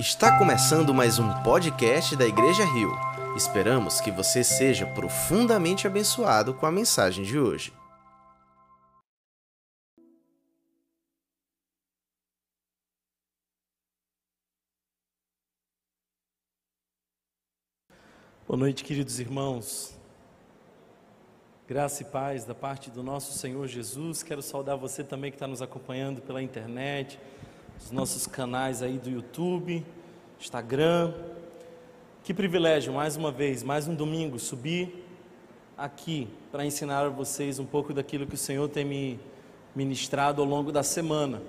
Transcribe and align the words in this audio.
Está 0.00 0.38
começando 0.38 0.94
mais 0.94 1.18
um 1.18 1.28
podcast 1.42 2.16
da 2.16 2.24
Igreja 2.26 2.64
Rio. 2.64 2.90
Esperamos 3.36 4.00
que 4.00 4.10
você 4.10 4.42
seja 4.42 4.86
profundamente 4.86 5.86
abençoado 5.86 6.54
com 6.54 6.64
a 6.64 6.72
mensagem 6.72 7.22
de 7.22 7.38
hoje. 7.38 7.70
Boa 18.48 18.58
noite, 18.58 18.82
queridos 18.82 19.20
irmãos. 19.20 19.94
Graça 21.68 22.02
e 22.02 22.06
paz 22.06 22.46
da 22.46 22.54
parte 22.54 22.90
do 22.90 23.02
nosso 23.02 23.38
Senhor 23.38 23.66
Jesus. 23.68 24.22
Quero 24.22 24.40
saudar 24.40 24.76
você 24.76 25.04
também 25.04 25.30
que 25.30 25.36
está 25.36 25.46
nos 25.46 25.60
acompanhando 25.60 26.22
pela 26.22 26.42
internet, 26.42 27.20
os 27.84 27.90
nossos 27.90 28.26
canais 28.26 28.82
aí 28.82 28.98
do 28.98 29.10
YouTube, 29.10 29.84
Instagram. 30.38 31.12
Que 32.22 32.34
privilégio, 32.34 32.92
mais 32.92 33.16
uma 33.16 33.32
vez, 33.32 33.62
mais 33.62 33.88
um 33.88 33.94
domingo, 33.94 34.38
subir 34.38 35.04
aqui 35.76 36.28
para 36.52 36.64
ensinar 36.64 37.06
a 37.06 37.08
vocês 37.08 37.58
um 37.58 37.64
pouco 37.64 37.94
daquilo 37.94 38.26
que 38.26 38.34
o 38.34 38.38
Senhor 38.38 38.68
tem 38.68 38.84
me 38.84 39.18
ministrado 39.74 40.42
ao 40.42 40.46
longo 40.46 40.70
da 40.70 40.82
semana. 40.82 41.42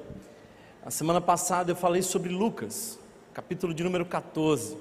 A 0.84 0.90
semana 0.90 1.20
passada 1.20 1.72
eu 1.72 1.76
falei 1.76 2.02
sobre 2.02 2.30
Lucas, 2.30 2.98
capítulo 3.34 3.74
de 3.74 3.84
número 3.84 4.06
14. 4.06 4.78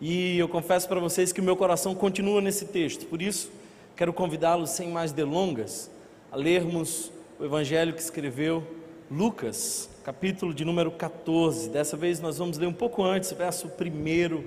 E 0.00 0.38
eu 0.38 0.48
confesso 0.48 0.88
para 0.88 1.00
vocês 1.00 1.32
que 1.32 1.40
o 1.40 1.44
meu 1.44 1.56
coração 1.56 1.94
continua 1.94 2.40
nesse 2.40 2.66
texto, 2.66 3.06
por 3.06 3.22
isso 3.22 3.50
quero 3.96 4.12
convidá-los, 4.12 4.70
sem 4.70 4.90
mais 4.90 5.12
delongas, 5.12 5.90
a 6.30 6.36
lermos 6.36 7.10
o 7.38 7.44
evangelho 7.44 7.92
que 7.92 8.00
escreveu 8.00 8.77
Lucas, 9.10 9.88
capítulo 10.04 10.52
de 10.52 10.66
número 10.66 10.90
14. 10.90 11.70
Dessa 11.70 11.96
vez 11.96 12.20
nós 12.20 12.36
vamos 12.36 12.58
ler 12.58 12.66
um 12.66 12.74
pouco 12.74 13.02
antes, 13.02 13.32
verso 13.32 13.66
1 13.66 14.44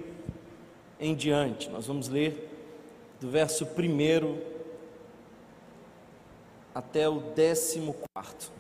em 0.99 1.15
diante. 1.15 1.67
Nós 1.67 1.87
vamos 1.87 2.07
ler 2.07 2.47
do 3.19 3.27
verso 3.27 3.65
1 3.65 4.37
até 6.75 7.09
o 7.09 7.21
14. 7.21 8.51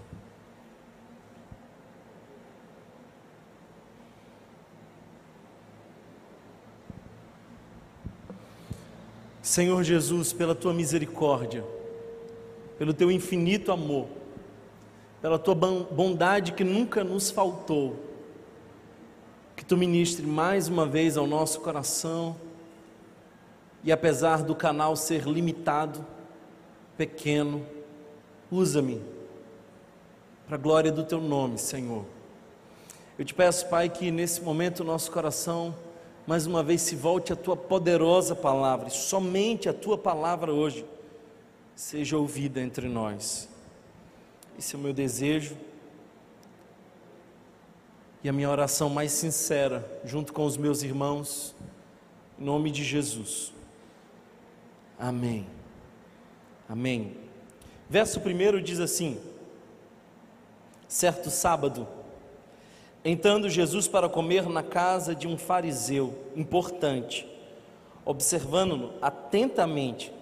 Senhor 9.43 9.83
Jesus, 9.83 10.33
pela 10.33 10.55
tua 10.55 10.73
misericórdia, 10.73 11.63
pelo 12.79 12.91
teu 12.91 13.11
infinito 13.11 13.71
amor, 13.71 14.20
pela 15.21 15.37
tua 15.37 15.53
bondade 15.53 16.51
que 16.51 16.63
nunca 16.63 17.03
nos 17.03 17.29
faltou, 17.29 17.95
que 19.55 19.63
tu 19.63 19.77
ministre 19.77 20.25
mais 20.25 20.67
uma 20.67 20.85
vez 20.85 21.15
ao 21.15 21.27
nosso 21.27 21.61
coração, 21.61 22.35
e 23.83 23.91
apesar 23.91 24.43
do 24.43 24.55
canal 24.55 24.95
ser 24.95 25.23
limitado, 25.23 26.05
pequeno, 26.97 27.65
usa-me 28.51 29.01
para 30.47 30.55
a 30.55 30.59
glória 30.59 30.91
do 30.91 31.03
teu 31.03 31.21
nome, 31.21 31.57
Senhor. 31.57 32.03
Eu 33.17 33.23
te 33.23 33.33
peço, 33.33 33.69
Pai, 33.69 33.89
que 33.89 34.09
nesse 34.09 34.41
momento 34.41 34.79
o 34.79 34.83
nosso 34.83 35.11
coração 35.11 35.75
mais 36.25 36.45
uma 36.47 36.63
vez 36.63 36.81
se 36.81 36.95
volte 36.95 37.33
a 37.33 37.35
tua 37.35 37.55
poderosa 37.55 38.35
palavra, 38.35 38.87
e 38.87 38.91
somente 38.91 39.69
a 39.69 39.73
tua 39.73 39.97
palavra 39.97 40.51
hoje 40.51 40.85
seja 41.75 42.17
ouvida 42.17 42.59
entre 42.59 42.87
nós. 42.87 43.49
Esse 44.57 44.75
é 44.75 44.79
o 44.79 44.81
meu 44.81 44.93
desejo 44.93 45.57
e 48.23 48.29
a 48.29 48.33
minha 48.33 48.49
oração 48.49 48.89
mais 48.89 49.11
sincera, 49.11 49.85
junto 50.05 50.31
com 50.31 50.45
os 50.45 50.57
meus 50.57 50.83
irmãos, 50.83 51.55
em 52.39 52.43
nome 52.43 52.69
de 52.69 52.83
Jesus. 52.83 53.51
Amém. 54.99 55.47
Amém. 56.69 57.17
Verso 57.89 58.19
1 58.19 58.61
diz 58.61 58.79
assim: 58.79 59.19
Certo 60.87 61.29
sábado, 61.31 61.87
Entrando 63.03 63.49
Jesus 63.49 63.87
para 63.87 64.07
comer 64.07 64.47
na 64.47 64.61
casa 64.61 65.15
de 65.15 65.27
um 65.27 65.35
fariseu 65.35 66.13
importante, 66.35 67.27
observando-no 68.05 68.93
atentamente, 69.01 70.13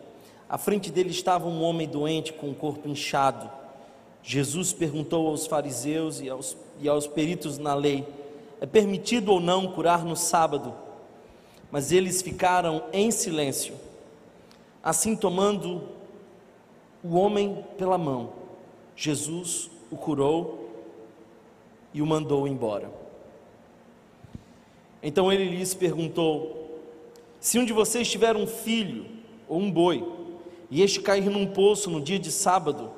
à 0.47 0.57
frente 0.57 0.89
dele 0.89 1.09
estava 1.09 1.45
um 1.45 1.61
homem 1.61 1.89
doente 1.89 2.31
com 2.31 2.49
o 2.49 2.55
corpo 2.55 2.87
inchado. 2.87 3.51
Jesus 4.23 4.73
perguntou 4.73 5.27
aos 5.27 5.47
fariseus 5.47 6.21
e 6.21 6.29
aos, 6.29 6.57
e 6.79 6.87
aos 6.87 7.07
peritos 7.07 7.57
na 7.57 7.73
lei: 7.73 8.05
é 8.61 8.65
permitido 8.65 9.31
ou 9.31 9.39
não 9.39 9.71
curar 9.71 10.03
no 10.03 10.15
sábado? 10.15 10.73
Mas 11.71 11.91
eles 11.91 12.21
ficaram 12.21 12.83
em 12.91 13.11
silêncio. 13.11 13.75
Assim, 14.83 15.15
tomando 15.15 15.83
o 17.03 17.15
homem 17.15 17.63
pela 17.77 17.97
mão, 17.97 18.33
Jesus 18.95 19.69
o 19.91 19.95
curou 19.95 20.69
e 21.93 22.01
o 22.01 22.05
mandou 22.05 22.47
embora. 22.47 22.91
Então 25.01 25.31
ele 25.31 25.55
lhes 25.55 25.73
perguntou: 25.73 26.79
Se 27.39 27.57
um 27.57 27.65
de 27.65 27.71
vocês 27.71 28.09
tiver 28.09 28.35
um 28.35 28.45
filho 28.45 29.05
ou 29.47 29.59
um 29.59 29.71
boi, 29.71 30.05
e 30.69 30.81
este 30.81 30.99
cair 30.99 31.29
num 31.29 31.47
poço 31.47 31.89
no 31.89 32.01
dia 32.01 32.19
de 32.19 32.31
sábado, 32.31 32.91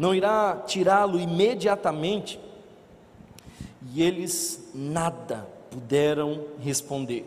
não 0.00 0.14
irá 0.14 0.56
tirá-lo 0.66 1.20
imediatamente? 1.20 2.40
E 3.92 4.02
eles 4.02 4.70
nada 4.74 5.46
puderam 5.70 6.46
responder. 6.58 7.26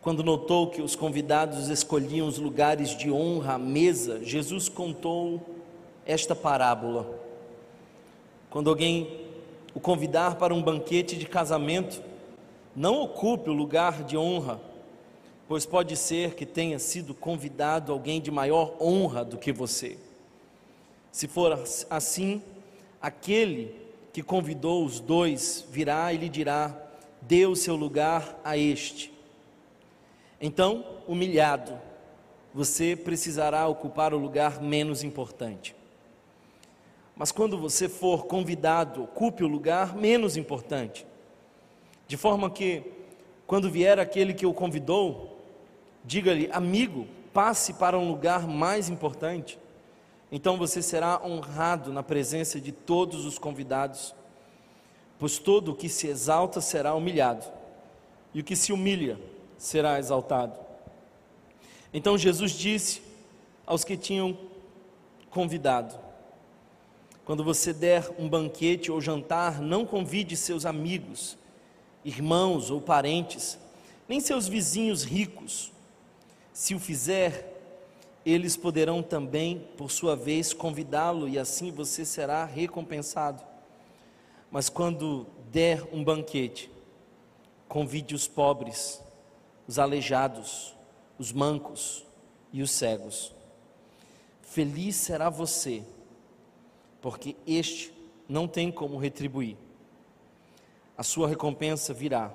Quando 0.00 0.22
notou 0.22 0.70
que 0.70 0.80
os 0.80 0.94
convidados 0.94 1.68
escolhiam 1.68 2.28
os 2.28 2.38
lugares 2.38 2.96
de 2.96 3.10
honra 3.10 3.54
à 3.54 3.58
mesa, 3.58 4.20
Jesus 4.22 4.68
contou 4.68 5.44
esta 6.06 6.36
parábola. 6.36 7.18
Quando 8.48 8.70
alguém 8.70 9.26
o 9.74 9.80
convidar 9.80 10.36
para 10.36 10.54
um 10.54 10.62
banquete 10.62 11.16
de 11.16 11.26
casamento, 11.26 12.00
não 12.76 13.02
ocupe 13.02 13.50
o 13.50 13.54
lugar 13.54 14.04
de 14.04 14.16
honra, 14.16 14.60
pois 15.48 15.66
pode 15.66 15.96
ser 15.96 16.36
que 16.36 16.46
tenha 16.46 16.78
sido 16.78 17.12
convidado 17.12 17.90
alguém 17.90 18.20
de 18.20 18.30
maior 18.30 18.76
honra 18.80 19.24
do 19.24 19.36
que 19.36 19.50
você. 19.50 19.98
Se 21.12 21.28
for 21.28 21.62
assim, 21.90 22.42
aquele 23.00 23.76
que 24.12 24.22
convidou 24.22 24.84
os 24.84 24.98
dois 24.98 25.64
virá 25.70 26.12
e 26.12 26.16
lhe 26.16 26.28
dirá: 26.28 26.74
dê 27.20 27.46
o 27.46 27.54
seu 27.54 27.76
lugar 27.76 28.40
a 28.42 28.56
este. 28.56 29.12
Então, 30.40 30.84
humilhado, 31.06 31.78
você 32.52 32.96
precisará 32.96 33.66
ocupar 33.68 34.12
o 34.12 34.18
lugar 34.18 34.60
menos 34.60 35.04
importante. 35.04 35.76
Mas 37.14 37.30
quando 37.30 37.58
você 37.58 37.88
for 37.88 38.26
convidado, 38.26 39.04
ocupe 39.04 39.44
o 39.44 39.48
lugar 39.48 39.94
menos 39.94 40.36
importante. 40.36 41.06
De 42.08 42.16
forma 42.16 42.50
que, 42.50 42.82
quando 43.46 43.70
vier 43.70 43.98
aquele 44.00 44.34
que 44.34 44.46
o 44.46 44.54
convidou, 44.54 45.38
diga-lhe, 46.04 46.48
amigo, 46.50 47.06
passe 47.32 47.74
para 47.74 47.98
um 47.98 48.08
lugar 48.08 48.48
mais 48.48 48.88
importante. 48.88 49.58
Então 50.34 50.56
você 50.56 50.80
será 50.80 51.22
honrado 51.22 51.92
na 51.92 52.02
presença 52.02 52.58
de 52.58 52.72
todos 52.72 53.26
os 53.26 53.38
convidados, 53.38 54.14
pois 55.18 55.38
todo 55.38 55.72
o 55.72 55.74
que 55.76 55.90
se 55.90 56.06
exalta 56.06 56.58
será 56.58 56.94
humilhado, 56.94 57.44
e 58.32 58.40
o 58.40 58.44
que 58.44 58.56
se 58.56 58.72
humilha 58.72 59.20
será 59.58 59.98
exaltado. 59.98 60.58
Então 61.92 62.16
Jesus 62.16 62.52
disse 62.52 63.02
aos 63.66 63.84
que 63.84 63.94
tinham 63.94 64.38
convidado: 65.28 65.94
quando 67.26 67.44
você 67.44 67.74
der 67.74 68.10
um 68.18 68.26
banquete 68.26 68.90
ou 68.90 69.02
jantar, 69.02 69.60
não 69.60 69.84
convide 69.84 70.34
seus 70.34 70.64
amigos, 70.64 71.36
irmãos 72.02 72.70
ou 72.70 72.80
parentes, 72.80 73.58
nem 74.08 74.18
seus 74.18 74.48
vizinhos 74.48 75.04
ricos. 75.04 75.70
Se 76.54 76.74
o 76.74 76.80
fizer, 76.80 77.51
eles 78.24 78.56
poderão 78.56 79.02
também, 79.02 79.58
por 79.76 79.90
sua 79.90 80.14
vez, 80.14 80.52
convidá-lo 80.52 81.28
e 81.28 81.38
assim 81.38 81.70
você 81.70 82.04
será 82.04 82.44
recompensado. 82.44 83.42
Mas 84.50 84.68
quando 84.68 85.26
der 85.50 85.82
um 85.92 86.04
banquete, 86.04 86.70
convide 87.68 88.14
os 88.14 88.28
pobres, 88.28 89.02
os 89.66 89.78
aleijados, 89.78 90.74
os 91.18 91.32
mancos 91.32 92.04
e 92.52 92.62
os 92.62 92.70
cegos. 92.70 93.34
Feliz 94.42 94.96
será 94.96 95.30
você 95.30 95.84
porque 97.00 97.34
este 97.46 97.92
não 98.28 98.46
tem 98.46 98.70
como 98.70 98.96
retribuir. 98.96 99.56
A 100.96 101.02
sua 101.02 101.28
recompensa 101.28 101.92
virá 101.92 102.32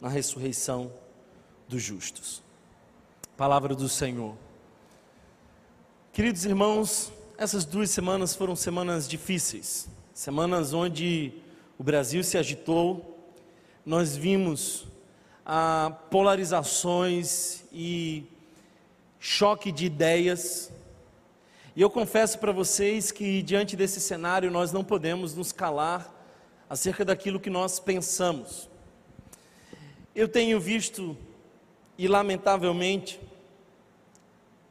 na 0.00 0.08
ressurreição 0.08 0.90
dos 1.68 1.82
justos. 1.82 2.42
Palavra 3.36 3.74
do 3.74 3.88
Senhor. 3.88 4.34
Queridos 6.16 6.46
irmãos, 6.46 7.12
essas 7.36 7.66
duas 7.66 7.90
semanas 7.90 8.34
foram 8.34 8.56
semanas 8.56 9.06
difíceis, 9.06 9.86
semanas 10.14 10.72
onde 10.72 11.30
o 11.78 11.84
Brasil 11.84 12.24
se 12.24 12.38
agitou 12.38 13.20
nós 13.84 14.16
vimos 14.16 14.86
ah, 15.44 15.94
polarizações 16.10 17.64
e 17.70 18.24
choque 19.20 19.70
de 19.70 19.84
ideias. 19.84 20.72
E 21.76 21.82
eu 21.82 21.90
confesso 21.90 22.38
para 22.38 22.50
vocês 22.50 23.12
que, 23.12 23.42
diante 23.42 23.76
desse 23.76 24.00
cenário, 24.00 24.50
nós 24.50 24.72
não 24.72 24.82
podemos 24.82 25.34
nos 25.34 25.52
calar 25.52 26.10
acerca 26.66 27.04
daquilo 27.04 27.38
que 27.38 27.50
nós 27.50 27.78
pensamos. 27.78 28.70
Eu 30.14 30.28
tenho 30.28 30.58
visto, 30.58 31.14
e 31.98 32.08
lamentavelmente, 32.08 33.20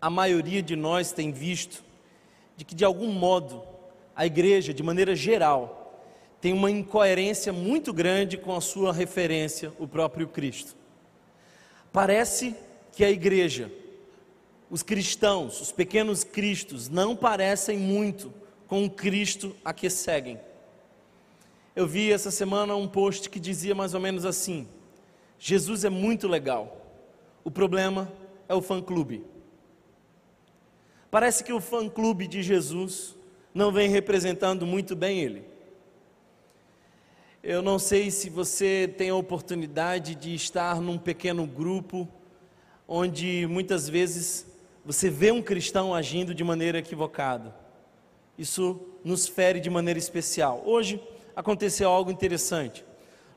a 0.01 0.09
maioria 0.09 0.62
de 0.62 0.75
nós 0.75 1.12
tem 1.12 1.31
visto, 1.31 1.83
de 2.56 2.63
que 2.63 2.75
de 2.75 2.86
algum 2.86 3.12
modo 3.12 3.63
a 4.15 4.25
igreja, 4.25 4.74
de 4.74 4.81
maneira 4.81 5.15
geral, 5.15 6.03
tem 6.39 6.53
uma 6.53 6.69
incoerência 6.69 7.51
muito 7.51 7.92
grande 7.92 8.38
com 8.38 8.56
a 8.56 8.62
sua 8.62 8.94
referência, 8.94 9.74
o 9.80 9.88
próprio 9.88 10.27
Cristo. 10.27 10.75
Parece 11.92 12.56
que 12.92 13.03
a 13.03 13.09
igreja, 13.09 13.71
os 14.69 14.83
cristãos, 14.83 15.59
os 15.59 15.71
pequenos 15.71 16.24
cristos, 16.24 16.88
não 16.88 17.15
parecem 17.15 17.77
muito 17.77 18.33
com 18.68 18.86
o 18.86 18.89
Cristo 18.89 19.56
a 19.65 19.74
que 19.74 19.89
seguem. 19.89 20.39
Eu 21.75 21.86
vi 21.86 22.12
essa 22.12 22.31
semana 22.31 22.75
um 22.75 22.88
post 22.88 23.30
que 23.30 23.39
dizia 23.39 23.75
mais 23.75 23.94
ou 23.94 24.00
menos 24.00 24.25
assim: 24.25 24.68
Jesus 25.38 25.83
é 25.83 25.89
muito 25.89 26.27
legal, 26.27 26.86
o 27.44 27.51
problema 27.51 28.12
é 28.48 28.56
o 28.56 28.62
fã-clube. 28.62 29.24
Parece 31.15 31.45
que 31.45 31.53
o 31.53 31.62
fã-clube 31.62 32.27
de 32.27 32.44
Jesus 32.44 33.15
não 33.53 33.71
vem 33.71 33.89
representando 33.89 34.65
muito 34.65 34.97
bem 34.97 35.21
ele. 35.21 35.45
Eu 37.41 37.62
não 37.62 37.79
sei 37.79 38.12
se 38.12 38.29
você 38.29 38.94
tem 38.97 39.12
a 39.12 39.15
oportunidade 39.15 40.13
de 40.13 40.35
estar 40.35 40.81
num 40.81 40.97
pequeno 40.97 41.47
grupo 41.47 42.06
onde 42.85 43.47
muitas 43.47 43.88
vezes 43.88 44.45
você 44.83 45.09
vê 45.09 45.31
um 45.31 45.41
cristão 45.41 45.95
agindo 45.95 46.35
de 46.35 46.44
maneira 46.44 46.79
equivocada. 46.79 47.56
Isso 48.38 48.77
nos 49.01 49.25
fere 49.25 49.62
de 49.62 49.69
maneira 49.69 49.97
especial. 49.97 50.63
Hoje 50.65 51.01
aconteceu 51.33 51.89
algo 51.89 52.12
interessante. 52.12 52.83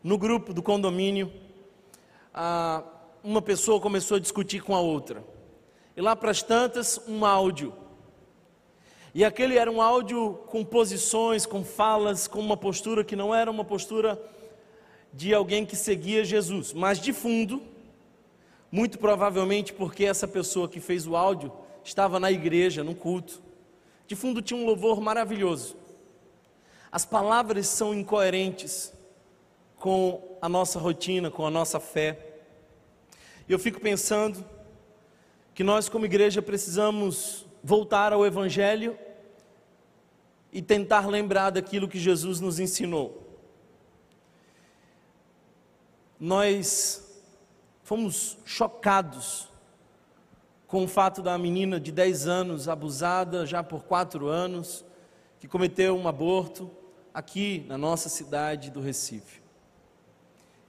No 0.03 0.19
grupo 0.19 0.53
do 0.53 0.65
condomínio, 0.65 1.33
uma 3.23 3.41
pessoa 3.41 3.81
começou 3.81 4.17
a 4.17 4.21
discutir 4.21 4.65
com 4.65 4.75
a 4.75 4.81
outra. 4.81 5.38
E 5.99 6.01
lá 6.01 6.17
para 6.17 6.31
as 6.31 6.43
tantas, 6.43 6.99
um 7.07 7.27
áudio 7.27 7.75
e 9.19 9.25
aquele 9.25 9.59
era 9.59 9.69
um 9.69 9.83
áudio 9.83 10.35
com 10.47 10.65
posições, 10.65 11.45
com 11.45 11.65
falas, 11.65 12.29
com 12.29 12.39
uma 12.39 12.57
postura 12.57 13.03
que 13.03 13.17
não 13.17 13.35
era 13.35 13.51
uma 13.51 13.65
postura 13.65 14.17
de 15.13 15.35
alguém 15.35 15.67
que 15.67 15.75
seguia 15.75 16.25
Jesus, 16.25 16.73
mas 16.73 17.01
de 17.01 17.13
fundo, 17.13 17.61
muito 18.71 18.97
provavelmente 18.97 19.73
porque 19.73 20.05
essa 20.05 20.29
pessoa 20.29 20.69
que 20.69 20.79
fez 20.79 21.05
o 21.05 21.17
áudio 21.17 21.51
estava 21.83 22.21
na 22.21 22.31
igreja, 22.31 22.85
no 22.85 22.95
culto. 22.95 23.43
De 24.07 24.15
fundo 24.15 24.41
tinha 24.41 24.61
um 24.61 24.67
louvor 24.67 25.01
maravilhoso. 25.01 25.77
As 26.93 27.05
palavras 27.05 27.67
são 27.67 27.93
incoerentes 27.93 28.93
com 29.77 30.37
a 30.41 30.49
nossa 30.49 30.79
rotina, 30.79 31.29
com 31.29 31.45
a 31.45 31.51
nossa 31.51 31.81
fé. 31.81 32.37
E 33.49 33.53
eu 33.53 33.59
fico 33.59 33.81
pensando 33.81 34.45
que 35.59 35.65
nós, 35.65 35.89
como 35.89 36.05
igreja, 36.05 36.41
precisamos 36.41 37.45
voltar 37.65 38.13
ao 38.13 38.25
Evangelho 38.25 38.97
e 40.53 40.63
tentar 40.63 41.09
lembrar 41.09 41.51
daquilo 41.51 41.89
que 41.89 41.99
Jesus 41.99 42.39
nos 42.39 42.61
ensinou. 42.61 43.27
Nós 46.21 47.13
fomos 47.83 48.39
chocados 48.45 49.49
com 50.69 50.85
o 50.85 50.87
fato 50.87 51.21
da 51.21 51.37
menina 51.37 51.81
de 51.81 51.91
10 51.91 52.29
anos, 52.29 52.69
abusada 52.69 53.45
já 53.45 53.61
por 53.61 53.83
4 53.83 54.29
anos, 54.29 54.85
que 55.41 55.49
cometeu 55.49 55.97
um 55.97 56.07
aborto 56.07 56.71
aqui 57.13 57.65
na 57.67 57.77
nossa 57.77 58.09
cidade 58.09 58.71
do 58.71 58.81
Recife. 58.81 59.43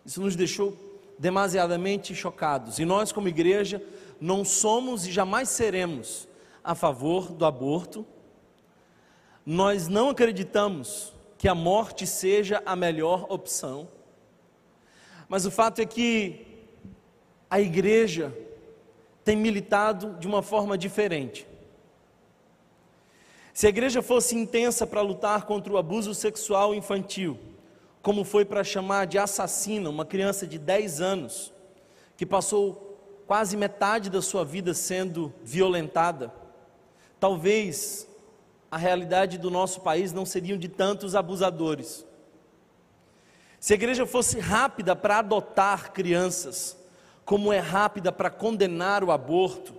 Isso 0.04 0.20
nos 0.20 0.36
deixou 0.36 0.76
demasiadamente 1.20 2.16
chocados. 2.16 2.80
E 2.80 2.86
nós, 2.86 3.12
como 3.12 3.28
igreja, 3.28 3.84
não 4.20 4.44
somos 4.44 5.08
e 5.08 5.12
jamais 5.12 5.50
seremos 5.50 6.28
a 6.64 6.76
favor 6.76 7.32
do 7.32 7.46
aborto. 7.46 8.06
Nós 9.46 9.88
não 9.88 10.10
acreditamos 10.10 11.14
que 11.38 11.48
a 11.48 11.56
morte 11.56 12.06
seja 12.06 12.62
a 12.66 12.76
melhor 12.76 13.26
opção. 13.30 13.88
Mas 15.28 15.46
o 15.46 15.52
fato 15.52 15.80
é 15.80 15.86
que 15.86 16.46
a 17.50 17.60
igreja 17.60 18.36
tem 19.24 19.36
militado 19.36 20.18
de 20.20 20.28
uma 20.28 20.42
forma 20.42 20.78
diferente. 20.78 21.48
Se 23.54 23.66
a 23.66 23.70
igreja 23.70 24.02
fosse 24.02 24.36
intensa 24.36 24.88
para 24.88 25.02
lutar 25.02 25.46
contra 25.46 25.72
o 25.72 25.78
abuso 25.78 26.14
sexual 26.14 26.74
infantil, 26.74 27.38
como 28.02 28.24
foi 28.24 28.46
para 28.46 28.64
chamar 28.64 29.06
de 29.06 29.18
assassina 29.18 29.90
uma 29.90 30.06
criança 30.06 30.48
de 30.48 30.58
10 30.58 31.02
anos, 31.02 31.54
que 32.16 32.26
passou 32.26 32.89
quase 33.30 33.56
metade 33.56 34.10
da 34.10 34.24
sua 34.24 34.44
vida 34.44 34.74
sendo 34.74 35.32
violentada, 35.44 36.34
talvez 37.20 38.08
a 38.72 38.76
realidade 38.76 39.38
do 39.38 39.52
nosso 39.52 39.82
país 39.82 40.12
não 40.12 40.26
seriam 40.26 40.58
de 40.58 40.68
tantos 40.68 41.14
abusadores. 41.14 42.04
Se 43.60 43.72
a 43.72 43.76
igreja 43.76 44.08
fosse 44.08 44.40
rápida 44.40 44.96
para 44.96 45.20
adotar 45.20 45.94
crianças, 45.94 46.76
como 47.24 47.54
é 47.54 47.60
rápida 47.60 48.12
para 48.12 48.32
condenar 48.32 49.04
o 49.04 49.12
aborto, 49.12 49.76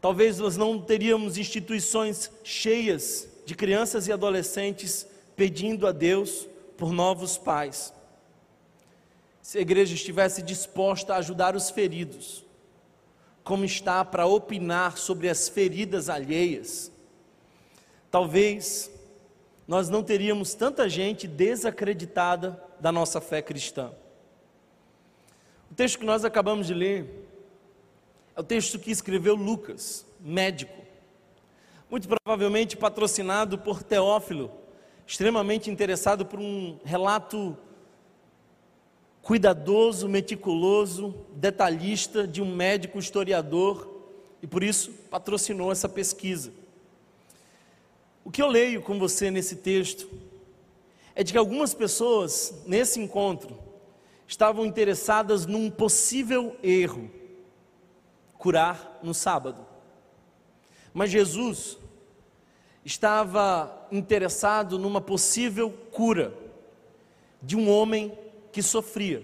talvez 0.00 0.40
nós 0.40 0.56
não 0.56 0.80
teríamos 0.80 1.38
instituições 1.38 2.32
cheias 2.42 3.28
de 3.46 3.54
crianças 3.54 4.08
e 4.08 4.12
adolescentes 4.12 5.06
pedindo 5.36 5.86
a 5.86 5.92
Deus 5.92 6.48
por 6.76 6.90
novos 6.90 7.38
pais. 7.38 7.94
Se 9.46 9.58
a 9.58 9.60
igreja 9.60 9.94
estivesse 9.94 10.42
disposta 10.42 11.14
a 11.14 11.18
ajudar 11.18 11.54
os 11.54 11.70
feridos, 11.70 12.44
como 13.44 13.64
está 13.64 14.04
para 14.04 14.26
opinar 14.26 14.98
sobre 14.98 15.28
as 15.28 15.48
feridas 15.48 16.08
alheias, 16.08 16.90
talvez 18.10 18.90
nós 19.64 19.88
não 19.88 20.02
teríamos 20.02 20.52
tanta 20.54 20.88
gente 20.88 21.28
desacreditada 21.28 22.60
da 22.80 22.90
nossa 22.90 23.20
fé 23.20 23.40
cristã. 23.40 23.92
O 25.70 25.74
texto 25.76 26.00
que 26.00 26.04
nós 26.04 26.24
acabamos 26.24 26.66
de 26.66 26.74
ler 26.74 27.28
é 28.34 28.40
o 28.40 28.42
texto 28.42 28.80
que 28.80 28.90
escreveu 28.90 29.36
Lucas, 29.36 30.04
médico, 30.18 30.82
muito 31.88 32.08
provavelmente 32.08 32.76
patrocinado 32.76 33.56
por 33.56 33.84
Teófilo, 33.84 34.50
extremamente 35.06 35.70
interessado 35.70 36.26
por 36.26 36.40
um 36.40 36.80
relato 36.84 37.56
cuidadoso, 39.26 40.08
meticuloso, 40.08 41.12
detalhista 41.32 42.28
de 42.28 42.40
um 42.40 42.54
médico 42.54 42.96
historiador 42.96 43.90
e 44.40 44.46
por 44.46 44.62
isso 44.62 44.92
patrocinou 45.10 45.72
essa 45.72 45.88
pesquisa. 45.88 46.52
O 48.24 48.30
que 48.30 48.40
eu 48.40 48.46
leio 48.46 48.80
com 48.80 49.00
você 49.00 49.28
nesse 49.28 49.56
texto 49.56 50.08
é 51.12 51.24
de 51.24 51.32
que 51.32 51.38
algumas 51.38 51.74
pessoas 51.74 52.62
nesse 52.68 53.00
encontro 53.00 53.58
estavam 54.28 54.64
interessadas 54.64 55.44
num 55.44 55.72
possível 55.72 56.56
erro, 56.62 57.10
curar 58.38 59.00
no 59.02 59.12
sábado. 59.12 59.66
Mas 60.94 61.10
Jesus 61.10 61.78
estava 62.84 63.88
interessado 63.90 64.78
numa 64.78 65.00
possível 65.00 65.68
cura 65.90 66.32
de 67.42 67.56
um 67.56 67.68
homem 67.68 68.16
que 68.56 68.62
sofria. 68.62 69.22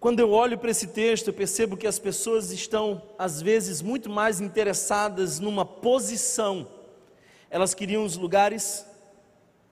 Quando 0.00 0.20
eu 0.20 0.30
olho 0.30 0.56
para 0.56 0.70
esse 0.70 0.86
texto, 0.86 1.28
eu 1.28 1.34
percebo 1.34 1.76
que 1.76 1.86
as 1.86 1.98
pessoas 1.98 2.50
estão, 2.50 3.02
às 3.18 3.42
vezes, 3.42 3.82
muito 3.82 4.08
mais 4.08 4.40
interessadas 4.40 5.38
numa 5.38 5.66
posição, 5.66 6.66
elas 7.50 7.74
queriam 7.74 8.06
os 8.06 8.16
lugares 8.16 8.86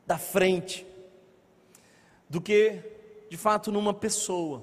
da 0.07 0.19
frente, 0.19 0.85
do 2.29 2.39
que, 2.39 2.83
de 3.31 3.39
fato, 3.39 3.73
numa 3.73 3.95
pessoa. 3.95 4.63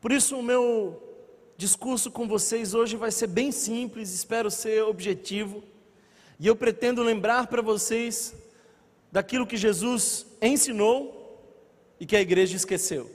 Por 0.00 0.10
isso, 0.10 0.36
o 0.36 0.42
meu 0.42 1.00
discurso 1.56 2.10
com 2.10 2.26
vocês 2.26 2.74
hoje 2.74 2.96
vai 2.96 3.12
ser 3.12 3.28
bem 3.28 3.52
simples, 3.52 4.12
espero 4.12 4.50
ser 4.50 4.82
objetivo, 4.82 5.62
e 6.40 6.48
eu 6.48 6.56
pretendo 6.56 7.04
lembrar 7.04 7.46
para 7.46 7.62
vocês 7.62 8.34
daquilo 9.14 9.46
que 9.46 9.56
Jesus 9.56 10.26
ensinou 10.42 11.40
e 12.00 12.04
que 12.04 12.16
a 12.16 12.20
igreja 12.20 12.56
esqueceu. 12.56 13.08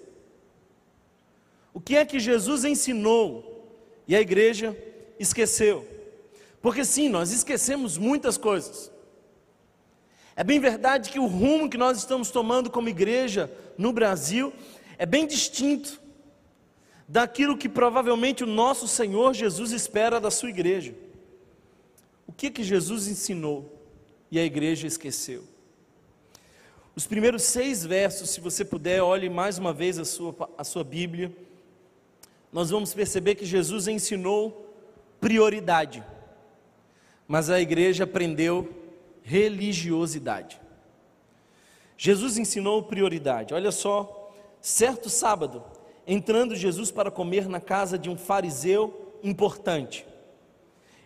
O 1.73 1.81
que 1.81 1.97
é 1.97 2.05
que 2.05 2.21
Jesus 2.21 2.63
ensinou 2.63 3.69
e 4.07 4.15
a 4.15 4.21
igreja 4.21 4.73
esqueceu? 5.19 5.85
Porque 6.61 6.85
sim, 6.85 7.09
nós 7.09 7.33
esquecemos 7.33 7.97
muitas 7.97 8.37
coisas. 8.37 8.89
É 10.37 10.41
bem 10.41 10.57
verdade 10.57 11.09
que 11.09 11.19
o 11.19 11.25
rumo 11.25 11.69
que 11.69 11.77
nós 11.77 11.97
estamos 11.97 12.31
tomando 12.31 12.71
como 12.71 12.87
igreja 12.87 13.51
no 13.77 13.91
Brasil 13.91 14.53
é 14.97 15.05
bem 15.05 15.27
distinto 15.27 15.99
daquilo 17.09 17.57
que 17.57 17.67
provavelmente 17.67 18.41
o 18.41 18.47
nosso 18.47 18.87
Senhor 18.87 19.33
Jesus 19.33 19.73
espera 19.73 20.17
da 20.17 20.31
sua 20.31 20.47
igreja. 20.47 20.95
O 22.25 22.31
que 22.31 22.49
que 22.49 22.63
Jesus 22.63 23.09
ensinou 23.09 23.83
e 24.31 24.39
a 24.39 24.45
igreja 24.45 24.87
esqueceu? 24.87 25.48
Os 26.99 27.07
primeiros 27.07 27.43
seis 27.43 27.85
versos, 27.85 28.29
se 28.29 28.41
você 28.41 28.65
puder, 28.65 29.01
olhe 29.01 29.29
mais 29.29 29.57
uma 29.57 29.71
vez 29.71 29.97
a 29.97 30.03
sua, 30.03 30.35
a 30.57 30.65
sua 30.65 30.83
Bíblia. 30.83 31.31
Nós 32.51 32.71
vamos 32.71 32.93
perceber 32.93 33.35
que 33.35 33.45
Jesus 33.45 33.87
ensinou 33.87 34.75
prioridade, 35.17 36.03
mas 37.25 37.49
a 37.49 37.57
igreja 37.61 38.03
aprendeu 38.03 38.67
religiosidade. 39.23 40.59
Jesus 41.97 42.37
ensinou 42.37 42.83
prioridade. 42.83 43.53
Olha 43.53 43.71
só, 43.71 44.33
certo 44.59 45.09
sábado, 45.09 45.63
entrando 46.05 46.53
Jesus 46.53 46.91
para 46.91 47.09
comer 47.09 47.47
na 47.47 47.61
casa 47.61 47.97
de 47.97 48.09
um 48.09 48.17
fariseu 48.17 49.15
importante. 49.23 50.05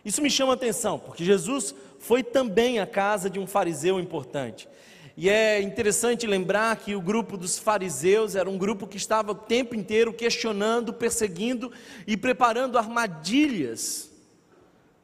Isso 0.04 0.20
me 0.20 0.28
chama 0.28 0.54
atenção, 0.54 0.98
porque 0.98 1.24
Jesus 1.24 1.72
foi 2.00 2.24
também 2.24 2.80
à 2.80 2.86
casa 2.86 3.30
de 3.30 3.38
um 3.38 3.46
fariseu 3.46 4.00
importante. 4.00 4.68
E 5.16 5.28
é 5.28 5.60
interessante 5.62 6.26
lembrar 6.26 6.76
que 6.76 6.94
o 6.94 7.00
grupo 7.00 7.36
dos 7.36 7.56
fariseus 7.58 8.34
era 8.34 8.50
um 8.50 8.58
grupo 8.58 8.86
que 8.86 8.96
estava 8.96 9.30
o 9.30 9.34
tempo 9.34 9.74
inteiro 9.74 10.12
questionando, 10.12 10.92
perseguindo 10.92 11.70
e 12.06 12.16
preparando 12.16 12.76
armadilhas 12.76 14.10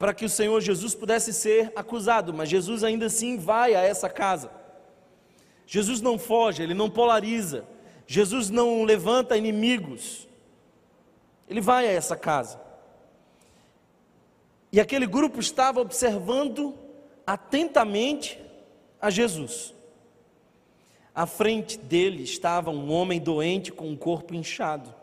para 0.01 0.15
que 0.15 0.25
o 0.25 0.31
Senhor 0.31 0.59
Jesus 0.63 0.95
pudesse 0.95 1.31
ser 1.31 1.73
acusado, 1.77 2.33
mas 2.33 2.49
Jesus 2.49 2.83
ainda 2.83 3.07
assim 3.07 3.37
vai 3.37 3.75
a 3.75 3.83
essa 3.83 4.09
casa. 4.09 4.51
Jesus 5.67 6.01
não 6.01 6.19
foge, 6.19 6.63
ele 6.63 6.73
não 6.73 6.89
polariza, 6.89 7.67
Jesus 8.07 8.49
não 8.49 8.83
levanta 8.83 9.37
inimigos, 9.37 10.27
ele 11.47 11.61
vai 11.61 11.87
a 11.87 11.93
essa 11.93 12.17
casa. 12.17 12.59
E 14.73 14.81
aquele 14.81 15.07
grupo 15.07 15.39
estava 15.39 15.81
observando 15.81 16.75
atentamente 17.27 18.41
a 19.01 19.11
Jesus. 19.11 19.75
À 21.15 21.27
frente 21.27 21.79
dele 21.79 22.23
estava 22.23 22.71
um 22.71 22.91
homem 22.93 23.21
doente 23.21 23.73
com 23.73 23.87
o 23.87 23.93
um 23.93 23.97
corpo 23.97 24.35
inchado. 24.35 24.95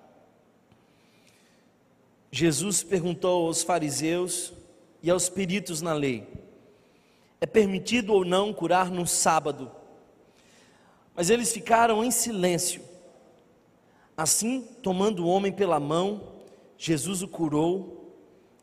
Jesus 2.31 2.83
perguntou 2.83 3.47
aos 3.47 3.63
fariseus 3.63 4.53
e 5.01 5.09
aos 5.09 5.29
peritos 5.29 5.81
na 5.81 5.93
lei: 5.93 6.27
é 7.39 7.45
permitido 7.45 8.13
ou 8.13 8.25
não 8.25 8.53
curar 8.53 8.89
no 8.89 9.05
sábado? 9.05 9.71
Mas 11.15 11.29
eles 11.29 11.51
ficaram 11.51 12.03
em 12.03 12.11
silêncio. 12.11 12.81
Assim, 14.15 14.67
tomando 14.81 15.23
o 15.23 15.27
homem 15.27 15.51
pela 15.51 15.79
mão, 15.79 16.33
Jesus 16.77 17.21
o 17.21 17.27
curou 17.27 18.15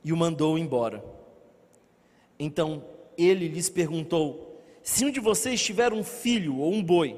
e 0.02 0.12
o 0.12 0.16
mandou 0.16 0.58
embora. 0.58 1.04
Então 2.38 2.84
ele 3.16 3.48
lhes 3.48 3.68
perguntou: 3.68 4.60
Se 4.82 5.04
um 5.04 5.10
de 5.10 5.20
vocês 5.20 5.62
tiver 5.62 5.92
um 5.92 6.02
filho 6.02 6.58
ou 6.58 6.72
um 6.72 6.82
boi, 6.82 7.16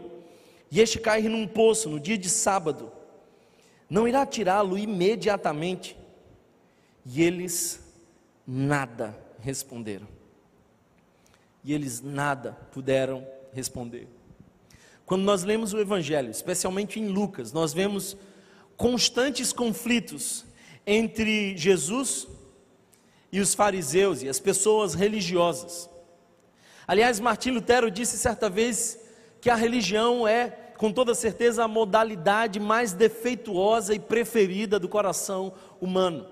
e 0.71 0.81
este 0.81 0.99
cair 0.99 1.29
num 1.29 1.47
poço 1.47 1.89
no 1.89 2.01
dia 2.01 2.19
de 2.19 2.29
sábado, 2.29 2.93
não 3.89 4.07
irá 4.07 4.27
tirá-lo 4.27 4.77
imediatamente? 4.77 5.97
E 7.05 7.23
eles 7.23 7.81
nada 8.47 9.17
responderam. 9.41 10.09
E 11.63 11.73
eles 11.73 12.01
nada 12.01 12.53
puderam 12.73 13.27
responder. 13.53 14.09
Quando 15.05 15.23
nós 15.23 15.45
lemos 15.45 15.73
o 15.73 15.79
Evangelho, 15.79 16.31
especialmente 16.31 16.99
em 16.99 17.07
Lucas, 17.07 17.53
nós 17.53 17.73
vemos 17.73 18.17
constantes 18.77 19.53
conflitos 19.53 20.45
entre 20.85 21.57
Jesus 21.57 22.27
e 23.31 23.41
os 23.41 23.55
fariseus 23.55 24.23
e 24.23 24.29
as 24.29 24.41
pessoas 24.41 24.95
religiosas. 24.95 25.89
Aliás, 26.87 27.21
Martim 27.21 27.51
Lutero 27.51 27.91
disse 27.91 28.19
certa 28.19 28.49
vez 28.51 29.06
que 29.41 29.51
a 29.51 29.55
religião 29.55 30.27
é, 30.27 30.51
com 30.77 30.93
toda 30.93 31.15
certeza, 31.15 31.65
a 31.65 31.69
modalidade 31.69 32.61
mais 32.61 32.93
defeituosa 32.93 33.95
e 33.95 33.99
preferida 33.99 34.79
do 34.79 34.89
coração 34.89 35.55
humano. 35.81 36.27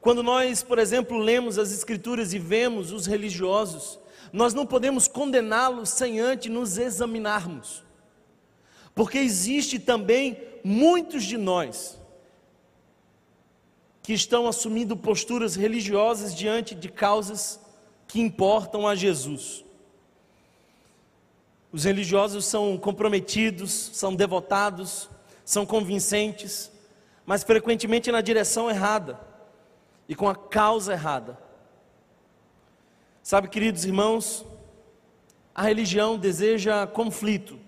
Quando 0.00 0.22
nós, 0.22 0.62
por 0.62 0.78
exemplo, 0.78 1.18
lemos 1.18 1.58
as 1.58 1.72
Escrituras 1.72 2.32
e 2.32 2.38
vemos 2.38 2.92
os 2.92 3.06
religiosos, 3.06 3.98
nós 4.32 4.54
não 4.54 4.64
podemos 4.64 5.08
condená-los 5.08 5.90
sem 5.90 6.20
antes 6.20 6.50
nos 6.50 6.78
examinarmos, 6.78 7.82
porque 8.94 9.18
existe 9.18 9.78
também 9.78 10.38
muitos 10.62 11.24
de 11.24 11.36
nós 11.36 12.00
que 14.02 14.12
estão 14.12 14.46
assumindo 14.46 14.96
posturas 14.96 15.56
religiosas 15.56 16.34
diante 16.34 16.74
de 16.74 16.88
causas 16.88 17.60
que 18.06 18.20
importam 18.20 18.86
a 18.86 18.94
Jesus. 18.94 19.64
Os 21.72 21.84
religiosos 21.84 22.46
são 22.46 22.76
comprometidos, 22.76 23.90
são 23.92 24.14
devotados, 24.14 25.08
são 25.44 25.64
convincentes, 25.64 26.70
mas 27.24 27.44
frequentemente 27.44 28.10
na 28.10 28.20
direção 28.20 28.68
errada 28.68 29.20
e 30.08 30.14
com 30.14 30.28
a 30.28 30.34
causa 30.34 30.92
errada. 30.92 31.38
Sabe, 33.22 33.48
queridos 33.48 33.84
irmãos, 33.84 34.44
a 35.54 35.62
religião 35.62 36.18
deseja 36.18 36.86
conflito. 36.86 37.58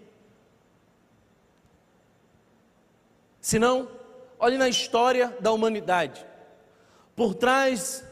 Se 3.41 3.59
não, 3.59 3.89
olhe 4.39 4.57
na 4.57 4.69
história 4.69 5.37
da 5.41 5.53
humanidade. 5.53 6.25
Por 7.15 7.35
trás 7.35 8.05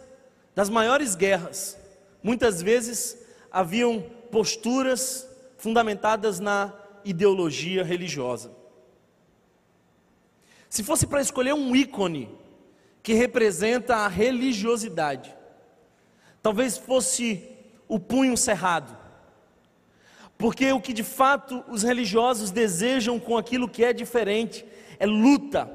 das 0.55 0.69
maiores 0.69 1.15
guerras, 1.15 1.79
muitas 2.23 2.61
vezes 2.61 3.19
haviam 3.51 4.01
posturas 4.31 5.30
fundamentadas 5.61 6.41
na 6.41 6.73
ideologia 7.05 7.85
religiosa. 7.85 8.51
Se 10.69 10.83
fosse 10.83 11.07
para 11.07 11.21
escolher 11.21 11.53
um 11.53 11.77
ícone 11.77 12.31
que 13.03 13.13
representa 13.13 13.97
a 13.97 14.09
religiosidade, 14.09 15.35
talvez 16.43 16.79
fosse 16.79 17.47
o 17.87 17.99
punho 17.99 18.37
cerrado. 18.37 18.97
Porque 20.39 20.73
o 20.73 20.81
que 20.81 20.95
de 20.95 21.05
fato 21.05 21.63
os 21.69 21.83
religiosos 21.83 22.51
desejam 22.51 23.21
com 23.21 23.37
aquilo 23.37 23.69
que 23.69 23.85
é 23.85 23.93
diferente 23.93 24.65
é 24.99 25.05
luta, 25.05 25.71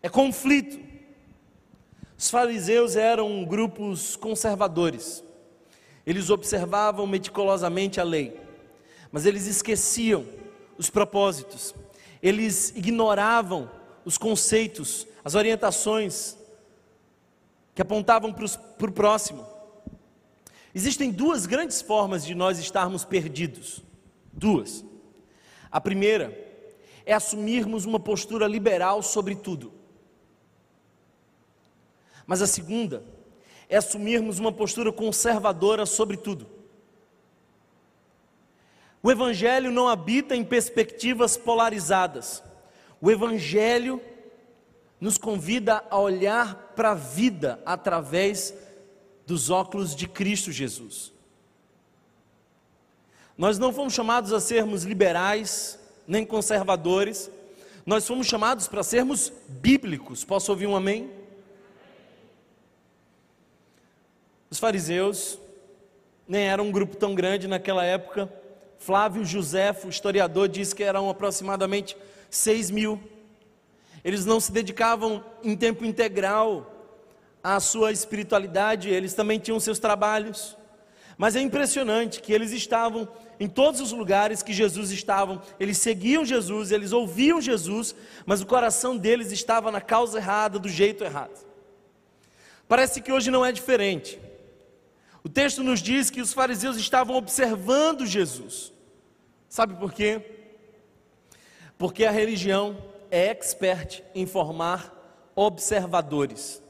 é 0.00 0.08
conflito. 0.08 0.78
Os 2.16 2.30
fariseus 2.30 2.94
eram 2.94 3.44
grupos 3.44 4.14
conservadores, 4.14 5.24
eles 6.06 6.30
observavam 6.30 7.06
meticulosamente 7.06 8.00
a 8.00 8.04
lei, 8.04 8.45
mas 9.10 9.26
eles 9.26 9.46
esqueciam 9.46 10.26
os 10.78 10.90
propósitos, 10.90 11.74
eles 12.22 12.72
ignoravam 12.76 13.70
os 14.04 14.18
conceitos, 14.18 15.06
as 15.24 15.34
orientações 15.34 16.36
que 17.74 17.82
apontavam 17.82 18.32
para 18.32 18.88
o 18.88 18.92
próximo. 18.92 19.46
Existem 20.74 21.10
duas 21.10 21.46
grandes 21.46 21.80
formas 21.80 22.24
de 22.24 22.34
nós 22.34 22.58
estarmos 22.58 23.04
perdidos. 23.04 23.82
Duas. 24.32 24.84
A 25.70 25.80
primeira 25.80 26.46
é 27.04 27.12
assumirmos 27.12 27.84
uma 27.84 28.00
postura 28.00 28.46
liberal 28.46 29.02
sobre 29.02 29.34
tudo. 29.34 29.72
Mas 32.26 32.42
a 32.42 32.46
segunda 32.46 33.04
é 33.68 33.76
assumirmos 33.76 34.38
uma 34.38 34.52
postura 34.52 34.92
conservadora 34.92 35.86
sobre 35.86 36.16
tudo. 36.16 36.55
O 39.06 39.10
Evangelho 39.12 39.70
não 39.70 39.86
habita 39.86 40.34
em 40.34 40.42
perspectivas 40.42 41.36
polarizadas. 41.36 42.42
O 43.00 43.08
Evangelho 43.08 44.02
nos 45.00 45.16
convida 45.16 45.84
a 45.88 45.96
olhar 45.96 46.72
para 46.74 46.90
a 46.90 46.94
vida 46.96 47.62
através 47.64 48.52
dos 49.24 49.48
óculos 49.48 49.94
de 49.94 50.08
Cristo 50.08 50.50
Jesus. 50.50 51.12
Nós 53.38 53.60
não 53.60 53.72
fomos 53.72 53.94
chamados 53.94 54.32
a 54.32 54.40
sermos 54.40 54.82
liberais, 54.82 55.78
nem 56.04 56.26
conservadores, 56.26 57.30
nós 57.86 58.04
fomos 58.04 58.26
chamados 58.26 58.66
para 58.66 58.82
sermos 58.82 59.32
bíblicos. 59.48 60.24
Posso 60.24 60.50
ouvir 60.50 60.66
um 60.66 60.74
amém? 60.74 61.12
Os 64.50 64.58
fariseus 64.58 65.38
nem 66.26 66.48
eram 66.48 66.64
um 66.64 66.72
grupo 66.72 66.96
tão 66.96 67.14
grande 67.14 67.46
naquela 67.46 67.84
época, 67.84 68.28
Flávio 68.78 69.24
Josefo, 69.24 69.88
historiador, 69.88 70.48
diz 70.48 70.72
que 70.72 70.82
eram 70.82 71.08
aproximadamente 71.08 71.96
6 72.30 72.70
mil. 72.70 73.00
Eles 74.04 74.24
não 74.24 74.38
se 74.38 74.52
dedicavam 74.52 75.24
em 75.42 75.56
tempo 75.56 75.84
integral 75.84 76.72
à 77.42 77.58
sua 77.60 77.92
espiritualidade, 77.92 78.88
eles 78.88 79.14
também 79.14 79.38
tinham 79.38 79.58
seus 79.58 79.78
trabalhos. 79.78 80.56
Mas 81.18 81.34
é 81.34 81.40
impressionante 81.40 82.20
que 82.20 82.32
eles 82.32 82.52
estavam 82.52 83.08
em 83.40 83.48
todos 83.48 83.80
os 83.80 83.92
lugares 83.92 84.42
que 84.42 84.52
Jesus 84.52 84.90
estava, 84.90 85.42
eles 85.58 85.78
seguiam 85.78 86.24
Jesus, 86.24 86.70
eles 86.70 86.92
ouviam 86.92 87.40
Jesus, 87.40 87.94
mas 88.24 88.40
o 88.40 88.46
coração 88.46 88.96
deles 88.96 89.32
estava 89.32 89.70
na 89.70 89.80
causa 89.80 90.18
errada, 90.18 90.58
do 90.58 90.68
jeito 90.68 91.04
errado. 91.04 91.44
Parece 92.68 93.00
que 93.00 93.12
hoje 93.12 93.30
não 93.30 93.44
é 93.44 93.52
diferente. 93.52 94.18
O 95.26 95.28
texto 95.28 95.64
nos 95.64 95.82
diz 95.82 96.08
que 96.08 96.20
os 96.20 96.32
fariseus 96.32 96.76
estavam 96.76 97.16
observando 97.16 98.06
Jesus. 98.06 98.72
Sabe 99.48 99.74
por 99.74 99.92
quê? 99.92 100.24
Porque 101.76 102.04
a 102.04 102.12
religião 102.12 102.78
é 103.10 103.26
expert 103.26 104.04
em 104.14 104.24
formar 104.24 104.94
observadores. 105.34 106.62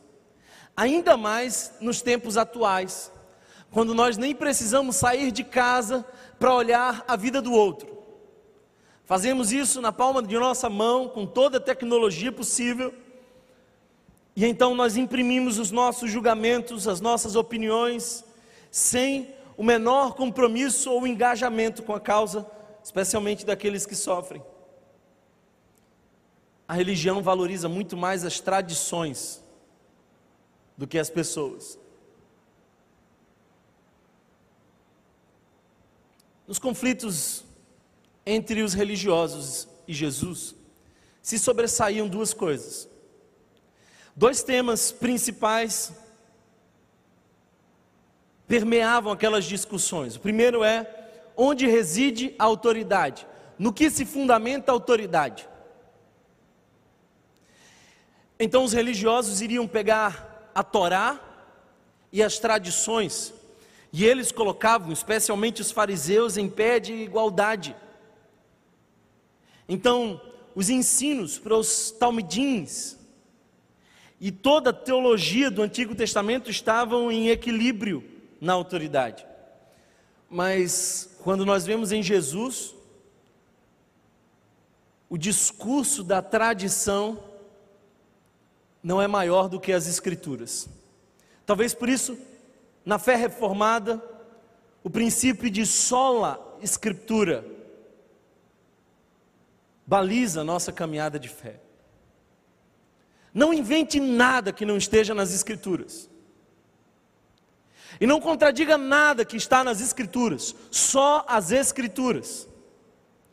Ainda 0.75 1.19
mais 1.19 1.75
nos 1.83 2.01
tempos 2.01 2.39
atuais, 2.39 3.13
quando 3.71 3.93
nós 3.93 4.17
nem 4.17 4.35
precisamos 4.35 4.97
sair 4.97 5.31
de 5.31 5.45
casa 5.45 6.03
para 6.39 6.55
olhar 6.55 7.05
a 7.07 7.15
vida 7.15 7.43
do 7.43 7.53
outro. 7.53 7.95
Fazemos 9.05 9.53
isso 9.53 9.83
na 9.83 9.93
palma 9.93 10.23
de 10.23 10.39
nossa 10.39 10.71
mão, 10.71 11.11
com 11.11 11.27
toda 11.27 11.59
a 11.59 11.61
tecnologia 11.61 12.33
possível, 12.33 12.95
e 14.35 14.47
então 14.47 14.75
nós 14.75 14.97
imprimimos 14.97 15.59
os 15.59 15.71
nossos 15.71 16.11
julgamentos, 16.11 16.89
as 16.89 17.03
nossas 17.03 17.37
opiniões, 17.37 18.25
sem 18.77 19.35
o 19.57 19.65
menor 19.65 20.15
compromisso 20.15 20.93
ou 20.93 21.07
engajamento 21.07 21.83
com 21.83 21.95
a 21.95 22.01
causa, 22.01 22.47
especialmente 22.85 23.47
daqueles 23.47 23.87
que 23.87 23.95
sofrem. 23.95 24.45
A 26.69 26.75
religião 26.75 27.23
valoriza 27.23 27.71
muito 27.71 27.97
mais 27.97 28.23
as 28.23 28.39
tradições 28.39 29.43
do 30.77 30.87
que 30.87 30.99
as 30.99 31.09
pessoas. 31.09 31.79
Nos 36.47 36.59
conflitos 36.59 37.47
entre 38.27 38.61
os 38.63 38.75
religiosos 38.75 39.67
e 39.89 39.95
Jesus, 39.95 40.55
se 41.23 41.39
sobressaíam 41.39 42.07
duas 42.07 42.35
coisas. 42.35 42.87
Dois 44.15 44.43
temas 44.43 44.93
principais 44.93 45.95
permeavam 48.47 49.13
aquelas 49.13 49.45
discussões. 49.45 50.17
O 50.17 50.21
primeiro 50.21 50.63
é 50.63 50.87
onde 51.37 51.67
reside 51.67 52.35
a 52.39 52.45
autoridade, 52.45 53.27
no 53.59 53.73
que 53.73 53.91
se 53.91 54.05
fundamenta 54.05 54.71
a 54.71 54.75
autoridade. 54.75 55.49
Então 58.39 58.65
os 58.65 58.73
religiosos 58.73 59.41
iriam 59.41 59.67
pegar 59.67 60.51
a 60.55 60.63
Torá 60.63 61.21
e 62.13 62.23
as 62.23 62.39
tradições, 62.39 63.35
e 63.93 64.05
eles 64.05 64.31
colocavam, 64.31 64.93
especialmente 64.93 65.61
os 65.61 65.71
fariseus, 65.71 66.37
em 66.37 66.49
pé 66.49 66.79
de 66.79 66.93
igualdade. 66.93 67.75
Então, 69.69 70.21
os 70.55 70.71
ensinos 70.71 71.39
para 71.39 71.57
os 71.57 71.91
talmidins 71.91 72.97
e 74.21 74.31
toda 74.31 74.71
a 74.71 74.73
teologia 74.73 75.51
do 75.51 75.63
Antigo 75.63 75.95
Testamento 75.95 76.51
estavam 76.51 77.11
em 77.11 77.29
equilíbrio 77.29 78.16
na 78.41 78.53
autoridade. 78.53 79.27
Mas 80.29 81.17
quando 81.23 81.45
nós 81.45 81.65
vemos 81.65 81.93
em 81.93 82.03
Jesus 82.03 82.77
o 85.09 85.17
discurso 85.17 86.03
da 86.03 86.21
tradição 86.21 87.23
não 88.83 89.01
é 89.01 89.07
maior 89.07 89.49
do 89.49 89.61
que 89.61 89.73
as 89.73 89.87
Escrituras. 89.87 90.69
Talvez 91.45 91.75
por 91.75 91.89
isso, 91.89 92.19
na 92.85 92.99
fé 92.99 93.15
reformada, 93.17 94.03
o 94.83 94.91
princípio 94.91 95.51
de 95.51 95.65
sola 95.65 96.43
Escritura 96.61 97.45
baliza 99.87 100.41
a 100.41 100.45
nossa 100.45 100.73
caminhada 100.73 101.19
de 101.19 101.29
fé. 101.29 101.61
Não 103.33 103.53
invente 103.53 104.01
nada 104.01 104.53
que 104.53 104.65
não 104.65 104.77
esteja 104.77 105.15
nas 105.15 105.33
Escrituras. 105.33 106.09
E 108.01 108.07
não 108.07 108.21
contradiga 108.21 108.77
nada 108.77 109.25
que 109.25 109.37
está 109.37 109.65
nas 109.65 109.81
Escrituras, 109.81 110.55
só 110.71 111.25
as 111.27 111.51
Escrituras, 111.51 112.49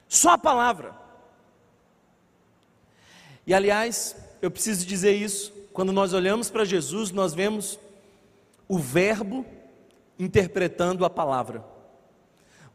só 0.08 0.32
a 0.32 0.38
palavra. 0.38 0.96
E 3.46 3.54
aliás, 3.54 4.16
eu 4.42 4.50
preciso 4.50 4.86
dizer 4.86 5.14
isso, 5.14 5.52
quando 5.74 5.92
nós 5.92 6.14
olhamos 6.14 6.50
para 6.50 6.64
Jesus, 6.64 7.12
nós 7.12 7.34
vemos 7.34 7.80
o 8.68 8.78
Verbo 8.78 9.46
interpretando 10.18 11.04
a 11.04 11.10
palavra. 11.10 11.64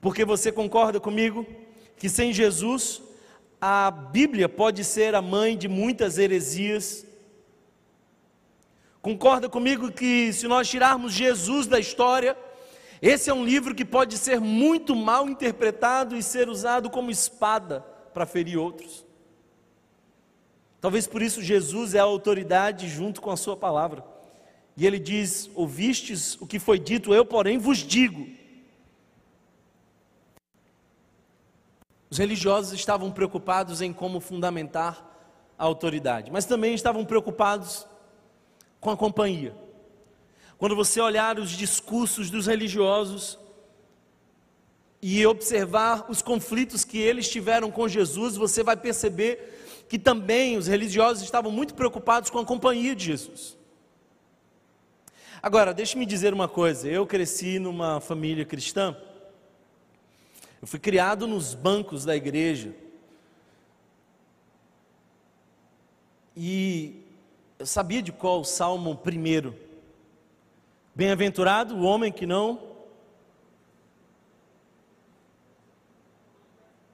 Porque 0.00 0.24
você 0.24 0.52
concorda 0.52 1.00
comigo 1.00 1.46
que 1.96 2.08
sem 2.08 2.32
Jesus, 2.32 3.02
a 3.60 3.90
Bíblia 3.90 4.48
pode 4.48 4.84
ser 4.84 5.14
a 5.14 5.22
mãe 5.22 5.56
de 5.56 5.66
muitas 5.68 6.18
heresias. 6.18 7.04
Concorda 9.00 9.48
comigo 9.48 9.92
que 9.92 10.32
se 10.32 10.48
nós 10.48 10.68
tirarmos 10.68 11.12
Jesus 11.12 11.66
da 11.66 11.78
história, 11.78 12.36
esse 13.00 13.30
é 13.30 13.34
um 13.34 13.44
livro 13.44 13.74
que 13.74 13.84
pode 13.84 14.18
ser 14.18 14.40
muito 14.40 14.96
mal 14.96 15.28
interpretado 15.28 16.16
e 16.16 16.22
ser 16.22 16.48
usado 16.48 16.90
como 16.90 17.10
espada 17.10 17.80
para 18.12 18.26
ferir 18.26 18.58
outros. 18.58 19.06
Talvez 20.80 21.06
por 21.06 21.22
isso 21.22 21.42
Jesus 21.42 21.94
é 21.94 22.00
a 22.00 22.04
autoridade 22.04 22.88
junto 22.88 23.20
com 23.20 23.30
a 23.30 23.36
sua 23.36 23.56
palavra. 23.56 24.04
E 24.76 24.86
ele 24.86 24.98
diz: 24.98 25.50
Ouvistes 25.54 26.36
o 26.40 26.46
que 26.46 26.58
foi 26.58 26.78
dito, 26.78 27.14
eu, 27.14 27.24
porém, 27.24 27.58
vos 27.58 27.78
digo. 27.78 28.28
Os 32.10 32.18
religiosos 32.18 32.72
estavam 32.72 33.10
preocupados 33.10 33.82
em 33.82 33.92
como 33.92 34.18
fundamentar 34.18 35.04
a 35.58 35.64
autoridade, 35.64 36.30
mas 36.30 36.46
também 36.46 36.74
estavam 36.74 37.04
preocupados 37.04 37.86
com 38.80 38.90
a 38.90 38.96
companhia. 38.96 39.54
Quando 40.56 40.74
você 40.74 41.00
olhar 41.00 41.38
os 41.38 41.50
discursos 41.50 42.30
dos 42.30 42.46
religiosos 42.46 43.38
e 45.00 45.24
observar 45.24 46.06
os 46.10 46.20
conflitos 46.20 46.84
que 46.84 46.98
eles 46.98 47.28
tiveram 47.28 47.70
com 47.70 47.88
Jesus, 47.88 48.36
você 48.36 48.62
vai 48.62 48.76
perceber 48.76 49.86
que 49.88 49.98
também 49.98 50.56
os 50.56 50.66
religiosos 50.66 51.22
estavam 51.22 51.52
muito 51.52 51.74
preocupados 51.74 52.28
com 52.28 52.38
a 52.38 52.44
companhia 52.44 52.94
de 52.94 53.04
Jesus. 53.04 53.56
Agora, 55.40 55.72
deixe-me 55.72 56.04
dizer 56.04 56.34
uma 56.34 56.48
coisa: 56.48 56.88
eu 56.88 57.06
cresci 57.06 57.58
numa 57.60 58.00
família 58.00 58.44
cristã, 58.44 58.96
eu 60.60 60.66
fui 60.66 60.80
criado 60.80 61.26
nos 61.26 61.54
bancos 61.54 62.04
da 62.04 62.16
igreja, 62.16 62.74
e 66.36 67.07
eu 67.58 67.66
sabia 67.66 68.00
de 68.00 68.12
qual 68.12 68.40
o 68.40 68.44
salmo 68.44 68.94
primeiro. 68.94 69.54
Bem-aventurado 70.94 71.76
o 71.76 71.82
homem 71.82 72.12
que 72.12 72.24
não 72.24 72.68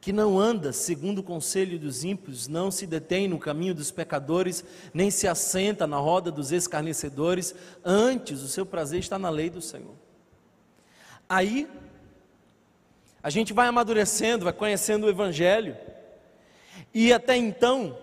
que 0.00 0.12
não 0.12 0.38
anda 0.38 0.70
segundo 0.70 1.20
o 1.20 1.22
conselho 1.22 1.79
dos 1.79 2.05
ímpios, 2.05 2.46
não 2.46 2.70
se 2.70 2.87
detém 2.87 3.27
no 3.27 3.38
caminho 3.38 3.74
dos 3.74 3.90
pecadores, 3.90 4.62
nem 4.92 5.11
se 5.11 5.27
assenta 5.27 5.87
na 5.87 5.96
roda 5.96 6.31
dos 6.31 6.53
escarnecedores, 6.53 7.55
antes 7.83 8.42
o 8.42 8.48
seu 8.48 8.66
prazer 8.66 9.00
está 9.00 9.18
na 9.18 9.31
lei 9.31 9.48
do 9.48 9.62
Senhor. 9.62 9.94
Aí, 11.27 11.66
a 13.22 13.31
gente 13.31 13.55
vai 13.55 13.66
amadurecendo, 13.66 14.44
vai 14.44 14.53
conhecendo 14.53 15.07
o 15.07 15.09
Evangelho, 15.09 15.74
e 16.92 17.11
até 17.11 17.35
então, 17.35 17.96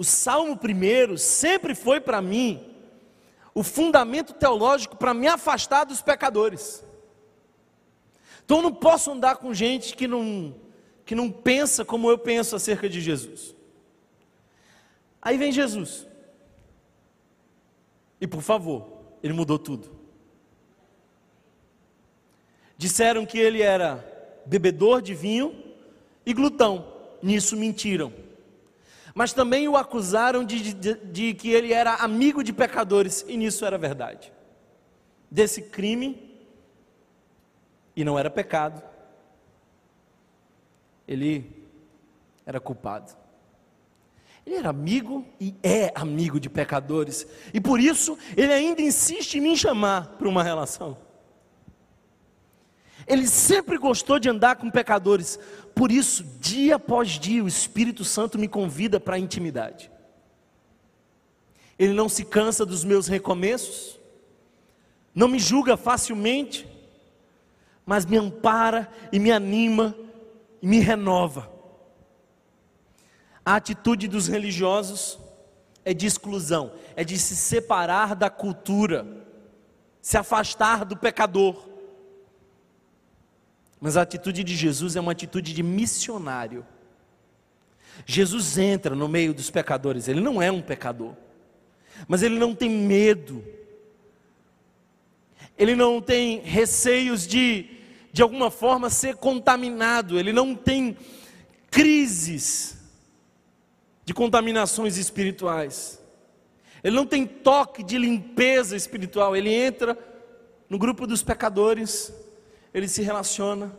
o 0.00 0.04
Salmo 0.04 0.56
primeiro 0.56 1.18
sempre 1.18 1.74
foi 1.74 2.00
para 2.00 2.22
mim 2.22 2.58
o 3.54 3.62
fundamento 3.62 4.32
teológico 4.32 4.96
para 4.96 5.12
me 5.12 5.26
afastar 5.26 5.84
dos 5.84 6.00
pecadores. 6.00 6.82
Então 8.42 8.56
eu 8.56 8.62
não 8.62 8.72
posso 8.72 9.10
andar 9.10 9.36
com 9.36 9.52
gente 9.52 9.94
que 9.94 10.08
não 10.08 10.54
que 11.04 11.14
não 11.14 11.30
pensa 11.30 11.84
como 11.84 12.10
eu 12.10 12.16
penso 12.16 12.56
acerca 12.56 12.88
de 12.88 12.98
Jesus. 12.98 13.54
Aí 15.20 15.36
vem 15.36 15.52
Jesus. 15.52 16.06
E 18.18 18.26
por 18.26 18.40
favor, 18.40 19.02
ele 19.22 19.34
mudou 19.34 19.58
tudo. 19.58 19.90
Disseram 22.74 23.26
que 23.26 23.38
ele 23.38 23.60
era 23.60 24.02
bebedor 24.46 25.02
de 25.02 25.14
vinho 25.14 25.62
e 26.24 26.32
glutão. 26.32 26.90
Nisso 27.22 27.54
mentiram. 27.54 28.29
Mas 29.20 29.34
também 29.34 29.68
o 29.68 29.76
acusaram 29.76 30.42
de, 30.42 30.72
de, 30.72 30.94
de 30.94 31.34
que 31.34 31.50
ele 31.50 31.74
era 31.74 31.96
amigo 31.96 32.42
de 32.42 32.54
pecadores, 32.54 33.22
e 33.28 33.36
nisso 33.36 33.66
era 33.66 33.76
verdade. 33.76 34.32
Desse 35.30 35.60
crime, 35.60 36.40
e 37.94 38.02
não 38.02 38.18
era 38.18 38.30
pecado, 38.30 38.82
ele 41.06 41.66
era 42.46 42.58
culpado. 42.58 43.14
Ele 44.46 44.56
era 44.56 44.70
amigo 44.70 45.26
e 45.38 45.54
é 45.62 45.92
amigo 45.94 46.40
de 46.40 46.48
pecadores, 46.48 47.26
e 47.52 47.60
por 47.60 47.78
isso 47.78 48.16
ele 48.34 48.54
ainda 48.54 48.80
insiste 48.80 49.34
em 49.34 49.42
me 49.42 49.54
chamar 49.54 50.16
para 50.16 50.30
uma 50.30 50.42
relação. 50.42 50.96
Ele 53.10 53.26
sempre 53.26 53.76
gostou 53.76 54.20
de 54.20 54.28
andar 54.28 54.54
com 54.54 54.70
pecadores. 54.70 55.36
Por 55.74 55.90
isso, 55.90 56.22
dia 56.38 56.76
após 56.76 57.18
dia, 57.18 57.42
o 57.42 57.48
Espírito 57.48 58.04
Santo 58.04 58.38
me 58.38 58.46
convida 58.46 59.00
para 59.00 59.16
a 59.16 59.18
intimidade. 59.18 59.90
Ele 61.76 61.92
não 61.92 62.08
se 62.08 62.24
cansa 62.24 62.64
dos 62.64 62.84
meus 62.84 63.08
recomeços, 63.08 63.98
não 65.12 65.26
me 65.26 65.40
julga 65.40 65.76
facilmente, 65.76 66.68
mas 67.84 68.06
me 68.06 68.16
ampara 68.16 68.88
e 69.10 69.18
me 69.18 69.32
anima 69.32 69.92
e 70.62 70.68
me 70.68 70.78
renova. 70.78 71.50
A 73.44 73.56
atitude 73.56 74.06
dos 74.06 74.28
religiosos 74.28 75.18
é 75.84 75.92
de 75.92 76.06
exclusão, 76.06 76.74
é 76.94 77.02
de 77.02 77.18
se 77.18 77.34
separar 77.34 78.14
da 78.14 78.30
cultura, 78.30 79.04
se 80.00 80.16
afastar 80.16 80.84
do 80.84 80.96
pecador. 80.96 81.69
Mas 83.80 83.96
a 83.96 84.02
atitude 84.02 84.44
de 84.44 84.54
Jesus 84.54 84.94
é 84.94 85.00
uma 85.00 85.12
atitude 85.12 85.54
de 85.54 85.62
missionário. 85.62 86.66
Jesus 88.06 88.58
entra 88.58 88.94
no 88.94 89.08
meio 89.08 89.32
dos 89.32 89.50
pecadores, 89.50 90.08
ele 90.08 90.20
não 90.20 90.40
é 90.40 90.50
um 90.50 90.60
pecador, 90.60 91.14
mas 92.06 92.22
ele 92.22 92.38
não 92.38 92.54
tem 92.54 92.70
medo, 92.70 93.44
ele 95.58 95.74
não 95.74 96.00
tem 96.00 96.40
receios 96.40 97.26
de, 97.26 97.66
de 98.12 98.22
alguma 98.22 98.50
forma, 98.50 98.88
ser 98.88 99.16
contaminado, 99.16 100.18
ele 100.18 100.32
não 100.32 100.54
tem 100.54 100.96
crises 101.70 102.78
de 104.04 104.14
contaminações 104.14 104.96
espirituais, 104.96 106.02
ele 106.82 106.96
não 106.96 107.06
tem 107.06 107.26
toque 107.26 107.82
de 107.82 107.98
limpeza 107.98 108.76
espiritual, 108.76 109.36
ele 109.36 109.52
entra 109.52 109.98
no 110.68 110.78
grupo 110.78 111.06
dos 111.06 111.22
pecadores, 111.22 112.12
ele 112.72 112.88
se 112.88 113.02
relaciona, 113.02 113.74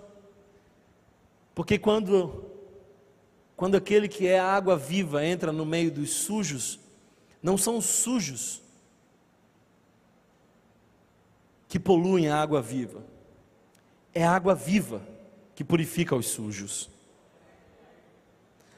porque 1.55 1.77
quando, 1.77 2.45
quando 3.55 3.75
aquele 3.75 4.07
que 4.07 4.27
é 4.27 4.39
a 4.39 4.53
água 4.53 4.77
viva 4.77 5.25
entra 5.25 5.51
no 5.51 5.65
meio 5.65 5.91
dos 5.91 6.11
sujos, 6.11 6.79
não 7.41 7.57
são 7.57 7.77
os 7.77 7.85
sujos 7.85 8.61
que 11.67 11.79
poluem 11.79 12.27
a 12.27 12.41
água 12.41 12.61
viva, 12.61 13.03
é 14.13 14.23
a 14.23 14.31
água 14.31 14.53
viva 14.53 15.01
que 15.55 15.63
purifica 15.63 16.15
os 16.15 16.27
sujos. 16.27 16.89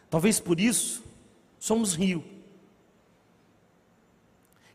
Talvez 0.09 0.39
por 0.39 0.59
isso 0.59 1.03
somos 1.59 1.95
rio. 1.95 2.23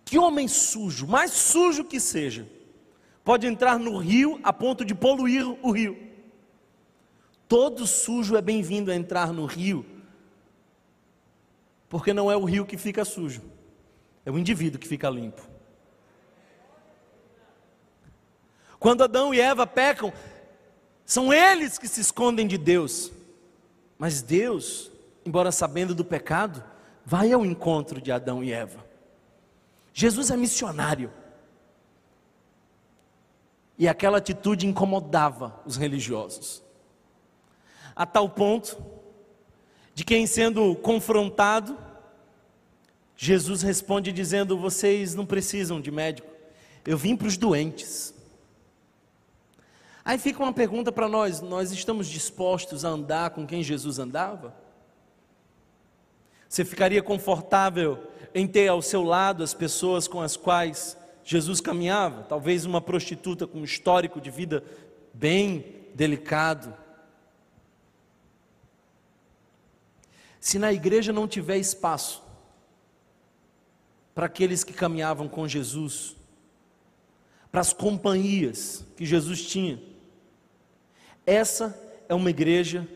Que 0.05 0.19
homem 0.19 0.49
sujo, 0.49 1.07
mais 1.07 1.31
sujo 1.33 1.85
que 1.85 2.01
seja, 2.01 2.49
pode 3.29 3.47
entrar 3.47 3.79
no 3.79 3.99
rio 3.99 4.41
a 4.43 4.55
ponto 4.55 4.87
de 4.87 4.95
poluir 4.95 5.47
o 5.63 5.71
rio. 5.71 5.99
Todo 7.47 7.87
sujo 7.87 8.35
é 8.39 8.41
bem-vindo 8.41 8.91
a 8.91 8.95
entrar 8.95 9.35
no 9.35 9.45
rio, 9.45 9.85
porque 11.91 12.15
não 12.15 12.33
é 12.33 12.37
o 12.39 12.45
rio 12.47 12.65
que 12.65 12.79
fica 12.79 13.05
sujo, 13.05 13.43
é 14.25 14.31
o 14.31 14.39
indivíduo 14.39 14.81
que 14.81 14.89
fica 14.89 15.11
limpo. 15.11 15.47
Quando 18.79 19.05
Adão 19.05 19.35
e 19.35 19.41
Eva 19.43 19.67
pecam, 19.67 20.11
são 21.05 21.31
eles 21.31 21.77
que 21.77 21.87
se 21.87 22.01
escondem 22.01 22.47
de 22.47 22.57
Deus, 22.57 23.13
mas 23.99 24.23
Deus, 24.23 24.91
embora 25.23 25.53
sabendo 25.53 25.95
do 25.95 26.03
pecado, 26.03 26.65
vai 27.05 27.31
ao 27.31 27.45
encontro 27.45 28.01
de 28.01 28.11
Adão 28.11 28.43
e 28.43 28.55
Eva. 28.55 28.83
Jesus 29.93 30.31
é 30.31 30.37
missionário. 30.39 31.13
E 33.79 33.87
aquela 33.87 34.19
atitude 34.19 34.67
incomodava 34.67 35.61
os 35.65 35.77
religiosos. 35.77 36.63
A 37.95 38.05
tal 38.05 38.29
ponto 38.29 38.77
de 39.95 40.05
quem 40.05 40.27
sendo 40.27 40.75
confrontado, 40.77 41.79
Jesus 43.17 43.63
responde 43.63 44.13
dizendo: 44.13 44.59
Vocês 44.59 45.15
não 45.15 45.25
precisam 45.25 45.81
de 45.81 45.91
médico, 45.91 46.29
eu 46.85 46.99
vim 46.99 47.17
para 47.17 47.29
os 47.29 47.37
doentes. 47.37 48.15
Aí 50.05 50.19
fica 50.19 50.43
uma 50.43 50.53
pergunta 50.53 50.91
para 50.91 51.09
nós: 51.09 51.41
nós 51.41 51.71
estamos 51.71 52.09
dispostos 52.09 52.85
a 52.85 52.89
andar 52.89 53.31
com 53.31 53.47
quem 53.47 53.63
Jesus 53.63 53.99
andava? 54.01 54.55
Você 56.49 56.65
ficaria 56.65 57.03
confortável 57.03 58.03
em 58.35 58.47
ter 58.47 58.69
ao 58.69 58.83
seu 58.83 59.05
lado 59.05 59.45
as 59.45 59.55
pessoas 59.55 60.09
com 60.09 60.21
as 60.21 60.37
quais 60.37 60.97
Jesus 61.31 61.61
caminhava, 61.61 62.23
talvez 62.23 62.65
uma 62.65 62.81
prostituta 62.81 63.47
com 63.47 63.59
um 63.59 63.65
histórico 63.65 64.19
de 64.19 64.31
vida 64.31 64.65
bem 65.13 65.63
delicado. 65.95 66.75
Se 70.41 70.59
na 70.59 70.73
igreja 70.73 71.13
não 71.13 71.29
tiver 71.29 71.59
espaço 71.59 72.25
para 74.15 74.25
aqueles 74.25 74.65
que 74.65 74.73
caminhavam 74.73 75.29
com 75.29 75.47
Jesus, 75.47 76.17
para 77.53 77.61
as 77.61 77.75
companhias 77.75 78.83
que 78.97 79.05
Jesus 79.05 79.47
tinha, 79.47 79.83
essa 81.27 81.79
é 82.09 82.15
uma 82.15 82.31
igreja 82.31 82.89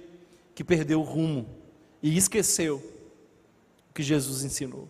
que 0.54 0.64
perdeu 0.64 1.00
o 1.00 1.04
rumo 1.04 1.46
e 2.02 2.16
esqueceu 2.16 2.78
o 3.90 3.92
que 3.92 4.02
Jesus 4.02 4.42
ensinou. 4.42 4.88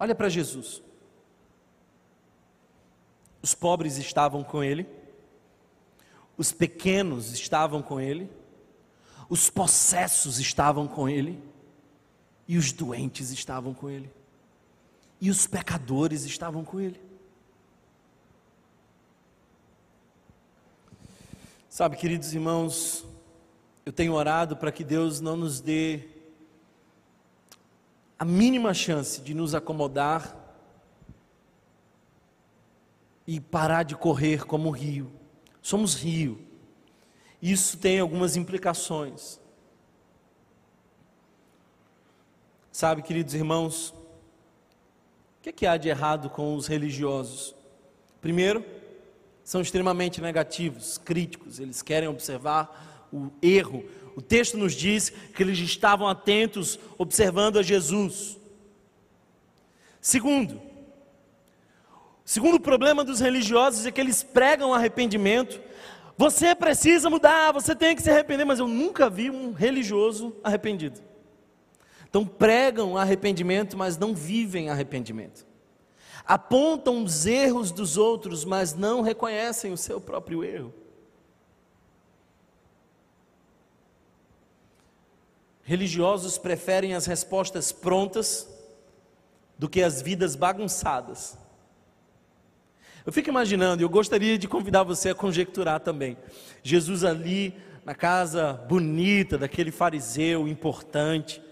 Olha 0.00 0.16
para 0.16 0.28
Jesus. 0.28 0.87
Os 3.48 3.54
pobres 3.54 3.96
estavam 3.96 4.44
com 4.44 4.62
ele, 4.62 4.86
os 6.36 6.52
pequenos 6.52 7.32
estavam 7.32 7.80
com 7.80 7.98
ele, 7.98 8.30
os 9.26 9.48
possessos 9.48 10.38
estavam 10.38 10.86
com 10.86 11.08
ele, 11.08 11.42
e 12.46 12.58
os 12.58 12.72
doentes 12.72 13.30
estavam 13.30 13.72
com 13.72 13.88
ele, 13.88 14.12
e 15.18 15.30
os 15.30 15.46
pecadores 15.46 16.24
estavam 16.24 16.62
com 16.62 16.78
ele. 16.78 17.00
Sabe, 21.70 21.96
queridos 21.96 22.34
irmãos, 22.34 23.02
eu 23.86 23.94
tenho 23.94 24.12
orado 24.12 24.58
para 24.58 24.70
que 24.70 24.84
Deus 24.84 25.20
não 25.22 25.38
nos 25.38 25.58
dê 25.58 26.06
a 28.18 28.26
mínima 28.26 28.74
chance 28.74 29.22
de 29.22 29.32
nos 29.32 29.54
acomodar 29.54 30.47
e 33.28 33.38
parar 33.38 33.82
de 33.82 33.94
correr 33.94 34.46
como 34.46 34.70
rio. 34.70 35.12
Somos 35.60 35.94
rio. 35.94 36.40
Isso 37.42 37.76
tem 37.76 38.00
algumas 38.00 38.36
implicações. 38.36 39.38
Sabe, 42.72 43.02
queridos 43.02 43.34
irmãos, 43.34 43.90
o 43.90 45.42
que, 45.42 45.50
é 45.50 45.52
que 45.52 45.66
há 45.66 45.76
de 45.76 45.90
errado 45.90 46.30
com 46.30 46.54
os 46.54 46.66
religiosos? 46.66 47.54
Primeiro, 48.18 48.64
são 49.44 49.60
extremamente 49.60 50.22
negativos, 50.22 50.96
críticos, 50.96 51.60
eles 51.60 51.82
querem 51.82 52.08
observar 52.08 53.08
o 53.12 53.30
erro. 53.42 53.84
O 54.16 54.22
texto 54.22 54.56
nos 54.56 54.72
diz 54.72 55.10
que 55.10 55.42
eles 55.42 55.58
estavam 55.58 56.08
atentos, 56.08 56.78
observando 56.96 57.58
a 57.58 57.62
Jesus. 57.62 58.38
Segundo, 60.00 60.67
Segundo 62.28 62.60
problema 62.60 63.02
dos 63.02 63.20
religiosos 63.20 63.86
é 63.86 63.90
que 63.90 63.98
eles 63.98 64.22
pregam 64.22 64.74
arrependimento. 64.74 65.58
Você 66.14 66.54
precisa 66.54 67.08
mudar, 67.08 67.52
você 67.52 67.74
tem 67.74 67.96
que 67.96 68.02
se 68.02 68.10
arrepender, 68.10 68.44
mas 68.44 68.58
eu 68.58 68.68
nunca 68.68 69.08
vi 69.08 69.30
um 69.30 69.52
religioso 69.52 70.36
arrependido. 70.44 71.00
Então 72.06 72.26
pregam 72.26 72.98
arrependimento, 72.98 73.78
mas 73.78 73.96
não 73.96 74.14
vivem 74.14 74.68
arrependimento. 74.68 75.46
Apontam 76.22 77.02
os 77.02 77.24
erros 77.24 77.72
dos 77.72 77.96
outros, 77.96 78.44
mas 78.44 78.74
não 78.74 79.00
reconhecem 79.00 79.72
o 79.72 79.78
seu 79.78 79.98
próprio 79.98 80.44
erro. 80.44 80.74
Religiosos 85.62 86.36
preferem 86.36 86.92
as 86.92 87.06
respostas 87.06 87.72
prontas 87.72 88.46
do 89.58 89.66
que 89.66 89.82
as 89.82 90.02
vidas 90.02 90.36
bagunçadas. 90.36 91.47
Eu 93.08 93.12
fico 93.12 93.30
imaginando, 93.30 93.80
e 93.80 93.84
eu 93.84 93.88
gostaria 93.88 94.36
de 94.36 94.46
convidar 94.46 94.82
você 94.82 95.08
a 95.08 95.14
conjecturar 95.14 95.80
também. 95.80 96.14
Jesus 96.62 97.04
ali 97.04 97.54
na 97.82 97.94
casa 97.94 98.52
bonita 98.68 99.38
daquele 99.38 99.70
fariseu 99.70 100.46
importante, 100.46 101.42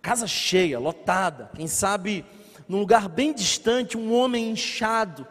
casa 0.00 0.28
cheia, 0.28 0.78
lotada, 0.78 1.50
quem 1.56 1.66
sabe 1.66 2.24
num 2.68 2.78
lugar 2.78 3.08
bem 3.08 3.34
distante, 3.34 3.98
um 3.98 4.14
homem 4.14 4.50
inchado, 4.50 5.26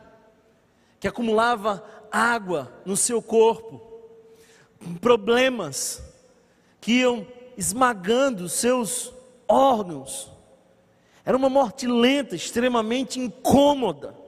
que 1.00 1.08
acumulava 1.08 1.82
água 2.12 2.70
no 2.86 2.98
seu 2.98 3.22
corpo, 3.22 3.82
problemas 5.00 6.04
que 6.82 6.92
iam 6.92 7.26
esmagando 7.56 8.50
seus 8.50 9.14
órgãos. 9.48 10.30
Era 11.24 11.38
uma 11.38 11.50
morte 11.50 11.88
lenta, 11.88 12.36
extremamente 12.36 13.18
incômoda. 13.18 14.20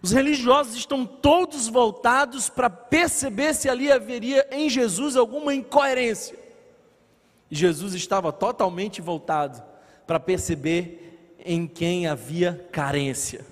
Os 0.00 0.12
religiosos 0.12 0.76
estão 0.76 1.04
todos 1.04 1.68
voltados 1.68 2.48
para 2.48 2.70
perceber 2.70 3.54
se 3.54 3.68
ali 3.68 3.90
haveria 3.90 4.46
em 4.50 4.68
Jesus 4.68 5.16
alguma 5.16 5.54
incoerência. 5.54 6.38
Jesus 7.50 7.94
estava 7.94 8.32
totalmente 8.32 9.00
voltado 9.00 9.62
para 10.06 10.20
perceber 10.20 11.36
em 11.44 11.66
quem 11.66 12.06
havia 12.06 12.68
carência. 12.70 13.44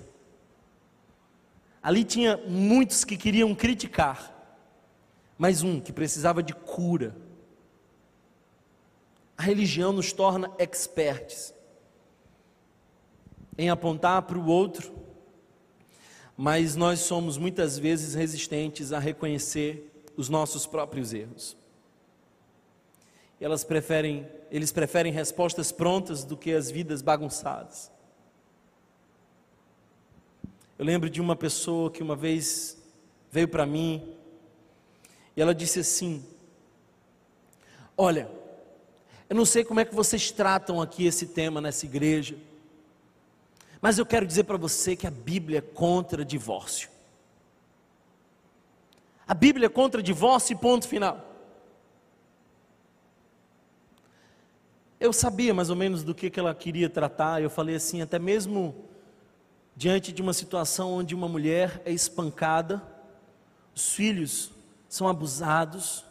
Ali 1.81 2.03
tinha 2.03 2.37
muitos 2.37 3.03
que 3.03 3.17
queriam 3.17 3.53
criticar, 3.53 4.33
mas 5.37 5.63
um 5.63 5.79
que 5.79 5.91
precisava 5.91 6.41
de 6.41 6.53
cura. 6.53 7.15
A 9.37 9.43
religião 9.43 9.91
nos 9.91 10.11
torna 10.11 10.51
experts 10.57 11.53
em 13.57 13.69
apontar 13.69 14.21
para 14.23 14.37
o 14.37 14.47
outro, 14.47 14.93
mas 16.37 16.75
nós 16.75 16.99
somos 16.99 17.35
muitas 17.35 17.79
vezes 17.79 18.13
resistentes 18.13 18.93
a 18.93 18.99
reconhecer 18.99 19.91
os 20.15 20.29
nossos 20.29 20.67
próprios 20.67 21.11
erros. 21.11 21.57
Elas 23.41 23.63
preferem, 23.63 24.27
eles 24.51 24.71
preferem 24.71 25.11
respostas 25.11 25.71
prontas 25.71 26.23
do 26.23 26.37
que 26.37 26.53
as 26.53 26.69
vidas 26.69 27.01
bagunçadas. 27.01 27.91
Eu 30.77 30.85
lembro 30.85 31.09
de 31.09 31.19
uma 31.19 31.35
pessoa 31.35 31.89
que 31.89 32.03
uma 32.03 32.15
vez 32.15 32.77
veio 33.31 33.47
para 33.47 33.65
mim 33.65 34.15
e 35.35 35.41
ela 35.41 35.55
disse 35.55 35.79
assim: 35.79 36.23
Olha, 37.97 38.29
eu 39.27 39.35
não 39.35 39.45
sei 39.45 39.63
como 39.63 39.79
é 39.79 39.85
que 39.85 39.95
vocês 39.95 40.29
tratam 40.29 40.79
aqui 40.79 41.07
esse 41.07 41.25
tema 41.27 41.59
nessa 41.59 41.85
igreja, 41.87 42.37
mas 43.87 43.97
eu 43.97 44.05
quero 44.05 44.27
dizer 44.27 44.43
para 44.43 44.57
você 44.57 44.97
que 44.97 45.07
a 45.07 45.09
Bíblia 45.09 45.59
é 45.59 45.61
contra 45.61 46.25
divórcio. 46.25 46.89
A 49.25 49.33
Bíblia 49.33 49.67
é 49.67 49.69
contra 49.69 50.03
divórcio 50.03 50.51
e 50.51 50.57
ponto 50.57 50.85
final. 50.85 51.25
Eu 54.99 55.13
sabia 55.13 55.53
mais 55.53 55.69
ou 55.69 55.75
menos 55.77 56.03
do 56.03 56.13
que, 56.13 56.29
que 56.29 56.37
ela 56.37 56.53
queria 56.53 56.89
tratar, 56.89 57.41
eu 57.41 57.49
falei 57.49 57.77
assim, 57.77 58.01
até 58.01 58.19
mesmo 58.19 58.75
diante 59.73 60.11
de 60.11 60.21
uma 60.21 60.33
situação 60.33 60.91
onde 60.91 61.15
uma 61.15 61.29
mulher 61.29 61.81
é 61.85 61.91
espancada, 61.93 62.83
os 63.73 63.93
filhos 63.93 64.51
são 64.89 65.07
abusados, 65.07 66.03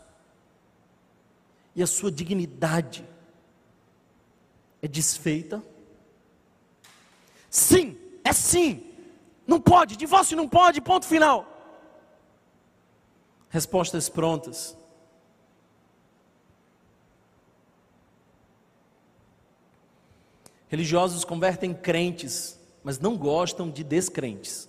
e 1.75 1.83
a 1.83 1.87
sua 1.87 2.11
dignidade 2.11 3.05
é 4.81 4.89
desfeita. 4.89 5.63
Sim, 7.51 7.99
é 8.25 8.33
sim. 8.33 8.83
Não 9.47 9.61
pode, 9.61 9.97
divórcio 9.97 10.37
não 10.37 10.49
pode, 10.49 10.81
ponto 10.81 11.07
final. 11.07 11.47
Respostas 13.49 14.09
prontas. 14.09 14.77
Religiosos 20.69 21.25
convertem 21.25 21.73
crentes, 21.73 22.59
mas 22.83 22.99
não 22.99 23.17
gostam 23.17 23.71
de 23.71 23.85
descrentes. 23.85 24.69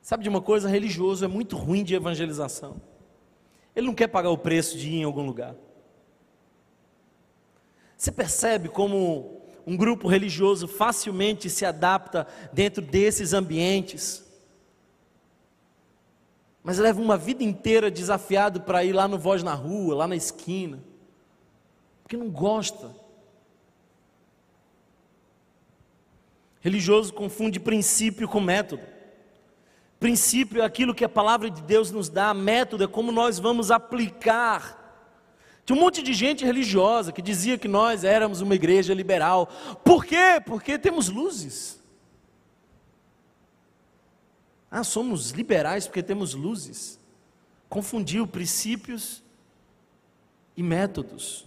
Sabe 0.00 0.22
de 0.22 0.28
uma 0.28 0.40
coisa? 0.40 0.68
Religioso 0.68 1.24
é 1.24 1.28
muito 1.28 1.56
ruim 1.56 1.84
de 1.84 1.94
evangelização. 1.94 2.80
Ele 3.76 3.86
não 3.86 3.94
quer 3.94 4.08
pagar 4.08 4.30
o 4.30 4.38
preço 4.38 4.78
de 4.78 4.88
ir 4.88 4.96
em 4.96 5.04
algum 5.04 5.24
lugar. 5.24 5.54
Você 7.96 8.10
percebe 8.10 8.68
como 8.68 9.40
um 9.66 9.76
grupo 9.76 10.08
religioso 10.08 10.68
facilmente 10.68 11.48
se 11.48 11.64
adapta 11.64 12.26
dentro 12.52 12.82
desses 12.82 13.32
ambientes, 13.32 14.24
mas 16.62 16.78
leva 16.78 17.00
uma 17.00 17.16
vida 17.16 17.42
inteira 17.42 17.90
desafiado 17.90 18.62
para 18.62 18.84
ir 18.84 18.92
lá 18.92 19.06
no 19.06 19.18
Voz 19.18 19.42
na 19.42 19.54
Rua, 19.54 19.94
lá 19.94 20.08
na 20.08 20.16
esquina, 20.16 20.82
porque 22.02 22.16
não 22.16 22.30
gosta. 22.30 22.90
Religioso 26.60 27.12
confunde 27.12 27.60
princípio 27.60 28.26
com 28.26 28.40
método. 28.40 28.82
Princípio 30.00 30.62
é 30.62 30.64
aquilo 30.64 30.94
que 30.94 31.04
a 31.04 31.08
palavra 31.08 31.50
de 31.50 31.62
Deus 31.62 31.90
nos 31.90 32.08
dá, 32.08 32.32
método 32.32 32.84
é 32.84 32.86
como 32.86 33.12
nós 33.12 33.38
vamos 33.38 33.70
aplicar. 33.70 34.83
Tinha 35.64 35.76
um 35.76 35.80
monte 35.80 36.02
de 36.02 36.12
gente 36.12 36.44
religiosa 36.44 37.10
que 37.10 37.22
dizia 37.22 37.56
que 37.56 37.66
nós 37.66 38.04
éramos 38.04 38.40
uma 38.40 38.54
igreja 38.54 38.92
liberal. 38.92 39.46
Por 39.82 40.04
quê? 40.04 40.40
Porque 40.44 40.78
temos 40.78 41.08
luzes. 41.08 41.80
Ah, 44.70 44.84
somos 44.84 45.30
liberais 45.30 45.86
porque 45.86 46.02
temos 46.02 46.34
luzes. 46.34 47.00
Confundiu 47.68 48.26
princípios 48.26 49.22
e 50.56 50.62
métodos. 50.62 51.46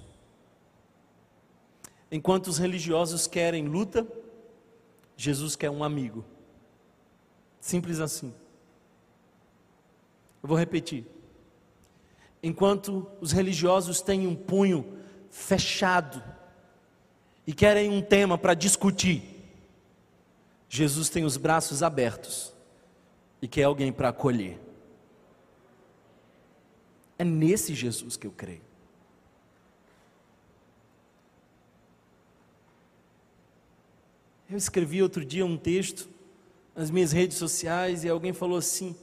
Enquanto 2.11 2.47
os 2.47 2.57
religiosos 2.57 3.27
querem 3.27 3.67
luta, 3.67 4.07
Jesus 5.15 5.55
quer 5.55 5.69
um 5.69 5.83
amigo. 5.83 6.25
Simples 7.59 7.99
assim. 7.99 8.33
Eu 10.41 10.47
vou 10.47 10.57
repetir. 10.57 11.05
Enquanto 12.41 13.07
os 13.19 13.31
religiosos 13.31 14.01
têm 14.01 14.27
um 14.27 14.35
punho 14.35 14.97
fechado 15.29 16.23
e 17.45 17.53
querem 17.53 17.89
um 17.89 18.01
tema 18.01 18.37
para 18.37 18.53
discutir, 18.53 19.23
Jesus 20.69 21.09
tem 21.09 21.23
os 21.23 21.37
braços 21.37 21.81
abertos 21.81 22.53
e 23.41 23.47
quer 23.47 23.63
alguém 23.63 23.91
para 23.91 24.09
acolher. 24.09 24.59
É 27.17 27.23
nesse 27.23 27.73
Jesus 27.73 28.15
que 28.15 28.27
eu 28.27 28.31
creio. 28.31 28.67
Eu 34.49 34.57
escrevi 34.57 35.01
outro 35.01 35.25
dia 35.25 35.45
um 35.45 35.57
texto 35.57 36.07
nas 36.75 36.89
minhas 36.89 37.11
redes 37.11 37.37
sociais 37.37 38.03
e 38.03 38.09
alguém 38.09 38.31
falou 38.31 38.57
assim: 38.57 38.95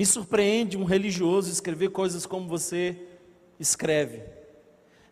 me 0.00 0.06
surpreende 0.06 0.78
um 0.78 0.84
religioso 0.84 1.50
escrever 1.50 1.90
coisas 1.90 2.24
como 2.24 2.48
você 2.48 3.06
escreve. 3.58 4.22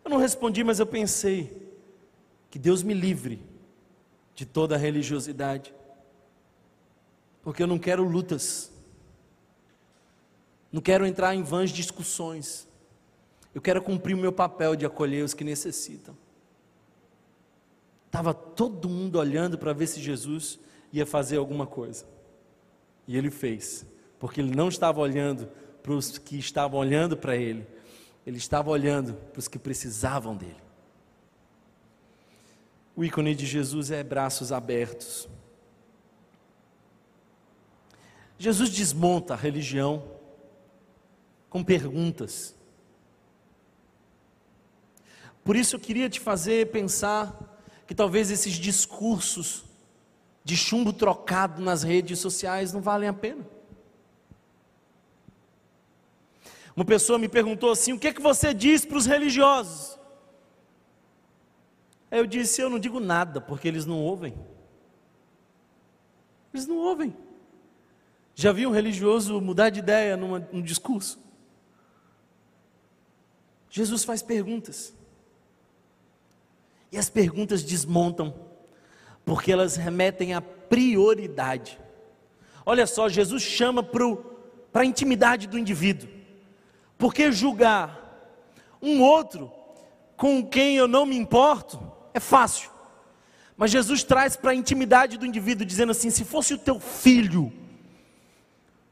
Eu 0.03 0.09
não 0.09 0.17
respondi, 0.17 0.63
mas 0.63 0.79
eu 0.79 0.87
pensei 0.87 1.71
que 2.49 2.57
Deus 2.57 2.81
me 2.81 2.95
livre 2.95 3.39
de 4.33 4.47
toda 4.47 4.75
religiosidade, 4.75 5.71
porque 7.43 7.61
eu 7.61 7.67
não 7.67 7.77
quero 7.77 8.03
lutas, 8.03 8.71
não 10.71 10.81
quero 10.81 11.05
entrar 11.05 11.35
em 11.35 11.43
vãs 11.43 11.69
discussões, 11.69 12.67
eu 13.53 13.61
quero 13.61 13.83
cumprir 13.83 14.15
o 14.15 14.19
meu 14.19 14.31
papel 14.31 14.75
de 14.75 14.87
acolher 14.87 15.23
os 15.23 15.35
que 15.35 15.43
necessitam. 15.43 16.17
Estava 18.07 18.33
todo 18.33 18.89
mundo 18.89 19.19
olhando 19.19 19.55
para 19.55 19.71
ver 19.71 19.85
se 19.85 20.01
Jesus 20.01 20.57
ia 20.91 21.05
fazer 21.05 21.37
alguma 21.37 21.67
coisa, 21.67 22.07
e 23.07 23.15
ele 23.15 23.29
fez 23.29 23.85
porque 24.19 24.41
ele 24.41 24.55
não 24.55 24.67
estava 24.67 24.99
olhando 24.99 25.49
para 25.81 25.93
os 25.93 26.17
que 26.17 26.37
estavam 26.37 26.79
olhando 26.79 27.15
para 27.15 27.35
ele, 27.35 27.65
ele 28.25 28.37
estava 28.37 28.69
olhando 28.69 29.13
para 29.13 29.39
os 29.39 29.47
que 29.47 29.57
precisavam 29.57 30.35
dele. 30.35 30.61
O 32.95 33.03
ícone 33.03 33.33
de 33.33 33.45
Jesus 33.45 33.91
é 33.91 34.03
braços 34.03 34.51
abertos. 34.51 35.27
Jesus 38.37 38.69
desmonta 38.69 39.33
a 39.33 39.37
religião 39.37 40.03
com 41.49 41.63
perguntas. 41.63 42.55
Por 45.43 45.55
isso 45.55 45.75
eu 45.75 45.79
queria 45.79 46.09
te 46.09 46.19
fazer 46.19 46.71
pensar 46.71 47.57
que 47.87 47.95
talvez 47.95 48.29
esses 48.29 48.53
discursos 48.53 49.65
de 50.43 50.55
chumbo 50.55 50.93
trocado 50.93 51.61
nas 51.61 51.83
redes 51.83 52.19
sociais 52.19 52.71
não 52.71 52.81
valem 52.81 53.09
a 53.09 53.13
pena. 53.13 53.58
Uma 56.79 56.85
pessoa 56.85 57.19
me 57.19 57.27
perguntou 57.27 57.71
assim: 57.71 57.91
o 57.91 57.99
que 57.99 58.07
é 58.07 58.13
que 58.13 58.21
você 58.21 58.53
diz 58.53 58.85
para 58.85 58.97
os 58.97 59.05
religiosos? 59.05 59.99
Aí 62.09 62.17
eu 62.17 62.25
disse: 62.25 62.61
eu 62.61 62.69
não 62.69 62.79
digo 62.79 63.01
nada, 63.01 63.41
porque 63.41 63.67
eles 63.67 63.85
não 63.85 63.99
ouvem. 64.01 64.33
Eles 66.53 66.65
não 66.65 66.77
ouvem. 66.77 67.13
Já 68.33 68.53
vi 68.53 68.65
um 68.65 68.71
religioso 68.71 69.41
mudar 69.41 69.71
de 69.71 69.79
ideia 69.79 70.15
numa, 70.15 70.39
num 70.53 70.61
discurso? 70.61 71.19
Jesus 73.69 74.05
faz 74.05 74.21
perguntas. 74.21 74.93
E 76.93 76.97
as 76.97 77.09
perguntas 77.09 77.61
desmontam, 77.61 78.33
porque 79.25 79.51
elas 79.51 79.75
remetem 79.75 80.33
à 80.33 80.39
prioridade. 80.39 81.77
Olha 82.65 82.87
só, 82.87 83.09
Jesus 83.09 83.43
chama 83.43 83.83
para 83.83 84.81
a 84.81 84.85
intimidade 84.85 85.45
do 85.45 85.59
indivíduo. 85.59 86.18
Porque 86.99 87.31
julgar 87.31 87.97
um 88.81 89.01
outro 89.01 89.49
com 90.17 90.45
quem 90.45 90.75
eu 90.75 90.85
não 90.85 91.05
me 91.05 91.15
importo 91.15 91.81
é 92.13 92.19
fácil. 92.19 92.69
Mas 93.55 93.71
Jesus 93.71 94.03
traz 94.03 94.35
para 94.35 94.51
a 94.51 94.55
intimidade 94.55 95.17
do 95.17 95.25
indivíduo, 95.25 95.65
dizendo 95.65 95.93
assim: 95.93 96.09
se 96.09 96.25
fosse 96.25 96.53
o 96.53 96.57
teu 96.57 96.77
filho, 96.77 97.53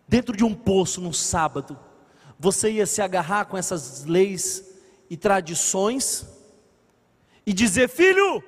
dentro 0.07 0.37
de 0.37 0.45
um 0.45 0.53
poço 0.53 1.01
no 1.01 1.13
sábado, 1.13 1.77
você 2.39 2.71
ia 2.71 2.85
se 2.85 3.01
agarrar 3.01 3.45
com 3.45 3.57
essas 3.57 4.05
leis 4.05 4.63
e 5.09 5.17
tradições 5.17 6.25
e 7.45 7.51
dizer: 7.51 7.89
filho, 7.89 8.41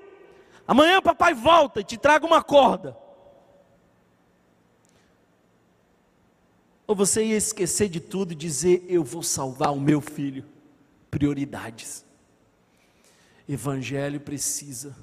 amanhã 0.65 1.01
papai 1.01 1.33
volta 1.33 1.81
e 1.81 1.83
te 1.83 1.97
traga 1.97 2.25
uma 2.25 2.41
corda. 2.41 2.95
Ou 6.89 6.95
você 6.95 7.23
ia 7.23 7.37
esquecer 7.37 7.87
de 7.87 7.99
tudo 7.99 8.31
e 8.31 8.35
dizer: 8.35 8.83
eu 8.89 9.03
vou 9.03 9.21
salvar 9.21 9.71
o 9.71 9.79
meu 9.79 10.01
filho. 10.01 10.43
Prioridades. 11.11 12.03
Evangelho 13.47 14.19
precisa 14.19 14.97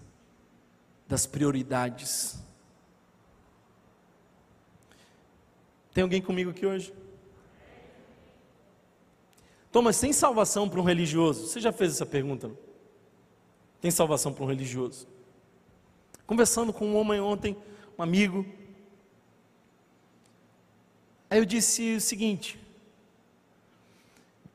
das 1.06 1.26
prioridades. 1.26 2.40
Tem 5.94 6.02
alguém 6.02 6.20
comigo 6.20 6.50
aqui 6.50 6.66
hoje? 6.66 6.92
Thomas, 9.70 10.00
tem 10.00 10.12
salvação 10.12 10.68
para 10.68 10.80
um 10.80 10.84
religioso? 10.84 11.46
Você 11.46 11.60
já 11.60 11.70
fez 11.70 11.92
essa 11.92 12.04
pergunta? 12.04 12.48
Não? 12.48 12.58
Tem 13.80 13.92
salvação 13.92 14.32
para 14.32 14.42
um 14.42 14.48
religioso? 14.48 15.06
Conversando 16.26 16.72
com 16.72 16.84
um 16.84 16.96
homem 16.96 17.20
ontem, 17.20 17.56
um 17.96 18.02
amigo. 18.02 18.44
Aí 21.36 21.42
eu 21.42 21.44
disse 21.44 21.96
o 21.96 22.00
seguinte: 22.00 22.58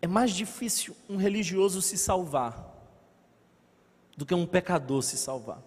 é 0.01 0.07
mais 0.07 0.31
difícil 0.31 0.97
um 1.07 1.15
religioso 1.15 1.79
se 1.79 1.95
salvar 1.95 2.75
do 4.17 4.25
que 4.25 4.33
um 4.33 4.47
pecador 4.47 5.03
se 5.03 5.15
salvar. 5.15 5.61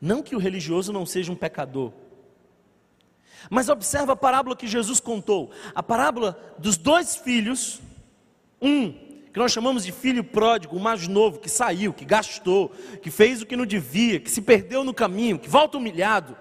Não 0.00 0.22
que 0.22 0.34
o 0.34 0.38
religioso 0.38 0.90
não 0.90 1.04
seja 1.04 1.30
um 1.30 1.36
pecador. 1.36 1.92
Mas 3.50 3.68
observa 3.68 4.14
a 4.14 4.16
parábola 4.16 4.56
que 4.56 4.66
Jesus 4.66 5.00
contou, 5.00 5.50
a 5.74 5.82
parábola 5.82 6.56
dos 6.56 6.78
dois 6.78 7.14
filhos, 7.14 7.82
um 8.58 8.90
que 8.90 9.38
nós 9.38 9.52
chamamos 9.52 9.84
de 9.84 9.92
filho 9.92 10.24
pródigo, 10.24 10.76
o 10.76 10.80
mais 10.80 11.06
novo, 11.06 11.40
que 11.40 11.50
saiu, 11.50 11.92
que 11.92 12.06
gastou, 12.06 12.70
que 13.02 13.10
fez 13.10 13.42
o 13.42 13.46
que 13.46 13.54
não 13.54 13.66
devia, 13.66 14.18
que 14.18 14.30
se 14.30 14.40
perdeu 14.40 14.82
no 14.82 14.94
caminho, 14.94 15.38
que 15.38 15.48
volta 15.50 15.76
humilhado. 15.76 16.34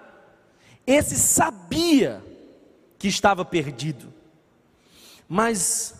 Esse 0.87 1.17
sabia 1.17 2.23
que 3.03 3.09
estava 3.09 3.43
perdido. 3.43 4.13
Mas 5.27 5.93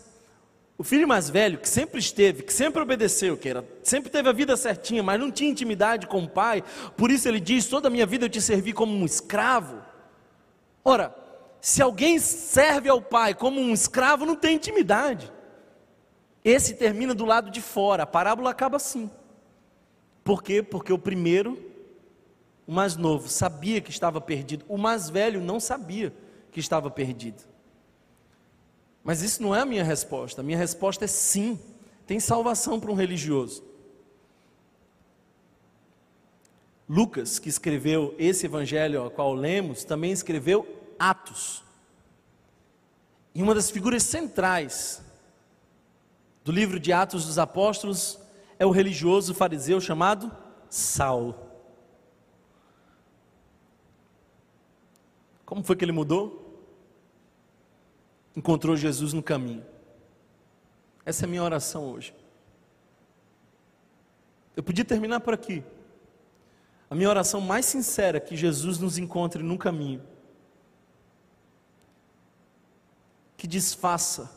o 0.78 0.86
filho 0.86 1.06
mais 1.06 1.30
velho, 1.30 1.58
que 1.58 1.68
sempre 1.68 2.00
esteve, 2.00 2.44
que 2.44 2.54
sempre 2.54 2.82
obedeceu, 2.82 3.36
que 3.36 3.50
era, 3.50 3.68
sempre 3.84 4.10
teve 4.10 4.30
a 4.30 4.32
vida 4.32 4.56
certinha, 4.56 5.04
mas 5.04 5.20
não 5.20 5.30
tinha 5.30 5.52
intimidade 5.52 6.08
com 6.08 6.24
o 6.24 6.30
pai, 6.30 6.64
por 6.96 7.12
isso 7.12 7.28
ele 7.28 7.42
diz: 7.42 7.68
toda 7.68 7.90
a 7.90 7.92
minha 7.92 8.06
vida 8.06 8.24
eu 8.24 8.30
te 8.30 8.40
servi 8.40 8.72
como 8.72 8.96
um 8.96 9.04
escravo. 9.04 9.82
Ora, 10.82 11.14
se 11.60 11.82
alguém 11.82 12.20
serve 12.20 12.88
ao 12.88 13.02
pai 13.02 13.34
como 13.34 13.60
um 13.60 13.74
escravo, 13.74 14.26
não 14.26 14.38
tem 14.38 14.56
intimidade. 14.56 15.30
Esse 16.42 16.74
termina 16.74 17.14
do 17.14 17.26
lado 17.26 17.52
de 17.52 17.60
fora, 17.60 18.04
a 18.04 18.08
parábola 18.08 18.50
acaba 18.50 18.78
assim. 18.78 19.12
Por 20.24 20.42
quê? 20.42 20.64
Porque 20.64 20.94
o 20.94 20.98
primeiro, 20.98 21.62
o 22.66 22.72
mais 22.72 22.96
novo, 22.96 23.28
sabia 23.28 23.82
que 23.82 23.92
estava 23.92 24.22
perdido, 24.22 24.64
o 24.70 24.78
mais 24.78 25.10
velho 25.10 25.42
não 25.42 25.60
sabia 25.60 26.23
que 26.54 26.60
estava 26.60 26.90
perdido. 26.90 27.44
Mas 29.04 29.22
isso 29.22 29.42
não 29.44 29.54
é 29.54 29.62
a 29.62 29.66
minha 29.66 29.84
resposta. 29.84 30.40
A 30.40 30.44
minha 30.44 30.58
resposta 30.58 31.04
é 31.04 31.08
sim. 31.08 31.60
Tem 32.08 32.20
salvação 32.20 32.80
para 32.80 32.92
um 32.92 32.96
religioso. 32.96 33.64
Lucas, 36.88 37.40
que 37.40 37.50
escreveu 37.50 38.14
esse 38.18 38.46
evangelho 38.46 39.02
ao 39.02 39.12
qual 39.12 39.34
lemos, 39.34 39.84
também 39.84 40.12
escreveu 40.12 40.68
Atos. 40.98 41.64
E 43.34 43.42
uma 43.42 43.56
das 43.56 43.72
figuras 43.72 44.04
centrais 44.04 45.02
do 46.44 46.52
livro 46.52 46.80
de 46.80 46.94
Atos 46.94 47.26
dos 47.26 47.40
Apóstolos 47.40 48.20
é 48.60 48.66
o 48.66 48.70
religioso 48.70 49.34
fariseu 49.34 49.82
chamado 49.82 50.32
Saulo. 50.70 51.36
Como 55.46 55.64
foi 55.64 55.76
que 55.76 55.84
ele 55.84 55.92
mudou? 55.92 56.43
Encontrou 58.36 58.76
Jesus 58.76 59.14
no 59.14 59.22
caminho. 59.22 59.66
Essa 61.06 61.26
é 61.26 61.28
a 61.28 61.30
minha 61.30 61.44
oração 61.44 61.92
hoje. 61.92 62.16
Eu 64.56 64.64
podia 64.64 64.86
terminar 64.86 65.20
por 65.20 65.34
aqui. 65.34 65.64
A 66.90 66.96
minha 66.96 67.10
oração 67.10 67.42
mais 67.42 67.66
sincera 67.66 68.18
é 68.18 68.22
que 68.22 68.36
Jesus 68.36 68.78
nos 68.78 68.98
encontre 68.98 69.42
no 69.42 69.58
caminho. 69.58 70.02
Que 73.36 73.48
desfaça 73.48 74.30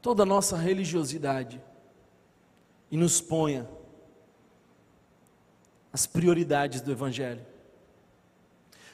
toda 0.00 0.22
a 0.22 0.26
nossa 0.26 0.56
religiosidade 0.56 1.62
e 2.90 2.96
nos 2.96 3.20
ponha 3.20 3.68
as 5.92 6.06
prioridades 6.06 6.80
do 6.80 6.90
Evangelho. 6.90 7.44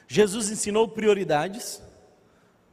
Jesus 0.07 0.49
ensinou 0.49 0.87
prioridades, 0.87 1.81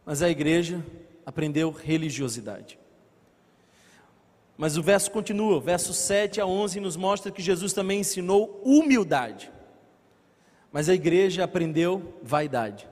mas 0.05 0.21
a 0.21 0.29
igreja 0.29 0.85
aprendeu 1.27 1.73
religiosidade. 1.73 2.79
Mas 4.57 4.77
o 4.77 4.83
verso 4.83 5.11
continua, 5.11 5.61
verso 5.61 5.93
7 5.93 6.41
a 6.41 6.47
11 6.47 6.81
nos 6.81 6.97
mostra 6.97 7.33
que 7.33 7.43
Jesus 7.43 7.73
também 7.73 8.01
ensinou 8.01 8.63
humildade. 8.65 9.53
Mas 10.73 10.89
a 10.89 10.95
igreja 10.95 11.45
aprendeu 11.45 12.15
vaidade. 12.23 12.89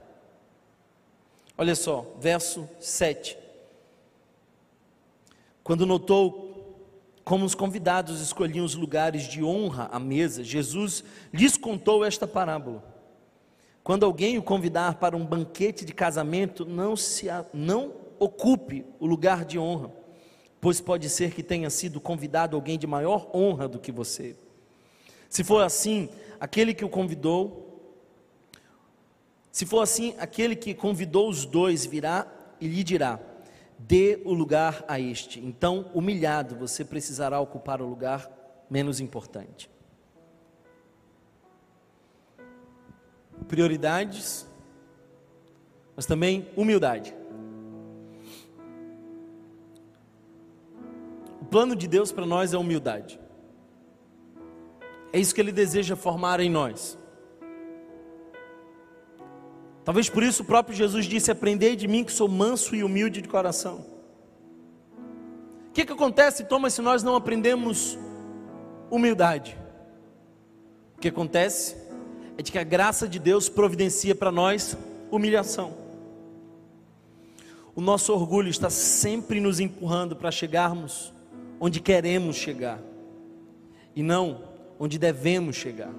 Olha 1.56 1.76
só, 1.76 2.14
verso 2.18 2.68
7. 2.80 3.38
Quando 5.62 5.86
notou 5.86 6.44
como 7.24 7.46
os 7.46 7.54
convidados 7.54 8.20
escolhiam 8.20 8.66
os 8.66 8.74
lugares 8.74 9.22
de 9.22 9.42
honra 9.42 9.88
à 9.90 9.98
mesa, 9.98 10.44
Jesus 10.44 11.02
lhes 11.32 11.56
contou 11.56 12.04
esta 12.04 12.26
parábola. 12.26 12.84
Quando 13.82 14.04
alguém 14.04 14.36
o 14.36 14.42
convidar 14.42 14.96
para 14.96 15.16
um 15.16 15.24
banquete 15.24 15.84
de 15.84 15.94
casamento, 15.94 16.66
não 16.66 16.96
se 16.96 17.26
não 17.52 18.03
ocupe 18.18 18.86
o 18.98 19.06
lugar 19.06 19.44
de 19.44 19.58
honra, 19.58 19.90
pois 20.60 20.80
pode 20.80 21.08
ser 21.08 21.32
que 21.32 21.42
tenha 21.42 21.68
sido 21.70 22.00
convidado 22.00 22.56
alguém 22.56 22.78
de 22.78 22.86
maior 22.86 23.30
honra 23.34 23.68
do 23.68 23.78
que 23.78 23.92
você. 23.92 24.36
Se 25.28 25.42
for 25.42 25.62
assim, 25.62 26.08
aquele 26.38 26.72
que 26.72 26.84
o 26.84 26.88
convidou, 26.88 27.64
se 29.50 29.66
for 29.66 29.80
assim, 29.80 30.14
aquele 30.18 30.56
que 30.56 30.74
convidou 30.74 31.28
os 31.28 31.44
dois 31.44 31.84
virá 31.84 32.26
e 32.60 32.66
lhe 32.66 32.82
dirá: 32.82 33.20
dê 33.78 34.20
o 34.24 34.32
lugar 34.32 34.84
a 34.88 34.98
este. 34.98 35.40
Então, 35.40 35.90
humilhado, 35.92 36.56
você 36.56 36.84
precisará 36.84 37.40
ocupar 37.40 37.82
o 37.82 37.86
lugar 37.86 38.30
menos 38.70 39.00
importante. 39.00 39.70
Prioridades, 43.46 44.46
mas 45.94 46.06
também 46.06 46.48
humildade. 46.56 47.14
Plano 51.44 51.76
de 51.76 51.86
Deus 51.86 52.10
para 52.10 52.26
nós 52.26 52.52
é 52.52 52.58
humildade. 52.58 53.20
É 55.12 55.20
isso 55.20 55.34
que 55.34 55.40
Ele 55.40 55.52
deseja 55.52 55.94
formar 55.94 56.40
em 56.40 56.50
nós. 56.50 56.98
Talvez 59.84 60.08
por 60.08 60.22
isso 60.22 60.42
o 60.42 60.46
próprio 60.46 60.76
Jesus 60.76 61.06
disse: 61.06 61.30
Aprendei 61.30 61.76
de 61.76 61.86
mim 61.86 62.02
que 62.02 62.10
sou 62.10 62.28
manso 62.28 62.74
e 62.74 62.82
humilde 62.82 63.22
de 63.22 63.28
coração. 63.28 63.86
O 65.68 65.72
que, 65.72 65.84
que 65.84 65.92
acontece, 65.92 66.44
Thomas, 66.44 66.74
se 66.74 66.82
nós 66.82 67.02
não 67.02 67.14
aprendemos 67.14 67.96
humildade? 68.90 69.56
O 70.96 71.00
que 71.00 71.08
acontece 71.08 71.76
é 72.36 72.42
de 72.42 72.50
que 72.50 72.58
a 72.58 72.64
graça 72.64 73.06
de 73.06 73.20
Deus 73.20 73.48
providencia 73.48 74.16
para 74.16 74.32
nós 74.32 74.76
humilhação. 75.12 75.76
O 77.72 77.80
nosso 77.80 78.12
orgulho 78.12 78.48
está 78.48 78.68
sempre 78.68 79.40
nos 79.40 79.60
empurrando 79.60 80.16
para 80.16 80.32
chegarmos 80.32 81.13
onde 81.64 81.80
queremos 81.80 82.36
chegar 82.36 82.78
e 83.96 84.02
não 84.02 84.42
onde 84.78 84.98
devemos 84.98 85.56
chegar. 85.56 85.94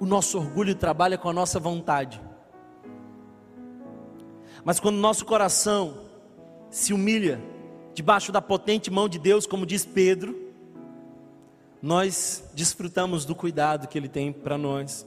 O 0.00 0.04
nosso 0.04 0.36
orgulho 0.36 0.74
trabalha 0.74 1.16
com 1.16 1.28
a 1.28 1.32
nossa 1.32 1.60
vontade. 1.60 2.20
Mas 4.64 4.80
quando 4.80 4.96
nosso 4.96 5.24
coração 5.24 6.00
se 6.68 6.92
humilha 6.92 7.40
debaixo 7.94 8.32
da 8.32 8.42
potente 8.42 8.90
mão 8.90 9.08
de 9.08 9.20
Deus, 9.20 9.46
como 9.46 9.64
diz 9.64 9.84
Pedro, 9.84 10.36
nós 11.80 12.50
desfrutamos 12.54 13.24
do 13.24 13.36
cuidado 13.36 13.86
que 13.86 13.96
Ele 13.96 14.08
tem 14.08 14.32
para 14.32 14.58
nós. 14.58 15.06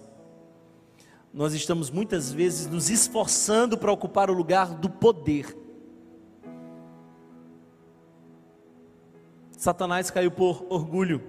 Nós 1.34 1.54
estamos 1.54 1.90
muitas 1.90 2.32
vezes 2.32 2.66
nos 2.66 2.90
esforçando 2.90 3.78
para 3.78 3.92
ocupar 3.92 4.30
o 4.30 4.34
lugar 4.34 4.74
do 4.74 4.90
poder. 4.90 5.63
Satanás 9.64 10.12
caiu 10.12 10.30
por 10.30 10.66
orgulho. 10.70 11.24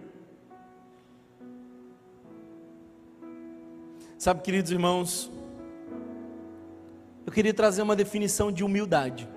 Sabe, 4.19 4.43
queridos 4.43 4.73
irmãos, 4.73 5.31
eu 7.25 7.33
queria 7.33 7.55
trazer 7.55 7.83
uma 7.83 7.95
definição 7.95 8.51
de 8.51 8.65
humildade. 8.65 9.29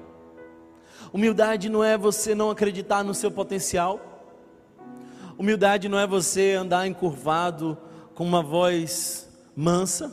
Humildade 1.13 1.69
não 1.69 1.83
é 1.83 1.95
você 1.95 2.33
não 2.33 2.49
acreditar 2.49 3.03
no 3.03 3.13
seu 3.13 3.29
potencial. 3.29 4.01
Humildade 5.37 5.87
não 5.87 5.99
é 5.99 6.07
você 6.07 6.53
andar 6.53 6.87
encurvado 6.87 7.77
com 8.15 8.25
uma 8.25 8.41
voz 8.41 9.29
mansa. 9.55 10.11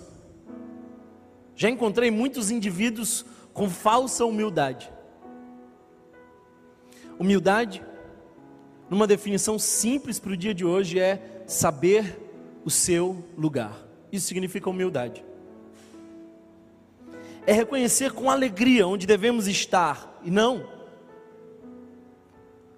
Já 1.57 1.71
encontrei 1.71 2.11
muitos 2.11 2.51
indivíduos 2.51 3.25
com 3.55 3.71
falsa 3.71 4.27
humildade. 4.27 4.93
Humildade, 7.19 7.83
numa 8.89 9.07
definição 9.07 9.59
simples 9.59 10.19
para 10.19 10.33
o 10.33 10.37
dia 10.37 10.55
de 10.55 10.65
hoje, 10.65 10.99
é 10.99 11.43
saber 11.47 12.19
o 12.65 12.71
seu 12.71 13.25
lugar. 13.37 13.85
Isso 14.13 14.27
significa 14.27 14.71
humildade. 14.71 15.25
É 17.47 17.53
reconhecer 17.53 18.13
com 18.13 18.31
alegria 18.31 18.87
onde 18.87 19.07
devemos 19.07 19.47
estar 19.47 20.21
e 20.25 20.31
não 20.31 20.67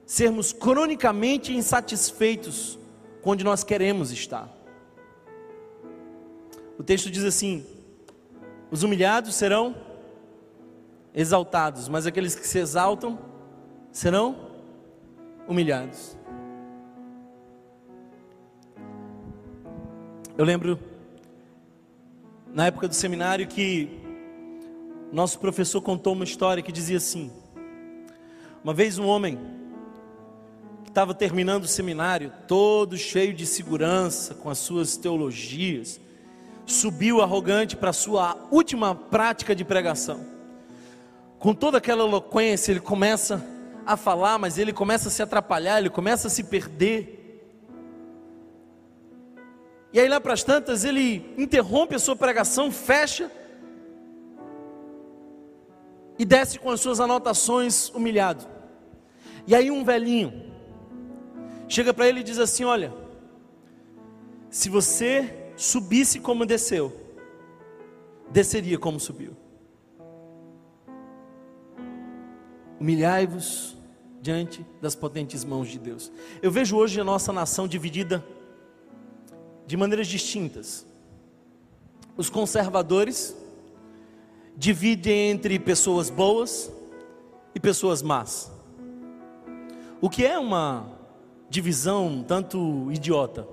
sermos 0.04 0.52
cronicamente 0.52 1.52
insatisfeitos 1.52 2.78
com 3.22 3.30
onde 3.30 3.44
nós 3.44 3.64
queremos 3.64 4.12
estar. 4.12 4.48
O 6.78 6.82
texto 6.82 7.10
diz 7.10 7.24
assim: 7.24 7.66
os 8.70 8.82
humilhados 8.82 9.34
serão 9.34 9.74
exaltados, 11.14 11.88
mas 11.88 12.06
aqueles 12.06 12.34
que 12.34 12.46
se 12.46 12.58
exaltam 12.58 13.18
serão 13.90 14.45
humilhados. 15.48 16.16
Eu 20.36 20.44
lembro 20.44 20.78
na 22.52 22.66
época 22.66 22.88
do 22.88 22.94
seminário 22.94 23.46
que 23.46 23.88
nosso 25.12 25.38
professor 25.38 25.80
contou 25.80 26.12
uma 26.12 26.24
história 26.24 26.62
que 26.62 26.72
dizia 26.72 26.98
assim: 26.98 27.30
uma 28.62 28.74
vez 28.74 28.98
um 28.98 29.06
homem 29.06 29.38
que 30.84 30.90
estava 30.90 31.14
terminando 31.14 31.64
o 31.64 31.68
seminário, 31.68 32.32
todo 32.46 32.96
cheio 32.98 33.32
de 33.32 33.46
segurança, 33.46 34.34
com 34.34 34.50
as 34.50 34.58
suas 34.58 34.96
teologias, 34.96 36.00
subiu 36.66 37.22
arrogante 37.22 37.76
para 37.76 37.90
a 37.90 37.94
sua 37.94 38.36
última 38.50 38.94
prática 38.94 39.54
de 39.54 39.64
pregação. 39.64 40.26
Com 41.38 41.54
toda 41.54 41.78
aquela 41.78 42.04
eloquência, 42.04 42.72
ele 42.72 42.80
começa 42.80 43.55
a 43.86 43.96
falar, 43.96 44.36
mas 44.38 44.58
ele 44.58 44.72
começa 44.72 45.08
a 45.08 45.10
se 45.10 45.22
atrapalhar, 45.22 45.78
ele 45.78 45.88
começa 45.88 46.26
a 46.26 46.30
se 46.30 46.42
perder. 46.44 47.40
E 49.92 50.00
aí 50.00 50.08
lá 50.08 50.20
para 50.20 50.32
as 50.32 50.42
tantas, 50.42 50.84
ele 50.84 51.32
interrompe 51.38 51.94
a 51.94 51.98
sua 51.98 52.16
pregação, 52.16 52.72
fecha 52.72 53.30
e 56.18 56.24
desce 56.24 56.58
com 56.58 56.70
as 56.70 56.80
suas 56.80 56.98
anotações 56.98 57.88
humilhado. 57.90 58.46
E 59.46 59.54
aí 59.54 59.70
um 59.70 59.84
velhinho 59.84 60.52
chega 61.68 61.94
para 61.94 62.08
ele 62.08 62.20
e 62.20 62.24
diz 62.24 62.38
assim: 62.38 62.64
"Olha, 62.64 62.92
se 64.50 64.68
você 64.68 65.52
subisse 65.56 66.18
como 66.20 66.44
desceu, 66.44 66.92
desceria 68.30 68.78
como 68.78 68.98
subiu. 68.98 69.36
Humilhai-vos 72.78 73.75
diante 74.26 74.66
das 74.82 74.96
potentes 74.96 75.44
mãos 75.44 75.68
de 75.68 75.78
Deus. 75.78 76.10
Eu 76.42 76.50
vejo 76.50 76.76
hoje 76.76 77.00
a 77.00 77.04
nossa 77.04 77.32
nação 77.32 77.68
dividida 77.68 78.26
de 79.68 79.76
maneiras 79.76 80.08
distintas. 80.08 80.84
Os 82.16 82.28
conservadores 82.28 83.36
dividem 84.56 85.30
entre 85.30 85.60
pessoas 85.60 86.10
boas 86.10 86.72
e 87.54 87.60
pessoas 87.60 88.02
más. 88.02 88.50
O 90.00 90.10
que 90.10 90.26
é 90.26 90.36
uma 90.36 90.98
divisão 91.48 92.24
tanto 92.26 92.90
idiota. 92.90 93.46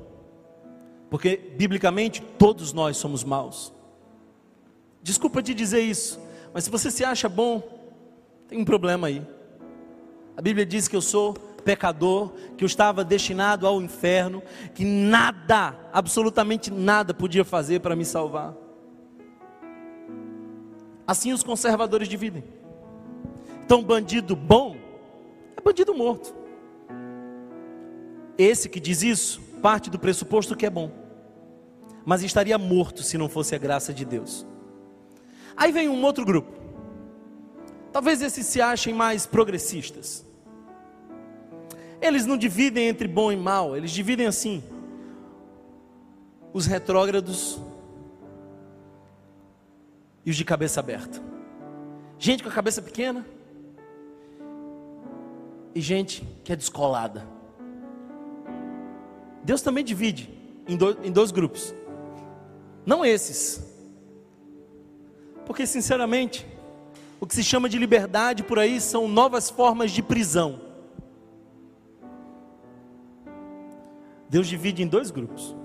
Porque, 1.08 1.38
biblicamente, 1.56 2.24
todos 2.40 2.74
nós 2.74 2.98
somos 2.98 3.24
maus. 3.24 3.72
Desculpa 5.04 5.44
te 5.44 5.54
dizer 5.54 5.82
isso, 5.82 6.20
mas 6.52 6.64
se 6.64 6.72
você 6.72 6.90
se 6.90 7.06
acha 7.06 7.30
bom, 7.30 7.62
tem 8.48 8.58
um 8.58 8.66
problema 8.66 9.06
aí. 9.06 9.24
A 10.36 10.42
Bíblia 10.42 10.66
diz 10.66 10.88
que 10.88 10.96
eu 10.96 11.02
sou 11.02 11.34
pecador, 11.34 12.32
que 12.58 12.64
eu 12.64 12.66
estava 12.66 13.04
destinado 13.04 13.66
ao 13.66 13.82
inferno, 13.82 14.44
que 14.74 14.84
nada, 14.84 15.76
absolutamente 15.94 16.72
nada 16.72 17.14
podia 17.14 17.46
fazer 17.46 17.80
para 17.80 17.96
me 17.96 18.04
salvar. 18.04 18.54
Assim 21.06 21.32
os 21.34 21.44
conservadores 21.44 22.08
dividem. 22.08 22.44
Então, 23.66 23.84
bandido 23.84 24.36
bom 24.36 24.76
é 25.56 25.62
bandido 25.62 25.94
morto. 25.94 26.36
Esse 28.38 28.68
que 28.68 28.80
diz 28.80 29.04
isso 29.04 29.42
parte 29.62 29.90
do 29.90 29.98
pressuposto 29.98 30.56
que 30.56 30.66
é 30.66 30.70
bom 30.70 31.04
mas 32.06 32.24
estaria 32.24 32.58
morto 32.58 33.04
se 33.04 33.18
não 33.18 33.30
fosse 33.30 33.56
a 33.56 33.58
graça 33.58 33.94
de 33.94 34.06
Deus. 34.06 34.46
Aí 35.56 35.72
vem 35.72 35.88
um 35.88 36.04
outro 36.04 36.26
grupo. 36.26 36.63
Talvez 37.94 38.24
esses 38.24 38.48
se 38.48 38.60
achem 38.60 38.92
mais 38.92 39.28
progressistas. 39.28 40.26
Eles 42.02 42.26
não 42.26 42.36
dividem 42.36 42.88
entre 42.88 43.08
bom 43.08 43.32
e 43.32 43.38
mal, 43.38 43.78
eles 43.78 43.92
dividem 43.92 44.26
assim: 44.26 44.64
os 46.52 46.66
retrógrados 46.66 47.62
e 50.26 50.32
os 50.32 50.36
de 50.36 50.44
cabeça 50.44 50.80
aberta. 50.80 51.22
Gente 52.18 52.42
com 52.42 52.50
a 52.50 52.52
cabeça 52.52 52.82
pequena 52.82 53.26
e 55.76 55.80
gente 55.80 56.28
que 56.44 56.52
é 56.52 56.56
descolada. 56.56 57.28
Deus 59.44 59.62
também 59.62 59.84
divide 59.84 60.30
em, 60.68 60.78
em 61.08 61.12
dois 61.12 61.32
grupos. 61.32 61.76
Não 62.86 63.06
esses. 63.06 63.62
Porque, 65.46 65.66
sinceramente, 65.66 66.48
o 67.24 67.26
que 67.26 67.34
se 67.34 67.42
chama 67.42 67.70
de 67.70 67.78
liberdade 67.78 68.44
por 68.44 68.60
aí 68.60 68.82
são 68.82 69.08
novas 69.08 69.50
formas 69.50 69.92
de 69.92 70.04
prisão. 70.04 70.60
Deus 74.30 74.46
divide 74.46 74.84
em 74.84 74.88
dois 74.88 75.10
grupos. 75.10 75.56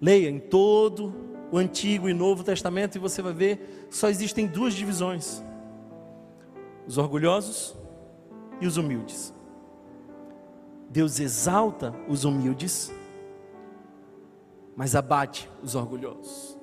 Leia 0.00 0.30
em 0.30 0.38
todo 0.38 1.14
o 1.52 1.58
Antigo 1.58 2.08
e 2.08 2.14
Novo 2.14 2.42
Testamento 2.42 2.96
e 2.96 2.98
você 2.98 3.20
vai 3.20 3.34
ver 3.34 3.86
só 3.90 4.08
existem 4.08 4.46
duas 4.46 4.72
divisões: 4.72 5.44
os 6.86 6.96
orgulhosos 6.96 7.76
e 8.62 8.66
os 8.66 8.78
humildes. 8.78 9.34
Deus 10.88 11.20
exalta 11.20 11.94
os 12.08 12.24
humildes 12.24 12.90
mas 14.74 14.96
abate 14.96 15.50
os 15.62 15.74
orgulhosos. 15.74 16.53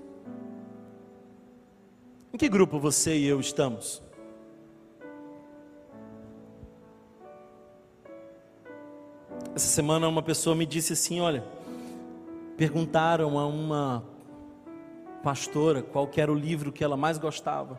Em 2.34 2.38
que 2.38 2.48
grupo 2.48 2.80
você 2.80 3.18
e 3.18 3.28
eu 3.28 3.42
estamos? 3.42 4.02
Essa 9.54 9.68
semana 9.68 10.08
uma 10.08 10.24
pessoa 10.24 10.56
me 10.56 10.66
disse 10.66 10.94
assim: 10.94 11.20
olha, 11.20 11.44
perguntaram 12.56 13.38
a 13.38 13.46
uma 13.46 14.04
pastora 15.22 15.82
qual 15.82 16.10
era 16.16 16.32
o 16.32 16.36
livro 16.36 16.72
que 16.72 16.84
ela 16.84 16.96
mais 16.96 17.18
gostava. 17.18 17.78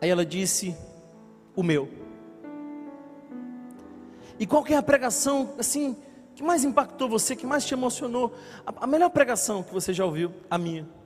Aí 0.00 0.08
ela 0.08 0.24
disse: 0.24 0.76
o 1.56 1.64
meu. 1.64 1.88
E 4.38 4.46
qual 4.46 4.64
é 4.68 4.76
a 4.76 4.82
pregação 4.82 5.54
assim 5.58 5.96
que 6.36 6.44
mais 6.44 6.62
impactou 6.62 7.08
você, 7.08 7.34
que 7.34 7.44
mais 7.44 7.64
te 7.64 7.74
emocionou? 7.74 8.32
A, 8.64 8.84
a 8.84 8.86
melhor 8.86 9.10
pregação 9.10 9.64
que 9.64 9.74
você 9.74 9.92
já 9.92 10.04
ouviu, 10.04 10.32
a 10.48 10.56
minha. 10.56 10.99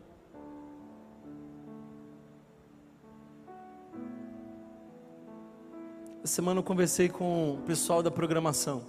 Semana 6.25 6.61
eu 6.61 6.65
conversei 6.65 7.11
com 7.11 7.53
o 7.53 7.59
pessoal 7.67 8.03
da 8.03 8.11
programação. 8.11 8.83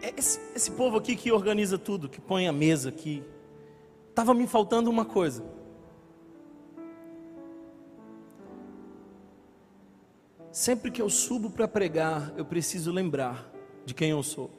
É 0.00 0.14
esse, 0.16 0.40
esse 0.54 0.70
povo 0.70 0.96
aqui 0.96 1.14
que 1.16 1.30
organiza 1.30 1.76
tudo, 1.76 2.08
que 2.08 2.18
põe 2.18 2.48
a 2.48 2.52
mesa 2.52 2.88
aqui, 2.88 3.22
estava 4.08 4.32
me 4.32 4.46
faltando 4.46 4.88
uma 4.88 5.04
coisa. 5.04 5.44
Sempre 10.50 10.90
que 10.90 11.02
eu 11.02 11.10
subo 11.10 11.50
para 11.50 11.68
pregar, 11.68 12.32
eu 12.38 12.44
preciso 12.46 12.90
lembrar 12.90 13.52
de 13.84 13.92
quem 13.92 14.08
eu 14.08 14.22
sou. 14.22 14.50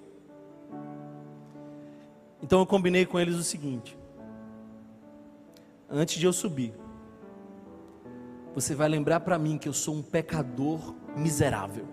Então 2.43 2.59
eu 2.59 2.65
combinei 2.67 3.07
com 3.07 3.19
eles 3.19 3.35
o 3.37 3.43
seguinte: 3.43 3.97
antes 5.89 6.19
de 6.19 6.27
eu 6.27 6.31
subir, 6.31 6.75
você 8.57 8.73
vai 8.73 8.89
lembrar 8.89 9.19
para 9.19 9.37
mim 9.37 9.55
que 9.55 9.69
eu 9.69 9.73
sou 9.73 9.93
um 9.93 10.01
pecador 10.01 10.95
miserável. 11.15 11.85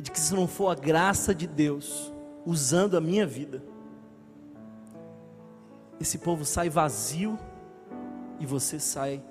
De 0.00 0.10
que 0.10 0.18
se 0.18 0.32
não 0.32 0.48
for 0.48 0.70
a 0.70 0.74
graça 0.74 1.34
de 1.34 1.46
Deus, 1.46 2.10
usando 2.46 2.96
a 2.96 3.00
minha 3.00 3.26
vida. 3.26 3.62
Esse 6.00 6.16
povo 6.16 6.42
sai 6.42 6.70
vazio 6.70 7.38
e 8.40 8.46
você 8.46 8.80
sai 8.80 9.22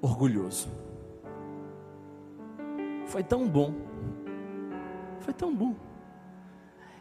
orgulhoso. 0.00 0.70
Foi 3.04 3.22
tão 3.22 3.46
bom. 3.46 3.74
Foi 5.20 5.34
tão 5.34 5.54
bom. 5.54 5.76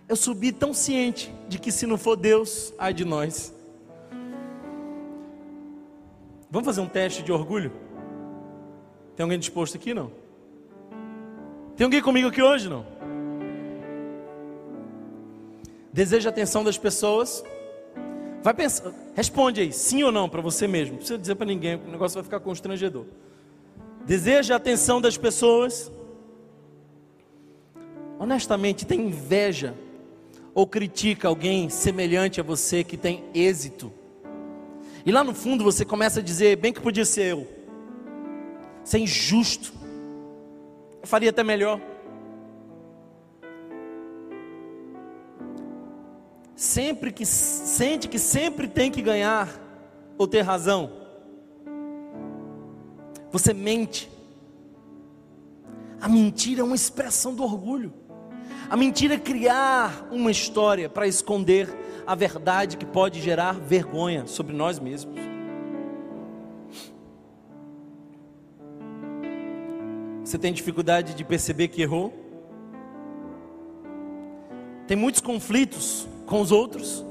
Eu 0.06 0.18
subi 0.18 0.52
tão 0.52 0.74
ciente 0.74 1.34
de 1.48 1.58
que 1.58 1.72
se 1.72 1.88
não 1.88 1.98
for 1.98 2.18
Deus, 2.18 2.74
ai 2.78 2.94
de 2.94 3.06
nós. 3.06 3.54
Vamos 6.52 6.66
fazer 6.66 6.82
um 6.82 6.88
teste 6.88 7.22
de 7.22 7.32
orgulho? 7.32 7.72
Tem 9.16 9.24
alguém 9.24 9.38
disposto 9.38 9.76
aqui 9.76 9.94
não? 9.94 10.12
Tem 11.76 11.86
alguém 11.86 12.02
comigo 12.02 12.30
aqui 12.30 12.42
hoje 12.42 12.68
não? 12.68 12.86
Deseja 15.94 16.30
a 16.30 16.32
atenção 16.32 16.64
das 16.64 16.78
pessoas? 16.78 17.44
Vai 18.42 18.54
pensar, 18.54 18.92
responde 19.16 19.62
aí, 19.62 19.74
sim 19.74 20.02
ou 20.04 20.12
não 20.12 20.30
para 20.30 20.42
você 20.42 20.68
mesmo. 20.68 20.94
Não 20.94 20.98
precisa 20.98 21.20
dizer 21.20 21.36
para 21.36 21.46
ninguém, 21.46 21.76
o 21.76 21.92
negócio 21.92 22.16
vai 22.16 22.24
ficar 22.24 22.40
constrangedor. 22.40 23.06
Deseja 24.06 24.56
a 24.56 24.58
atenção 24.58 25.00
das 25.00 25.18
pessoas? 25.18 25.92
Honestamente, 28.18 28.86
tem 28.86 29.08
inveja 29.08 29.76
ou 30.54 30.66
critica 30.66 31.28
alguém 31.28 31.70
semelhante 31.70 32.40
a 32.40 32.44
você 32.44 32.84
que 32.84 32.98
tem 32.98 33.24
êxito? 33.34 33.99
E 35.10 35.12
lá 35.12 35.24
no 35.24 35.34
fundo 35.34 35.64
você 35.64 35.84
começa 35.84 36.20
a 36.20 36.22
dizer, 36.22 36.56
bem 36.58 36.72
que 36.72 36.80
podia 36.80 37.04
ser 37.04 37.32
eu. 37.32 37.48
Isso 38.86 38.96
é 38.96 39.00
injusto. 39.00 39.74
Eu 41.02 41.08
faria 41.08 41.32
até 41.32 41.44
melhor. 41.44 41.82
Sempre 46.56 47.12
que 47.12 47.26
sente 47.26 48.08
que 48.08 48.20
sempre 48.20 48.68
tem 48.68 48.92
que 48.92 49.02
ganhar 49.02 49.50
ou 50.16 50.28
ter 50.28 50.42
razão. 50.42 50.92
Você 53.32 53.52
mente. 53.52 54.12
A 56.00 56.08
mentira 56.08 56.62
é 56.62 56.64
uma 56.64 56.76
expressão 56.76 57.34
do 57.34 57.42
orgulho. 57.42 57.92
A 58.70 58.78
mentira 58.78 59.16
é 59.16 59.20
criar 59.20 60.08
uma 60.12 60.30
história 60.30 60.88
para 60.88 61.08
esconder 61.08 61.68
a 62.06 62.14
verdade 62.14 62.78
que 62.78 62.86
pode 62.86 63.20
gerar 63.20 63.54
vergonha 63.54 64.28
sobre 64.28 64.56
nós 64.56 64.78
mesmos. 64.78 65.18
Você 70.24 70.38
tem 70.38 70.54
dificuldade 70.54 71.16
de 71.16 71.24
perceber 71.24 71.70
que 71.70 71.82
errou? 71.82 72.14
Tem 74.86 74.96
muitos 74.96 75.22
conflitos 75.22 76.08
com 76.28 76.40
os 76.40 76.52
outros? 76.52 77.04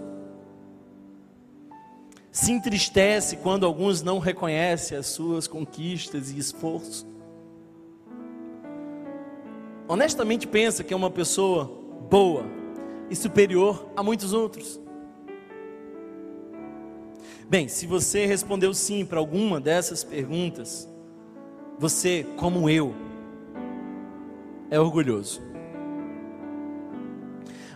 Se 2.30 2.52
entristece 2.52 3.36
quando 3.38 3.66
alguns 3.66 4.00
não 4.00 4.20
reconhecem 4.20 4.96
as 4.96 5.06
suas 5.06 5.48
conquistas 5.48 6.30
e 6.30 6.38
esforços? 6.38 7.07
Honestamente 9.88 10.46
pensa 10.46 10.84
que 10.84 10.92
é 10.92 10.96
uma 10.96 11.10
pessoa 11.10 11.64
boa 12.10 12.44
e 13.08 13.16
superior 13.16 13.90
a 13.96 14.02
muitos 14.02 14.34
outros? 14.34 14.78
Bem, 17.48 17.68
se 17.68 17.86
você 17.86 18.26
respondeu 18.26 18.74
sim 18.74 19.06
para 19.06 19.18
alguma 19.18 19.58
dessas 19.58 20.04
perguntas, 20.04 20.86
você, 21.78 22.26
como 22.36 22.68
eu, 22.68 22.94
é 24.70 24.78
orgulhoso. 24.78 25.40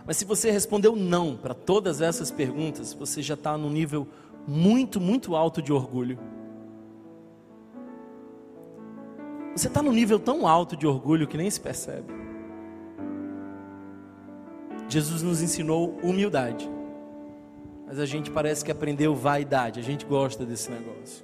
Mas 0.05 0.17
se 0.17 0.25
você 0.25 0.51
respondeu 0.51 0.95
não 0.95 1.35
para 1.35 1.55
todas 1.55 1.99
essas 1.99 2.29
perguntas, 2.29 2.93
você 2.93 3.23
já 3.23 3.33
está 3.33 3.57
num 3.57 3.71
nível 3.71 4.07
muito, 4.47 5.01
muito 5.01 5.35
alto 5.35 5.63
de 5.63 5.73
orgulho. 5.73 6.19
Você 9.55 9.67
está 9.67 9.83
num 9.83 9.91
nível 9.91 10.19
tão 10.19 10.47
alto 10.47 10.75
de 10.75 10.87
orgulho 10.87 11.27
que 11.27 11.37
nem 11.37 11.49
se 11.49 11.61
percebe. 11.61 12.11
Jesus 14.89 15.21
nos 15.21 15.41
ensinou 15.41 15.97
humildade. 16.03 16.69
Mas 17.85 17.99
a 17.99 18.05
gente 18.05 18.31
parece 18.31 18.65
que 18.65 18.71
aprendeu 18.71 19.13
vaidade, 19.13 19.79
a 19.79 19.83
gente 19.83 20.05
gosta 20.05 20.43
desse 20.43 20.71
negócio. 20.71 21.23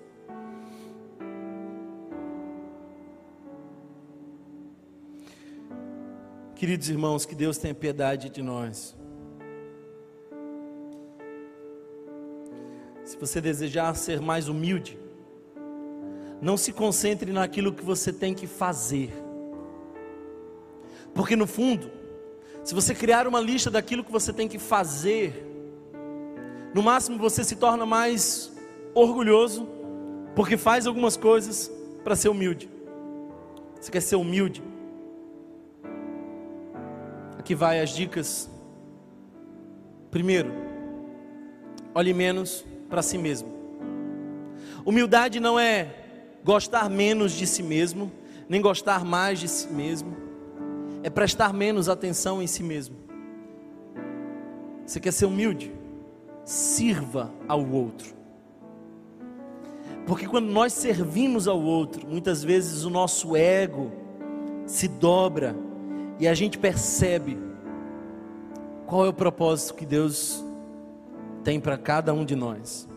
Queridos 6.53 6.89
irmãos, 6.89 7.25
que 7.25 7.33
Deus 7.33 7.57
tenha 7.57 7.73
piedade 7.73 8.29
de 8.29 8.43
nós. 8.43 8.95
Se 13.03 13.17
você 13.17 13.41
desejar 13.41 13.95
ser 13.95 14.21
mais 14.21 14.47
humilde, 14.47 14.99
não 16.41 16.55
se 16.55 16.71
concentre 16.71 17.31
naquilo 17.31 17.73
que 17.73 17.83
você 17.83 18.13
tem 18.13 18.33
que 18.33 18.47
fazer. 18.47 19.11
Porque 21.13 21.35
no 21.35 21.45
fundo, 21.47 21.91
se 22.63 22.73
você 22.73 22.93
criar 22.95 23.27
uma 23.27 23.39
lista 23.39 23.69
daquilo 23.69 24.03
que 24.03 24.11
você 24.11 24.31
tem 24.31 24.47
que 24.47 24.59
fazer, 24.59 25.45
no 26.73 26.81
máximo 26.81 27.17
você 27.17 27.43
se 27.43 27.55
torna 27.55 27.85
mais 27.85 28.51
orgulhoso, 28.93 29.67
porque 30.35 30.55
faz 30.55 30.87
algumas 30.87 31.17
coisas 31.17 31.71
para 32.03 32.15
ser 32.15 32.29
humilde. 32.29 32.69
Você 33.79 33.91
quer 33.91 34.01
ser 34.01 34.15
humilde? 34.15 34.63
Aqui 37.37 37.55
vai 37.55 37.81
as 37.81 37.89
dicas. 37.89 38.49
Primeiro, 40.11 40.51
olhe 41.93 42.13
menos 42.13 42.65
para 42.89 43.01
si 43.01 43.17
mesmo. 43.17 43.49
Humildade 44.85 45.39
não 45.39 45.59
é 45.59 45.98
gostar 46.43 46.89
menos 46.89 47.31
de 47.31 47.45
si 47.45 47.63
mesmo, 47.63 48.11
nem 48.47 48.61
gostar 48.61 49.03
mais 49.03 49.39
de 49.39 49.47
si 49.47 49.67
mesmo, 49.67 50.15
é 51.03 51.09
prestar 51.09 51.53
menos 51.53 51.89
atenção 51.89 52.41
em 52.41 52.47
si 52.47 52.63
mesmo. 52.63 52.95
Você 54.85 54.99
quer 54.99 55.11
ser 55.11 55.25
humilde? 55.25 55.79
sirva 56.49 57.31
ao 57.47 57.63
outro. 57.63 58.15
Porque 60.07 60.25
quando 60.25 60.47
nós 60.47 60.73
servimos 60.73 61.47
ao 61.47 61.61
outro, 61.61 62.07
muitas 62.07 62.43
vezes 62.43 62.83
o 62.83 62.89
nosso 62.89 63.35
ego 63.35 63.91
se 64.65 64.87
dobra 64.87 65.55
e 66.19 66.27
a 66.27 66.33
gente 66.33 66.57
percebe 66.57 67.37
qual 68.87 69.05
é 69.05 69.09
o 69.09 69.13
propósito 69.13 69.75
que 69.75 69.85
Deus 69.85 70.43
tem 71.43 71.59
para 71.59 71.77
cada 71.77 72.11
um 72.15 72.25
de 72.25 72.35
nós. 72.35 72.88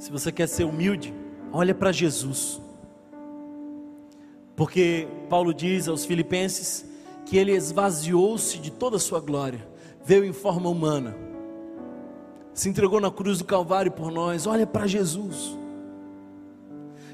Se 0.00 0.10
você 0.10 0.32
quer 0.32 0.48
ser 0.48 0.64
humilde, 0.64 1.12
olha 1.52 1.74
para 1.74 1.92
Jesus. 1.92 2.58
Porque 4.56 5.06
Paulo 5.28 5.52
diz 5.52 5.88
aos 5.88 6.06
Filipenses 6.06 6.86
que 7.26 7.36
ele 7.36 7.52
esvaziou-se 7.52 8.58
de 8.58 8.70
toda 8.70 8.96
a 8.96 8.98
sua 8.98 9.20
glória 9.20 9.68
veio 10.02 10.24
em 10.24 10.32
forma 10.32 10.70
humana, 10.70 11.14
se 12.54 12.70
entregou 12.70 12.98
na 12.98 13.10
cruz 13.10 13.40
do 13.40 13.44
Calvário 13.44 13.92
por 13.92 14.10
nós. 14.10 14.46
Olha 14.46 14.66
para 14.66 14.86
Jesus, 14.86 15.54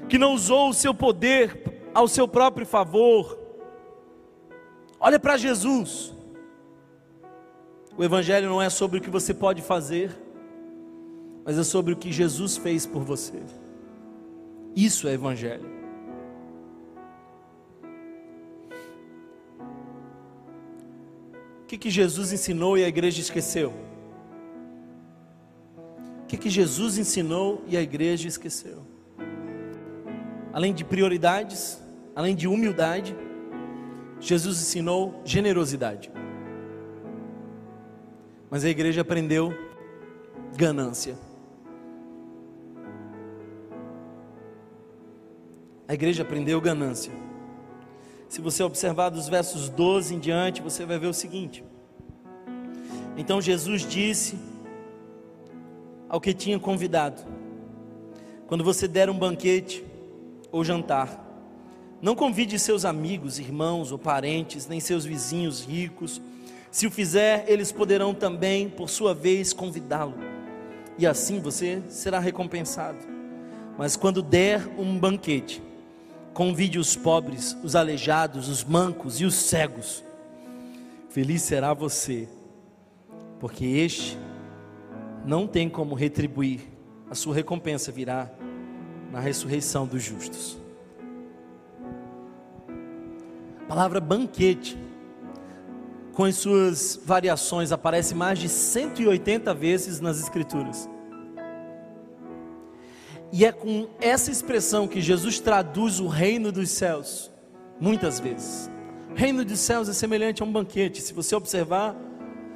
que 0.07 0.17
não 0.17 0.33
usou 0.33 0.69
o 0.69 0.73
seu 0.73 0.93
poder 0.93 1.89
ao 1.93 2.07
seu 2.07 2.25
próprio 2.25 2.65
favor. 2.65 3.37
Olha 4.97 5.19
para 5.19 5.35
Jesus. 5.35 6.15
O 7.97 8.03
Evangelho 8.03 8.47
não 8.47 8.61
é 8.61 8.69
sobre 8.69 8.99
o 8.99 9.01
que 9.01 9.09
você 9.09 9.33
pode 9.33 9.61
fazer, 9.61 10.17
mas 11.47 11.57
é 11.57 11.63
sobre 11.63 11.93
o 11.93 11.95
que 11.95 12.11
Jesus 12.11 12.57
fez 12.57 12.85
por 12.85 13.05
você. 13.05 13.41
Isso 14.75 15.07
é 15.07 15.13
Evangelho. 15.13 15.65
O 21.63 21.65
que, 21.67 21.77
que 21.77 21.89
Jesus 21.89 22.33
ensinou 22.33 22.77
e 22.77 22.83
a 22.83 22.87
igreja 22.89 23.21
esqueceu? 23.21 23.73
O 26.23 26.25
que, 26.27 26.35
que 26.35 26.49
Jesus 26.49 26.97
ensinou 26.97 27.63
e 27.65 27.77
a 27.77 27.81
igreja 27.81 28.27
esqueceu? 28.27 28.85
Além 30.51 30.73
de 30.73 30.83
prioridades, 30.83 31.81
além 32.13 32.35
de 32.35 32.45
humildade, 32.45 33.15
Jesus 34.19 34.59
ensinou 34.59 35.21
generosidade. 35.23 36.11
Mas 38.49 38.65
a 38.65 38.69
igreja 38.69 38.99
aprendeu 38.99 39.53
ganância. 40.57 41.26
A 45.87 45.93
igreja 45.93 46.23
aprendeu 46.23 46.59
ganância. 46.59 47.11
Se 48.27 48.41
você 48.41 48.61
observar 48.61 49.09
dos 49.09 49.29
versos 49.29 49.69
12 49.69 50.15
em 50.15 50.19
diante, 50.19 50.61
você 50.61 50.85
vai 50.85 50.99
ver 50.99 51.07
o 51.07 51.13
seguinte: 51.13 51.63
Então 53.15 53.41
Jesus 53.41 53.87
disse 53.87 54.37
ao 56.09 56.19
que 56.19 56.33
tinha 56.33 56.59
convidado: 56.59 57.21
Quando 58.47 58.63
você 58.63 58.87
der 58.87 59.09
um 59.09 59.17
banquete 59.17 59.83
ou 60.51 60.63
jantar, 60.63 61.25
Não 61.99 62.13
convide 62.15 62.59
seus 62.59 62.85
amigos, 62.85 63.39
irmãos 63.39 63.91
ou 63.91 63.97
parentes, 63.97 64.67
nem 64.67 64.79
seus 64.79 65.03
vizinhos 65.03 65.65
ricos. 65.65 66.21
Se 66.69 66.85
o 66.85 66.91
fizer, 66.91 67.45
eles 67.47 67.71
poderão 67.71 68.13
também, 68.13 68.69
por 68.69 68.87
sua 68.87 69.15
vez, 69.15 69.51
convidá-lo. 69.51 70.13
E 70.97 71.07
assim 71.07 71.39
você 71.39 71.81
será 71.89 72.19
recompensado. 72.19 72.99
Mas 73.79 73.95
quando 73.95 74.21
der 74.21 74.67
um 74.77 74.97
banquete, 74.99 75.61
convide 76.37 76.77
os 76.77 76.95
pobres, 76.95 77.57
os 77.63 77.75
aleijados, 77.75 78.47
os 78.47 78.63
mancos 78.63 79.19
e 79.19 79.25
os 79.25 79.33
cegos. 79.33 80.03
Feliz 81.09 81.41
será 81.41 81.73
você, 81.73 82.29
porque 83.39 83.65
este 83.65 84.19
não 85.25 85.47
tem 85.47 85.67
como 85.67 85.95
retribuir, 85.95 86.61
a 87.09 87.15
sua 87.15 87.33
recompensa 87.33 87.91
virá 87.91 88.29
na 89.11 89.19
ressurreição 89.19 89.87
dos 89.87 90.03
justos. 90.03 90.59
A 93.63 93.65
palavra 93.67 93.99
banquete, 93.99 94.77
com 96.13 96.23
as 96.23 96.35
suas 96.35 96.99
variações, 97.03 97.71
aparece 97.71 98.13
mais 98.13 98.37
de 98.37 98.47
180 98.47 99.55
vezes 99.55 99.99
nas 99.99 100.19
Escrituras. 100.19 100.87
E 103.31 103.45
é 103.45 103.51
com 103.51 103.87
essa 103.99 104.31
expressão 104.31 104.87
que 104.87 105.01
Jesus 105.01 105.39
traduz 105.39 105.99
o 105.99 106.07
reino 106.07 106.51
dos 106.51 106.69
céus, 106.69 107.31
muitas 107.79 108.19
vezes. 108.19 108.69
Reino 109.15 109.43
dos 109.43 109.59
céus 109.59 109.89
é 109.89 109.93
semelhante 109.93 110.41
a 110.41 110.45
um 110.45 110.51
banquete. 110.51 111.01
Se 111.01 111.13
você 111.13 111.35
observar, 111.35 111.95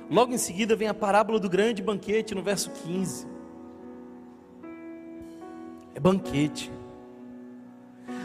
logo 0.10 0.34
em 0.34 0.38
seguida 0.38 0.76
vem 0.76 0.88
a 0.88 0.94
parábola 0.94 1.40
do 1.40 1.50
grande 1.50 1.82
banquete, 1.82 2.36
no 2.36 2.42
verso 2.42 2.70
15. 2.70 3.28
É 5.94 6.00
banquete. 6.00 6.72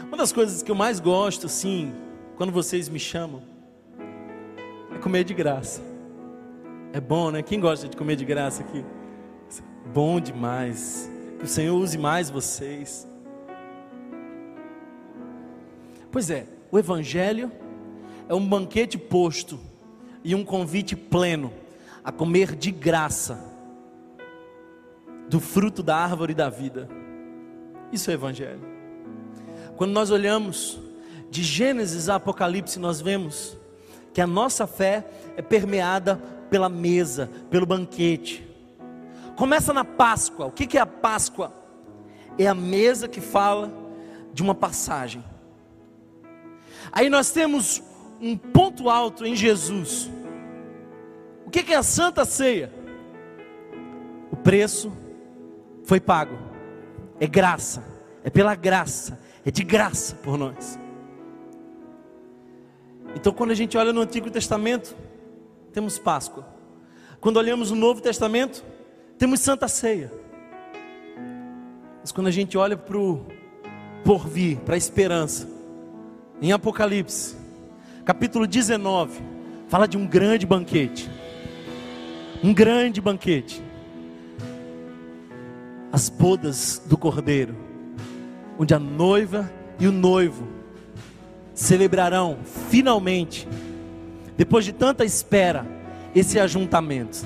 Uma 0.07 0.17
das 0.17 0.31
coisas 0.31 0.63
que 0.63 0.71
eu 0.71 0.75
mais 0.75 0.99
gosto, 0.99 1.47
assim, 1.47 1.93
quando 2.37 2.51
vocês 2.51 2.87
me 2.87 2.99
chamam, 2.99 3.41
é 4.95 4.99
comer 4.99 5.25
de 5.25 5.33
graça. 5.33 5.81
É 6.93 7.01
bom, 7.01 7.29
né? 7.29 7.41
Quem 7.43 7.59
gosta 7.59 7.87
de 7.89 7.97
comer 7.97 8.15
de 8.15 8.23
graça 8.23 8.63
aqui? 8.63 8.85
Bom 9.93 10.19
demais. 10.19 11.11
Que 11.39 11.45
o 11.45 11.47
Senhor 11.47 11.75
use 11.75 11.97
mais 11.97 12.29
vocês. 12.29 13.07
Pois 16.11 16.29
é, 16.29 16.47
o 16.71 16.79
Evangelho 16.79 17.51
é 18.27 18.33
um 18.33 18.47
banquete 18.47 18.97
posto 18.97 19.59
e 20.23 20.33
um 20.33 20.43
convite 20.43 20.95
pleno 20.95 21.53
a 22.03 22.11
comer 22.11 22.55
de 22.55 22.71
graça 22.71 23.39
do 25.29 25.39
fruto 25.39 25.83
da 25.83 25.95
árvore 25.95 26.33
da 26.33 26.49
vida. 26.49 26.87
Isso 27.91 28.09
é 28.09 28.13
Evangelho. 28.13 28.61
Quando 29.75 29.91
nós 29.91 30.09
olhamos 30.09 30.79
de 31.29 31.43
Gênesis 31.43 32.09
a 32.09 32.15
Apocalipse, 32.15 32.79
nós 32.79 32.99
vemos 32.99 33.57
que 34.13 34.21
a 34.21 34.27
nossa 34.27 34.65
fé 34.65 35.05
é 35.35 35.41
permeada 35.41 36.15
pela 36.49 36.69
mesa, 36.69 37.29
pelo 37.49 37.65
banquete. 37.65 38.43
Começa 39.37 39.71
na 39.71 39.85
Páscoa. 39.85 40.47
O 40.47 40.51
que 40.51 40.77
é 40.77 40.81
a 40.81 40.85
Páscoa? 40.85 41.53
É 42.39 42.47
a 42.47 42.55
mesa 42.55 43.07
que 43.07 43.21
fala 43.21 43.71
de 44.33 44.41
uma 44.41 44.55
passagem. 44.55 45.23
Aí 46.91 47.07
nós 47.07 47.29
temos 47.29 47.83
um 48.19 48.35
ponto 48.35 48.89
alto 48.89 49.27
em 49.27 49.35
Jesus. 49.35 50.09
O 51.45 51.51
que 51.51 51.71
é 51.71 51.77
a 51.77 51.83
Santa 51.83 52.25
Ceia? 52.25 52.73
O 54.31 54.35
preço 54.35 54.91
foi 55.83 55.99
pago. 55.99 56.35
É 57.19 57.27
graça. 57.27 57.83
É 58.23 58.31
pela 58.31 58.55
graça. 58.55 59.19
É 59.45 59.51
de 59.51 59.63
graça 59.63 60.15
por 60.15 60.35
nós. 60.35 60.79
Então, 63.15 63.31
quando 63.31 63.51
a 63.51 63.55
gente 63.55 63.77
olha 63.77 63.93
no 63.93 64.01
Antigo 64.01 64.31
Testamento, 64.31 64.97
temos 65.71 65.99
Páscoa. 65.99 66.45
Quando 67.21 67.37
olhamos 67.37 67.69
no 67.69 67.77
Novo 67.77 68.01
Testamento, 68.01 68.65
temos 69.17 69.39
Santa 69.39 69.67
Ceia. 69.67 70.11
Mas 72.01 72.11
quando 72.11 72.27
a 72.27 72.31
gente 72.31 72.57
olha 72.57 72.77
para 72.77 72.97
o 72.97 73.25
porvir, 74.03 74.57
para 74.59 74.75
a 74.75 74.77
esperança, 74.77 75.47
em 76.41 76.51
Apocalipse, 76.51 77.35
capítulo 78.05 78.45
19, 78.45 79.19
fala 79.67 79.87
de 79.87 79.97
um 79.97 80.05
grande 80.05 80.45
banquete. 80.45 81.09
Um 82.43 82.53
grande 82.53 83.01
banquete. 83.01 83.61
As 85.91 86.09
bodas 86.09 86.81
do 86.85 86.95
cordeiro, 86.95 87.55
onde 88.59 88.73
a 88.73 88.79
noiva 88.79 89.51
e 89.79 89.87
o 89.87 89.91
noivo 89.91 90.47
celebrarão 91.55 92.37
finalmente, 92.69 93.47
depois 94.37 94.63
de 94.63 94.71
tanta 94.71 95.03
espera, 95.03 95.65
esse 96.13 96.39
ajuntamento. 96.39 97.25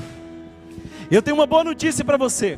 Eu 1.11 1.21
tenho 1.21 1.35
uma 1.35 1.45
boa 1.45 1.65
notícia 1.65 2.05
para 2.05 2.15
você. 2.15 2.57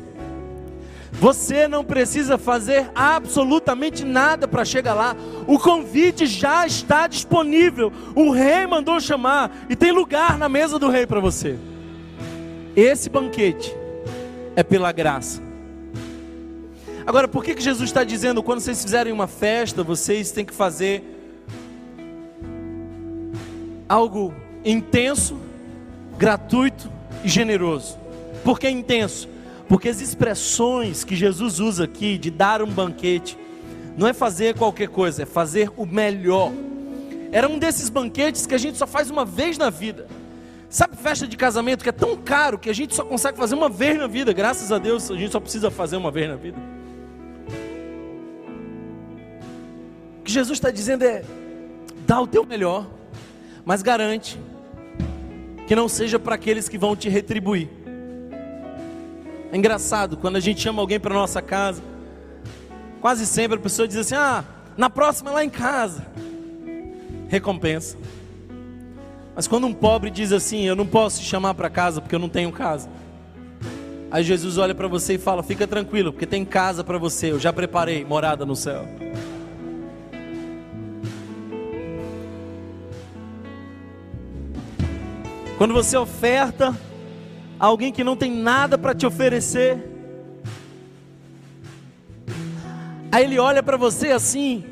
Você 1.10 1.66
não 1.66 1.84
precisa 1.84 2.38
fazer 2.38 2.88
absolutamente 2.94 4.04
nada 4.04 4.46
para 4.46 4.64
chegar 4.64 4.94
lá. 4.94 5.16
O 5.46 5.58
convite 5.58 6.24
já 6.24 6.64
está 6.64 7.08
disponível. 7.08 7.92
O 8.14 8.30
rei 8.30 8.64
mandou 8.66 9.00
chamar 9.00 9.66
e 9.68 9.74
tem 9.74 9.90
lugar 9.90 10.38
na 10.38 10.48
mesa 10.48 10.78
do 10.78 10.88
rei 10.88 11.04
para 11.04 11.18
você. 11.18 11.58
Esse 12.76 13.10
banquete 13.10 13.74
é 14.54 14.62
pela 14.62 14.92
graça. 14.92 15.42
Agora, 17.04 17.26
por 17.26 17.44
que, 17.44 17.54
que 17.54 17.62
Jesus 17.62 17.90
está 17.90 18.04
dizendo 18.04 18.42
quando 18.42 18.60
vocês 18.60 18.82
fizerem 18.82 19.12
uma 19.12 19.26
festa, 19.26 19.82
vocês 19.82 20.30
têm 20.30 20.44
que 20.44 20.54
fazer 20.54 21.02
algo 23.88 24.32
intenso, 24.64 25.36
gratuito 26.16 26.90
e 27.22 27.28
generoso? 27.28 28.03
Por 28.44 28.60
que 28.60 28.68
intenso? 28.68 29.28
Porque 29.66 29.88
as 29.88 30.00
expressões 30.02 31.02
que 31.02 31.16
Jesus 31.16 31.58
usa 31.58 31.84
aqui 31.84 32.18
de 32.18 32.30
dar 32.30 32.62
um 32.62 32.70
banquete, 32.70 33.38
não 33.96 34.06
é 34.06 34.12
fazer 34.12 34.54
qualquer 34.54 34.88
coisa, 34.88 35.22
é 35.22 35.26
fazer 35.26 35.72
o 35.76 35.86
melhor. 35.86 36.52
Era 37.32 37.48
um 37.48 37.58
desses 37.58 37.88
banquetes 37.88 38.46
que 38.46 38.54
a 38.54 38.58
gente 38.58 38.76
só 38.76 38.86
faz 38.86 39.10
uma 39.10 39.24
vez 39.24 39.56
na 39.56 39.70
vida. 39.70 40.06
Sabe 40.68 40.96
festa 40.96 41.26
de 41.26 41.36
casamento 41.36 41.82
que 41.82 41.88
é 41.88 41.92
tão 41.92 42.16
caro 42.16 42.58
que 42.58 42.68
a 42.68 42.72
gente 42.72 42.94
só 42.94 43.04
consegue 43.04 43.38
fazer 43.38 43.54
uma 43.54 43.68
vez 43.68 43.96
na 43.96 44.06
vida, 44.06 44.32
graças 44.32 44.70
a 44.70 44.78
Deus, 44.78 45.10
a 45.10 45.16
gente 45.16 45.32
só 45.32 45.40
precisa 45.40 45.70
fazer 45.70 45.96
uma 45.96 46.10
vez 46.10 46.28
na 46.28 46.36
vida. 46.36 46.58
O 50.20 50.24
que 50.24 50.32
Jesus 50.32 50.58
está 50.58 50.70
dizendo 50.70 51.04
é: 51.04 51.22
dá 52.06 52.20
o 52.20 52.26
teu 52.26 52.44
melhor, 52.44 52.86
mas 53.64 53.82
garante 53.82 54.38
que 55.66 55.74
não 55.74 55.88
seja 55.88 56.18
para 56.18 56.34
aqueles 56.34 56.68
que 56.68 56.76
vão 56.76 56.94
te 56.94 57.08
retribuir. 57.08 57.83
É 59.54 59.56
engraçado, 59.56 60.16
quando 60.16 60.34
a 60.34 60.40
gente 60.40 60.60
chama 60.60 60.82
alguém 60.82 60.98
para 60.98 61.14
nossa 61.14 61.40
casa, 61.40 61.80
quase 63.00 63.24
sempre 63.24 63.56
a 63.56 63.60
pessoa 63.60 63.86
diz 63.86 63.98
assim: 63.98 64.16
Ah, 64.16 64.42
na 64.76 64.90
próxima 64.90 65.30
lá 65.30 65.44
em 65.44 65.48
casa. 65.48 66.04
Recompensa. 67.28 67.96
Mas 69.32 69.46
quando 69.46 69.68
um 69.68 69.72
pobre 69.72 70.10
diz 70.10 70.32
assim: 70.32 70.64
Eu 70.64 70.74
não 70.74 70.84
posso 70.84 71.20
te 71.20 71.26
chamar 71.26 71.54
para 71.54 71.70
casa 71.70 72.00
porque 72.00 72.16
eu 72.16 72.18
não 72.18 72.28
tenho 72.28 72.50
casa. 72.50 72.88
Aí 74.10 74.24
Jesus 74.24 74.58
olha 74.58 74.74
para 74.74 74.88
você 74.88 75.14
e 75.14 75.18
fala: 75.18 75.40
Fica 75.40 75.68
tranquilo, 75.68 76.12
porque 76.12 76.26
tem 76.26 76.44
casa 76.44 76.82
para 76.82 76.98
você. 76.98 77.30
Eu 77.30 77.38
já 77.38 77.52
preparei 77.52 78.04
morada 78.04 78.44
no 78.44 78.56
céu. 78.56 78.84
Quando 85.56 85.72
você 85.72 85.96
oferta, 85.96 86.76
alguém 87.66 87.92
que 87.92 88.04
não 88.04 88.16
tem 88.16 88.30
nada 88.30 88.76
para 88.76 88.94
te 88.94 89.06
oferecer. 89.06 89.78
Aí 93.10 93.24
ele 93.24 93.38
olha 93.38 93.62
para 93.62 93.76
você 93.76 94.10
assim 94.10 94.64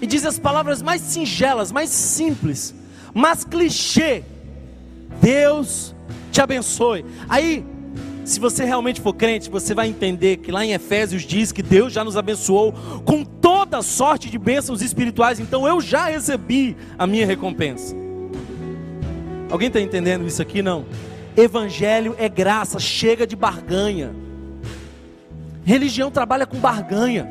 e 0.00 0.06
diz 0.06 0.24
as 0.24 0.38
palavras 0.38 0.80
mais 0.80 1.02
singelas, 1.02 1.72
mais 1.72 1.90
simples, 1.90 2.74
mas 3.12 3.44
clichê. 3.44 4.22
Deus 5.20 5.94
te 6.30 6.40
abençoe. 6.40 7.04
Aí, 7.28 7.64
se 8.24 8.38
você 8.38 8.64
realmente 8.64 9.00
for 9.00 9.12
crente, 9.12 9.50
você 9.50 9.74
vai 9.74 9.88
entender 9.88 10.36
que 10.36 10.52
lá 10.52 10.64
em 10.64 10.72
Efésios 10.72 11.22
diz 11.22 11.50
que 11.50 11.62
Deus 11.62 11.92
já 11.92 12.04
nos 12.04 12.16
abençoou 12.16 12.72
com 13.04 13.24
toda 13.24 13.82
sorte 13.82 14.30
de 14.30 14.38
bênçãos 14.38 14.82
espirituais, 14.82 15.40
então 15.40 15.66
eu 15.66 15.80
já 15.80 16.06
recebi 16.06 16.76
a 16.96 17.06
minha 17.06 17.26
recompensa. 17.26 17.96
Alguém 19.50 19.68
está 19.68 19.80
entendendo 19.80 20.26
isso 20.26 20.40
aqui? 20.40 20.62
Não. 20.62 20.84
Evangelho 21.38 22.16
é 22.18 22.28
graça, 22.28 22.80
chega 22.80 23.24
de 23.24 23.36
barganha. 23.36 24.12
Religião 25.64 26.10
trabalha 26.10 26.44
com 26.44 26.58
barganha. 26.58 27.28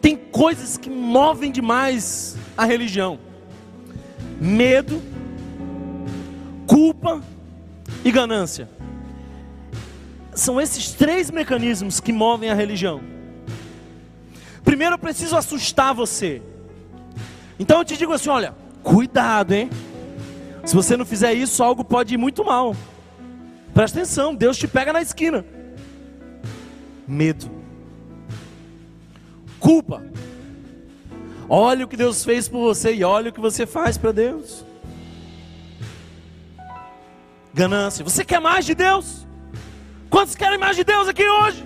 Tem 0.00 0.16
coisas 0.16 0.76
que 0.76 0.90
movem 0.90 1.52
demais 1.52 2.36
a 2.56 2.64
religião: 2.64 3.16
medo, 4.40 5.00
culpa 6.66 7.22
e 8.04 8.10
ganância. 8.10 8.68
São 10.34 10.60
esses 10.60 10.90
três 10.90 11.30
mecanismos 11.30 12.00
que 12.00 12.12
movem 12.12 12.50
a 12.50 12.54
religião. 12.54 13.00
Primeiro 14.64 14.94
eu 14.94 14.98
preciso 14.98 15.36
assustar 15.36 15.94
você. 15.94 16.42
Então 17.56 17.78
eu 17.78 17.84
te 17.84 17.96
digo 17.96 18.12
assim: 18.12 18.30
olha, 18.30 18.52
cuidado, 18.82 19.52
hein? 19.52 19.70
Se 20.64 20.74
você 20.74 20.96
não 20.96 21.04
fizer 21.04 21.34
isso, 21.34 21.62
algo 21.62 21.84
pode 21.84 22.14
ir 22.14 22.18
muito 22.18 22.44
mal. 22.44 22.76
Presta 23.74 23.98
atenção, 23.98 24.34
Deus 24.34 24.56
te 24.56 24.68
pega 24.68 24.92
na 24.92 25.02
esquina. 25.02 25.44
Medo. 27.06 27.50
Culpa. 29.58 30.04
Olha 31.48 31.84
o 31.84 31.88
que 31.88 31.96
Deus 31.96 32.24
fez 32.24 32.48
por 32.48 32.60
você 32.60 32.94
e 32.94 33.04
olha 33.04 33.30
o 33.30 33.32
que 33.32 33.40
você 33.40 33.66
faz 33.66 33.98
para 33.98 34.12
Deus. 34.12 34.64
Ganância. 37.52 38.04
Você 38.04 38.24
quer 38.24 38.40
mais 38.40 38.64
de 38.64 38.74
Deus? 38.74 39.26
Quantos 40.08 40.34
querem 40.34 40.58
mais 40.58 40.76
de 40.76 40.84
Deus 40.84 41.08
aqui 41.08 41.28
hoje? 41.28 41.62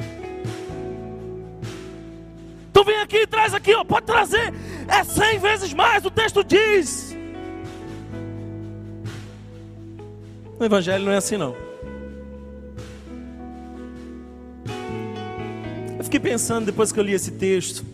Tu 2.72 2.84
vem 2.84 3.00
aqui 3.00 3.18
e 3.18 3.26
traz 3.26 3.54
aqui, 3.54 3.74
ó, 3.74 3.84
pode 3.84 4.06
trazer. 4.06 4.52
É 4.88 5.04
cem 5.04 5.38
vezes 5.38 5.72
mais, 5.72 6.04
o 6.04 6.10
texto 6.10 6.42
diz. 6.42 7.05
O 10.58 10.64
evangelho 10.64 11.04
não 11.04 11.12
é 11.12 11.18
assim 11.18 11.36
não. 11.36 11.54
Eu 15.98 16.04
fiquei 16.04 16.18
pensando 16.18 16.64
depois 16.64 16.92
que 16.92 16.98
eu 16.98 17.04
li 17.04 17.12
esse 17.12 17.32
texto. 17.32 17.84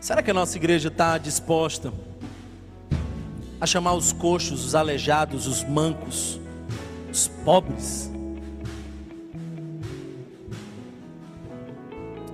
Será 0.00 0.22
que 0.22 0.30
a 0.30 0.34
nossa 0.34 0.56
igreja 0.56 0.88
está 0.88 1.18
disposta 1.18 1.92
a 3.60 3.66
chamar 3.66 3.94
os 3.94 4.12
coxos, 4.12 4.64
os 4.64 4.74
aleijados, 4.74 5.46
os 5.46 5.62
mancos, 5.62 6.40
os 7.12 7.28
pobres? 7.44 8.10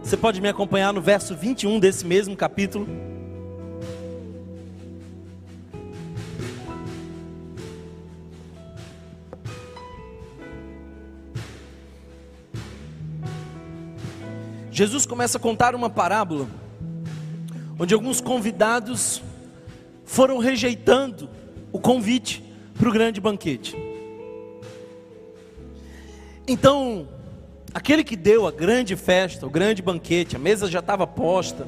Você 0.03 0.16
pode 0.16 0.40
me 0.40 0.49
acompanhar 0.49 0.92
no 0.94 1.03
verso 1.03 1.34
21 1.34 1.80
desse 1.80 2.07
mesmo 2.07 2.34
capítulo. 2.34 2.86
Jesus 14.77 15.07
começa 15.07 15.39
a 15.39 15.41
contar 15.41 15.74
uma 15.74 15.89
parábola, 15.89 16.47
onde 17.79 17.95
alguns 17.95 18.20
convidados 18.20 19.22
foram 20.05 20.37
rejeitando 20.37 21.31
o 21.72 21.79
convite 21.79 22.45
para 22.79 22.87
o 22.87 22.93
grande 22.93 23.18
banquete. 23.18 23.74
Então, 26.47 27.09
aquele 27.72 28.05
que 28.05 28.14
deu 28.14 28.47
a 28.47 28.51
grande 28.51 28.97
festa, 28.97 29.47
o 29.47 29.51
grande 29.51 29.81
banquete, 29.81 30.37
a 30.37 30.39
mesa 30.39 30.70
já 30.70 30.81
estava 30.81 31.07
posta, 31.07 31.66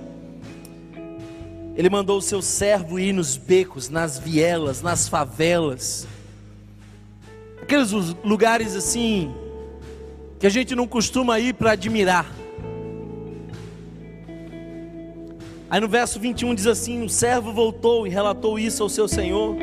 ele 1.76 1.88
mandou 1.88 2.18
o 2.18 2.22
seu 2.22 2.42
servo 2.42 2.98
ir 2.98 3.14
nos 3.14 3.38
becos, 3.38 3.88
nas 3.88 4.18
vielas, 4.18 4.82
nas 4.82 5.08
favelas, 5.08 6.06
aqueles 7.62 7.90
lugares 8.22 8.76
assim, 8.76 9.34
que 10.38 10.46
a 10.46 10.50
gente 10.50 10.74
não 10.74 10.86
costuma 10.86 11.40
ir 11.40 11.54
para 11.54 11.72
admirar. 11.72 12.37
Aí 15.70 15.80
no 15.80 15.88
verso 15.88 16.18
21 16.18 16.54
diz 16.54 16.66
assim: 16.66 17.02
O 17.02 17.08
servo 17.08 17.52
voltou 17.52 18.06
e 18.06 18.10
relatou 18.10 18.58
isso 18.58 18.82
ao 18.82 18.88
seu 18.88 19.06
senhor. 19.06 19.56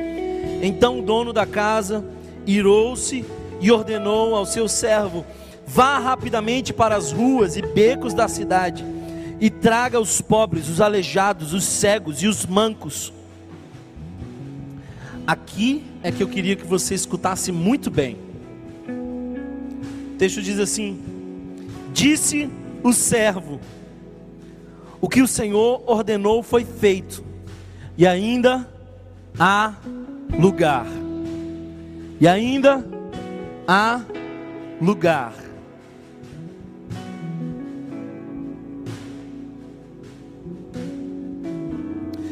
Então 0.61 0.99
o 0.99 1.01
dono 1.01 1.33
da 1.33 1.45
casa 1.45 2.05
irou-se 2.45 3.25
e 3.59 3.71
ordenou 3.71 4.35
ao 4.35 4.45
seu 4.45 4.67
servo: 4.67 5.25
Vá 5.65 5.97
rapidamente 5.97 6.71
para 6.73 6.95
as 6.95 7.11
ruas 7.11 7.57
e 7.57 7.61
becos 7.61 8.13
da 8.13 8.27
cidade 8.27 8.85
e 9.39 9.49
traga 9.49 9.99
os 9.99 10.21
pobres, 10.21 10.69
os 10.69 10.79
aleijados, 10.79 11.53
os 11.53 11.63
cegos 11.63 12.21
e 12.21 12.27
os 12.27 12.45
mancos. 12.45 13.11
Aqui 15.25 15.83
é 16.03 16.11
que 16.11 16.21
eu 16.21 16.27
queria 16.27 16.55
que 16.55 16.65
você 16.65 16.93
escutasse 16.93 17.51
muito 17.51 17.89
bem. 17.89 18.17
O 20.13 20.17
texto 20.17 20.41
diz 20.41 20.59
assim: 20.59 21.01
Disse 21.91 22.47
o 22.83 22.93
servo: 22.93 23.59
o 25.01 25.09
que 25.09 25.21
o 25.21 25.27
Senhor 25.27 25.83
ordenou 25.85 26.41
foi 26.41 26.63
feito, 26.65 27.23
e 27.97 28.05
ainda 28.05 28.67
há 29.39 29.73
lugar. 30.37 30.85
E 32.19 32.27
ainda 32.27 32.85
há 33.67 34.01
lugar. 34.81 35.33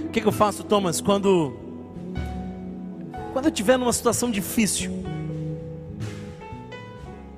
O 0.05 0.09
que, 0.13 0.21
que 0.21 0.27
eu 0.27 0.31
faço, 0.31 0.63
Thomas, 0.63 1.01
quando 1.01 1.53
quando 3.33 3.45
eu 3.45 3.51
estiver 3.51 3.77
numa 3.77 3.91
situação 3.91 4.29
difícil? 4.29 4.91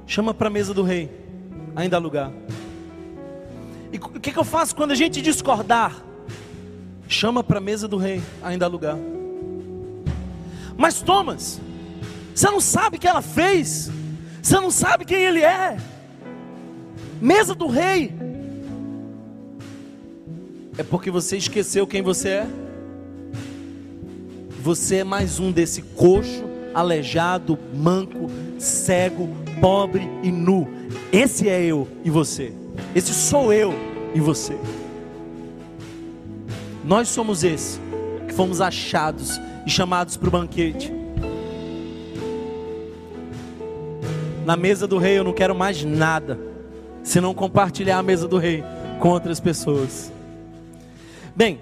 Chama 0.06 0.34
para 0.34 0.48
a 0.48 0.52
mesa 0.52 0.74
do 0.74 0.84
rei, 0.84 1.10
ainda 1.74 1.96
há 1.96 2.00
lugar. 2.00 2.32
E 3.96 3.98
o 3.98 4.20
que, 4.20 4.34
que 4.34 4.38
eu 4.38 4.44
faço 4.44 4.76
quando 4.76 4.92
a 4.92 4.96
gente 4.96 5.22
discordar? 5.22 6.04
Chama 7.08 7.42
para 7.42 7.60
a 7.60 7.62
mesa 7.62 7.88
do 7.88 7.96
rei, 7.96 8.22
ainda 8.44 8.66
há 8.66 8.68
lugar. 8.68 8.98
Mas 10.76 11.02
Thomas, 11.02 11.62
você 12.34 12.52
não 12.52 12.60
sabe 12.60 12.98
o 12.98 13.00
que 13.00 13.08
ela 13.08 13.22
fez, 13.22 13.90
você 14.44 14.60
não 14.60 14.70
sabe 14.70 15.06
quem 15.06 15.24
ele 15.24 15.42
é. 15.42 15.78
Mesa 17.22 17.56
do 17.56 17.68
rei, 17.68 18.14
é 20.78 20.84
porque 20.84 21.10
você 21.10 21.38
esqueceu 21.38 21.88
quem 21.88 22.02
você 22.02 22.30
é. 22.30 22.48
Você 24.62 24.98
é 24.98 25.04
mais 25.06 25.40
um 25.40 25.54
desse 25.54 25.82
coxo, 25.82 26.44
aleijado, 26.74 27.58
manco, 27.74 28.30
cego, 28.60 29.30
pobre 29.62 30.06
e 30.22 30.34
nu. 30.34 30.68
Esse 31.14 31.48
é 31.48 31.64
eu 31.64 31.88
e 32.04 32.10
você. 32.10 32.65
Esse 32.96 33.14
sou 33.14 33.52
eu 33.52 33.74
e 34.14 34.20
você. 34.20 34.58
Nós 36.84 37.10
somos 37.10 37.44
esse 37.44 37.80
que 38.28 38.34
fomos 38.34 38.62
achados 38.62 39.40
e 39.66 39.70
chamados 39.70 40.16
para 40.18 40.28
o 40.28 40.32
banquete. 40.32 40.94
Na 44.46 44.56
mesa 44.56 44.86
do 44.86 44.98
rei 44.98 45.18
eu 45.18 45.24
não 45.24 45.34
quero 45.34 45.56
mais 45.56 45.84
nada, 45.84 46.40
senão 47.04 47.34
compartilhar 47.34 47.98
a 47.98 48.04
mesa 48.04 48.28
do 48.28 48.38
rei 48.38 48.64
com 49.00 49.10
outras 49.10 49.40
pessoas. 49.40 50.12
Bem, 51.36 51.60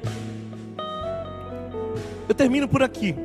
eu 2.27 2.35
termino 2.35 2.67
por 2.67 2.83
aqui. 2.83 3.15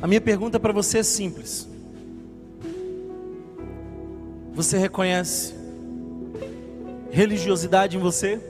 A 0.00 0.06
minha 0.06 0.20
pergunta 0.20 0.58
para 0.58 0.72
você 0.72 0.98
é 0.98 1.02
simples. 1.02 1.68
Você 4.54 4.78
reconhece 4.78 5.59
religiosidade 7.10 7.96
em 7.96 8.00
você? 8.00 8.40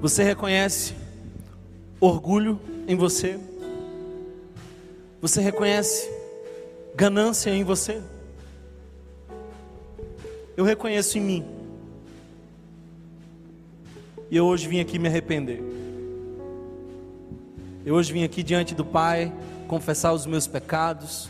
Você 0.00 0.22
reconhece 0.22 0.94
orgulho 2.00 2.58
em 2.88 2.96
você? 2.96 3.38
Você 5.20 5.40
reconhece 5.40 6.10
ganância 6.94 7.50
em 7.50 7.62
você? 7.62 8.02
Eu 10.56 10.64
reconheço 10.64 11.18
em 11.18 11.20
mim. 11.20 11.46
E 14.30 14.36
eu 14.36 14.46
hoje 14.46 14.66
vim 14.66 14.80
aqui 14.80 14.98
me 14.98 15.08
arrepender. 15.08 15.62
Eu 17.84 17.94
hoje 17.94 18.12
vim 18.12 18.24
aqui 18.24 18.42
diante 18.42 18.74
do 18.74 18.84
Pai 18.84 19.32
confessar 19.68 20.12
os 20.12 20.26
meus 20.26 20.46
pecados 20.46 21.28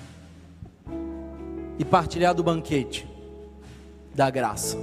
e 1.78 1.84
partilhar 1.84 2.34
do 2.34 2.42
banquete 2.42 3.11
da 4.14 4.30
graça. 4.30 4.76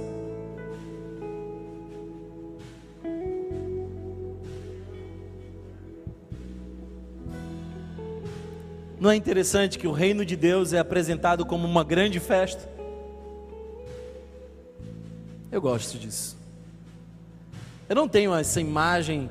Não 9.00 9.10
é 9.10 9.16
interessante 9.16 9.78
que 9.78 9.86
o 9.86 9.92
reino 9.92 10.26
de 10.26 10.36
Deus 10.36 10.74
é 10.74 10.78
apresentado 10.78 11.46
como 11.46 11.66
uma 11.66 11.82
grande 11.82 12.20
festa? 12.20 12.68
Eu 15.50 15.60
gosto 15.60 15.98
disso. 15.98 16.36
Eu 17.88 17.96
não 17.96 18.06
tenho 18.06 18.34
essa 18.34 18.60
imagem 18.60 19.30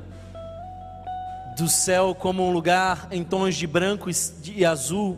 do 1.56 1.70
céu 1.70 2.16
como 2.16 2.43
um 2.43 2.52
lugar 2.52 3.08
em 3.12 3.24
tons 3.24 3.56
de 3.56 3.68
branco 3.68 4.10
e 4.43 4.66
azul, 4.66 5.18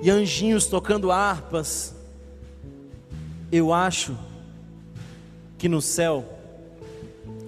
e 0.00 0.10
anjinhos 0.10 0.66
tocando 0.66 1.10
harpas, 1.10 1.94
eu 3.52 3.72
acho 3.72 4.16
que 5.58 5.68
no 5.68 5.82
céu 5.82 6.24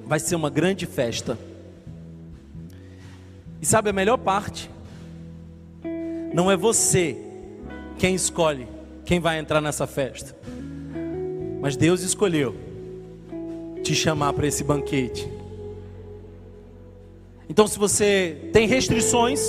vai 0.07 0.18
ser 0.18 0.34
uma 0.34 0.50
grande 0.50 0.86
festa. 0.86 1.38
E 3.61 3.66
sabe 3.66 3.90
a 3.90 3.92
melhor 3.92 4.18
parte? 4.18 4.70
Não 6.34 6.50
é 6.50 6.57
você 6.57 7.16
quem 7.98 8.14
escolhe 8.14 8.66
quem 9.05 9.20
vai 9.20 9.38
entrar 9.38 9.61
nessa 9.61 9.86
festa, 9.86 10.36
mas 11.61 11.76
Deus 11.76 12.03
escolheu 12.03 12.55
te 13.82 13.94
chamar 13.94 14.32
para 14.32 14.46
esse 14.46 14.62
banquete. 14.62 15.28
Então, 17.48 17.66
se 17.66 17.78
você 17.78 18.48
tem 18.53 18.66
restrições, 18.66 19.40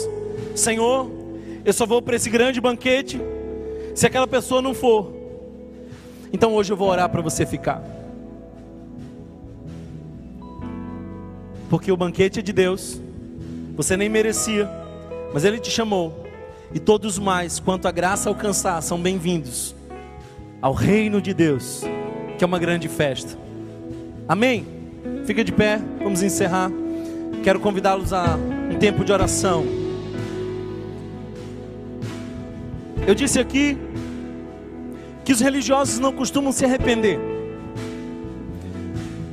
Senhor, 0.56 1.10
eu 1.64 1.72
só 1.72 1.86
vou 1.86 2.02
para 2.02 2.16
esse 2.16 2.30
grande 2.30 2.60
banquete 2.60 3.20
se 3.96 4.06
aquela 4.06 4.28
pessoa 4.28 4.62
não 4.62 4.74
for. 4.74 5.13
Então 6.34 6.52
hoje 6.56 6.74
eu 6.74 6.78
vou 6.78 6.90
orar 6.90 7.08
para 7.10 7.22
você 7.22 7.46
ficar. 7.46 7.84
Porque 11.70 11.92
o 11.92 11.96
banquete 11.96 12.40
é 12.40 12.42
de 12.42 12.52
Deus. 12.52 13.00
Você 13.76 13.96
nem 13.96 14.10
merecia, 14.10 14.68
mas 15.32 15.46
ele 15.46 15.60
te 15.60 15.70
chamou. 15.70 16.26
E 16.74 16.80
todos 16.80 17.20
mais, 17.20 17.60
quanto 17.60 17.88
a 17.88 17.92
graça 17.92 18.30
alcançar, 18.30 18.82
são 18.82 19.00
bem-vindos 19.00 19.76
ao 20.60 20.74
reino 20.74 21.22
de 21.22 21.36
Deus, 21.36 21.84
que 22.36 22.44
é 22.44 22.48
uma 22.48 22.58
grande 22.58 22.88
festa. 22.88 23.38
Amém? 24.28 24.66
Fica 25.26 25.44
de 25.44 25.52
pé, 25.52 25.80
vamos 26.00 26.24
encerrar. 26.24 26.72
Quero 27.44 27.60
convidá-los 27.60 28.12
a 28.12 28.38
um 28.72 28.80
tempo 28.80 29.06
de 29.06 29.12
oração. 29.12 29.64
Eu 33.06 33.14
disse 33.14 33.40
aqui 33.40 33.78
que 35.24 35.32
os 35.32 35.40
religiosos 35.40 36.00
não 36.00 36.12
costumam 36.12 36.52
se 36.52 36.66
arrepender. 36.66 37.20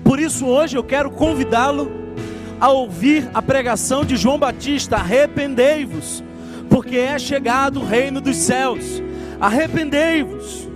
Por 0.05 0.19
isso, 0.19 0.47
hoje 0.47 0.77
eu 0.77 0.85
quero 0.85 1.11
convidá-lo 1.11 1.91
a 2.61 2.69
ouvir 2.69 3.29
a 3.33 3.41
pregação 3.41 4.05
de 4.05 4.17
João 4.17 4.39
Batista: 4.39 4.97
arrependei-vos, 4.97 6.23
porque 6.69 6.97
é 6.97 7.19
chegado 7.19 7.81
o 7.81 7.85
reino 7.85 8.21
dos 8.21 8.37
céus. 8.37 9.03
Arrependei-vos. 9.41 10.69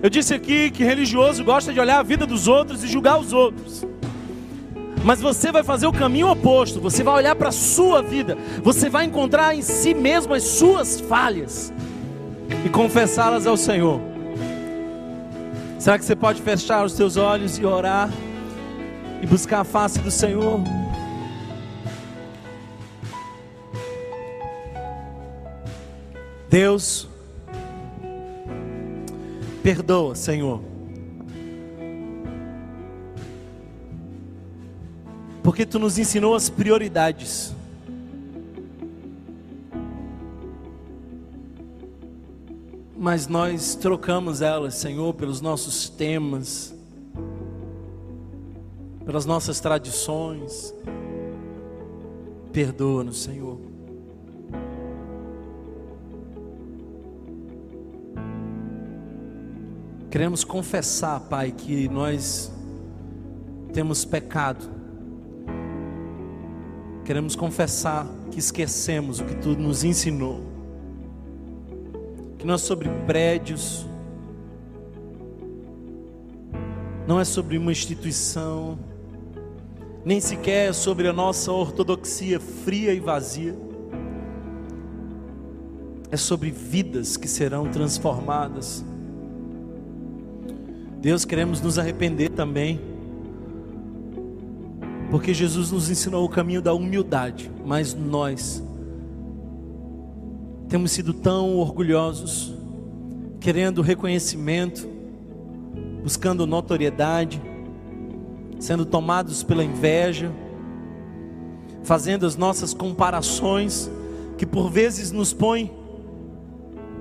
Eu 0.00 0.08
disse 0.08 0.32
aqui 0.32 0.70
que 0.70 0.84
religioso 0.84 1.44
gosta 1.44 1.72
de 1.72 1.80
olhar 1.80 1.98
a 1.98 2.02
vida 2.02 2.24
dos 2.24 2.46
outros 2.46 2.84
e 2.84 2.86
julgar 2.86 3.18
os 3.18 3.32
outros. 3.32 3.84
Mas 5.04 5.20
você 5.20 5.52
vai 5.52 5.62
fazer 5.62 5.86
o 5.86 5.92
caminho 5.92 6.30
oposto, 6.30 6.80
você 6.80 7.02
vai 7.02 7.14
olhar 7.14 7.34
para 7.36 7.48
a 7.48 7.52
sua 7.52 8.02
vida, 8.02 8.36
você 8.62 8.90
vai 8.90 9.04
encontrar 9.04 9.54
em 9.54 9.62
si 9.62 9.94
mesmo 9.94 10.34
as 10.34 10.42
suas 10.42 11.00
falhas 11.00 11.72
e 12.64 12.68
confessá-las 12.68 13.46
ao 13.46 13.56
Senhor. 13.56 14.00
Será 15.78 15.98
que 15.98 16.04
você 16.04 16.16
pode 16.16 16.42
fechar 16.42 16.84
os 16.84 16.92
seus 16.92 17.16
olhos 17.16 17.58
e 17.58 17.64
orar 17.64 18.10
e 19.22 19.26
buscar 19.26 19.60
a 19.60 19.64
face 19.64 20.00
do 20.00 20.10
Senhor? 20.10 20.60
Deus, 26.50 27.06
perdoa, 29.62 30.14
Senhor 30.14 30.67
porque 35.42 35.64
tu 35.64 35.78
nos 35.78 35.98
ensinou 35.98 36.34
as 36.34 36.48
prioridades. 36.48 37.54
Mas 42.96 43.28
nós 43.28 43.74
trocamos 43.74 44.42
elas, 44.42 44.74
Senhor, 44.74 45.14
pelos 45.14 45.40
nossos 45.40 45.88
temas, 45.88 46.74
pelas 49.06 49.24
nossas 49.24 49.60
tradições. 49.60 50.74
Perdoa-nos, 52.52 53.22
Senhor. 53.22 53.58
Queremos 60.10 60.42
confessar, 60.42 61.20
Pai, 61.20 61.52
que 61.52 61.88
nós 61.88 62.50
temos 63.72 64.04
pecado 64.04 64.77
Queremos 67.08 67.34
confessar 67.34 68.06
que 68.30 68.38
esquecemos 68.38 69.18
o 69.18 69.24
que 69.24 69.34
tu 69.36 69.56
nos 69.56 69.82
ensinou. 69.82 70.42
Que 72.36 72.46
não 72.46 72.52
é 72.52 72.58
sobre 72.58 72.90
prédios, 73.06 73.86
não 77.06 77.18
é 77.18 77.24
sobre 77.24 77.56
uma 77.56 77.72
instituição, 77.72 78.78
nem 80.04 80.20
sequer 80.20 80.68
é 80.68 80.72
sobre 80.74 81.08
a 81.08 81.12
nossa 81.14 81.50
ortodoxia 81.50 82.38
fria 82.38 82.92
e 82.92 83.00
vazia. 83.00 83.56
É 86.10 86.16
sobre 86.18 86.50
vidas 86.50 87.16
que 87.16 87.26
serão 87.26 87.70
transformadas. 87.70 88.84
Deus, 91.00 91.24
queremos 91.24 91.62
nos 91.62 91.78
arrepender 91.78 92.28
também 92.28 92.78
porque 95.10 95.32
Jesus 95.32 95.72
nos 95.72 95.88
ensinou 95.90 96.24
o 96.24 96.28
caminho 96.28 96.60
da 96.60 96.74
humildade, 96.74 97.50
mas 97.64 97.94
nós 97.94 98.62
temos 100.68 100.92
sido 100.92 101.14
tão 101.14 101.56
orgulhosos, 101.56 102.54
querendo 103.40 103.80
reconhecimento, 103.80 104.86
buscando 106.02 106.46
notoriedade, 106.46 107.40
sendo 108.58 108.84
tomados 108.84 109.42
pela 109.42 109.64
inveja, 109.64 110.30
fazendo 111.82 112.26
as 112.26 112.36
nossas 112.36 112.74
comparações, 112.74 113.90
que 114.36 114.44
por 114.44 114.70
vezes 114.70 115.10
nos 115.10 115.32
põe 115.32 115.72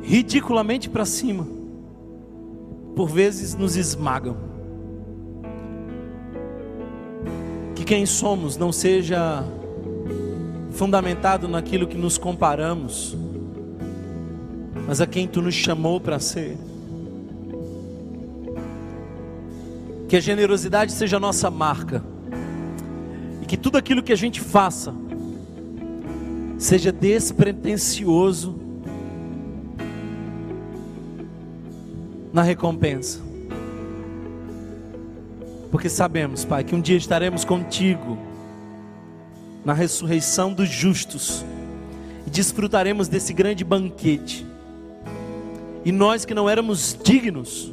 ridiculamente 0.02 0.90
para 0.90 1.06
cima, 1.06 1.46
por 2.96 3.10
vezes 3.10 3.54
nos 3.54 3.76
esmagam. 3.76 4.57
Quem 7.88 8.06
somos 8.06 8.58
não 8.58 8.70
seja 8.70 9.46
fundamentado 10.72 11.48
naquilo 11.48 11.88
que 11.88 11.96
nos 11.96 12.18
comparamos, 12.18 13.16
mas 14.86 15.00
a 15.00 15.08
quem 15.08 15.26
tu 15.26 15.42
nos 15.42 15.56
chamou 15.56 15.98
para 16.02 16.20
ser. 16.20 16.58
Que 20.10 20.18
a 20.18 20.20
generosidade 20.20 20.92
seja 20.92 21.16
a 21.16 21.20
nossa 21.20 21.50
marca, 21.50 22.04
e 23.42 23.46
que 23.46 23.56
tudo 23.56 23.78
aquilo 23.78 24.04
que 24.04 24.12
a 24.12 24.18
gente 24.18 24.42
faça 24.42 24.94
seja 26.58 26.92
despretensioso 26.92 28.60
na 32.34 32.42
recompensa 32.42 33.27
porque 35.72 35.90
sabemos, 35.90 36.46
Pai, 36.46 36.64
que 36.64 36.76
um 36.76 36.82
dia 36.82 36.98
estaremos 36.98 37.44
contigo 37.44 38.18
na 39.66 39.74
ressurreição 39.74 40.54
dos 40.54 40.70
justos 40.70 41.46
e 42.26 42.30
desfrutaremos 42.30 43.08
desse 43.08 43.34
grande 43.34 43.64
banquete. 43.64 44.46
E 45.84 45.92
nós 45.92 46.26
que 46.26 46.34
não 46.34 46.50
éramos 46.50 46.98
dignos, 47.04 47.72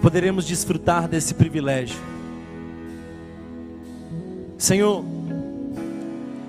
poderemos 0.00 0.46
desfrutar 0.46 1.08
desse 1.08 1.34
privilégio. 1.34 1.98
Senhor, 4.56 5.04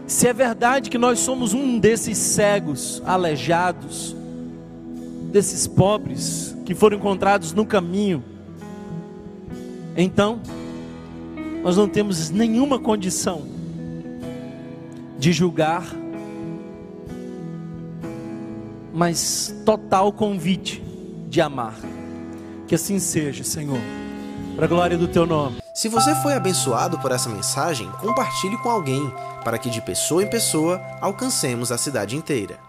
se 0.07 0.27
é 0.27 0.33
verdade 0.33 0.89
que 0.89 0.97
nós 0.97 1.19
somos 1.19 1.53
um 1.53 1.77
desses 1.77 2.17
cegos, 2.17 3.01
aleijados, 3.05 4.15
desses 5.31 5.67
pobres 5.67 6.55
que 6.65 6.73
foram 6.73 6.97
encontrados 6.97 7.53
no 7.53 7.65
caminho, 7.65 8.23
então, 10.01 10.39
nós 11.63 11.75
não 11.75 11.87
temos 11.87 12.29
nenhuma 12.29 12.79
condição 12.79 13.43
de 15.17 15.33
julgar, 15.33 15.85
mas 18.93 19.53
total 19.65 20.13
convite 20.13 20.81
de 21.27 21.41
amar. 21.41 21.75
Que 22.67 22.75
assim 22.75 22.99
seja, 22.99 23.43
Senhor, 23.43 23.79
para 24.55 24.65
a 24.65 24.69
glória 24.69 24.97
do 24.97 25.07
Teu 25.07 25.25
nome. 25.25 25.57
Se 25.73 25.89
você 25.89 26.13
foi 26.15 26.33
abençoado 26.33 26.99
por 26.99 27.11
essa 27.11 27.29
mensagem, 27.29 27.89
compartilhe 27.99 28.57
com 28.57 28.69
alguém, 28.69 29.11
para 29.43 29.57
que 29.57 29.69
de 29.69 29.81
pessoa 29.81 30.23
em 30.23 30.29
pessoa 30.29 30.81
alcancemos 31.01 31.71
a 31.71 31.77
cidade 31.77 32.15
inteira. 32.15 32.68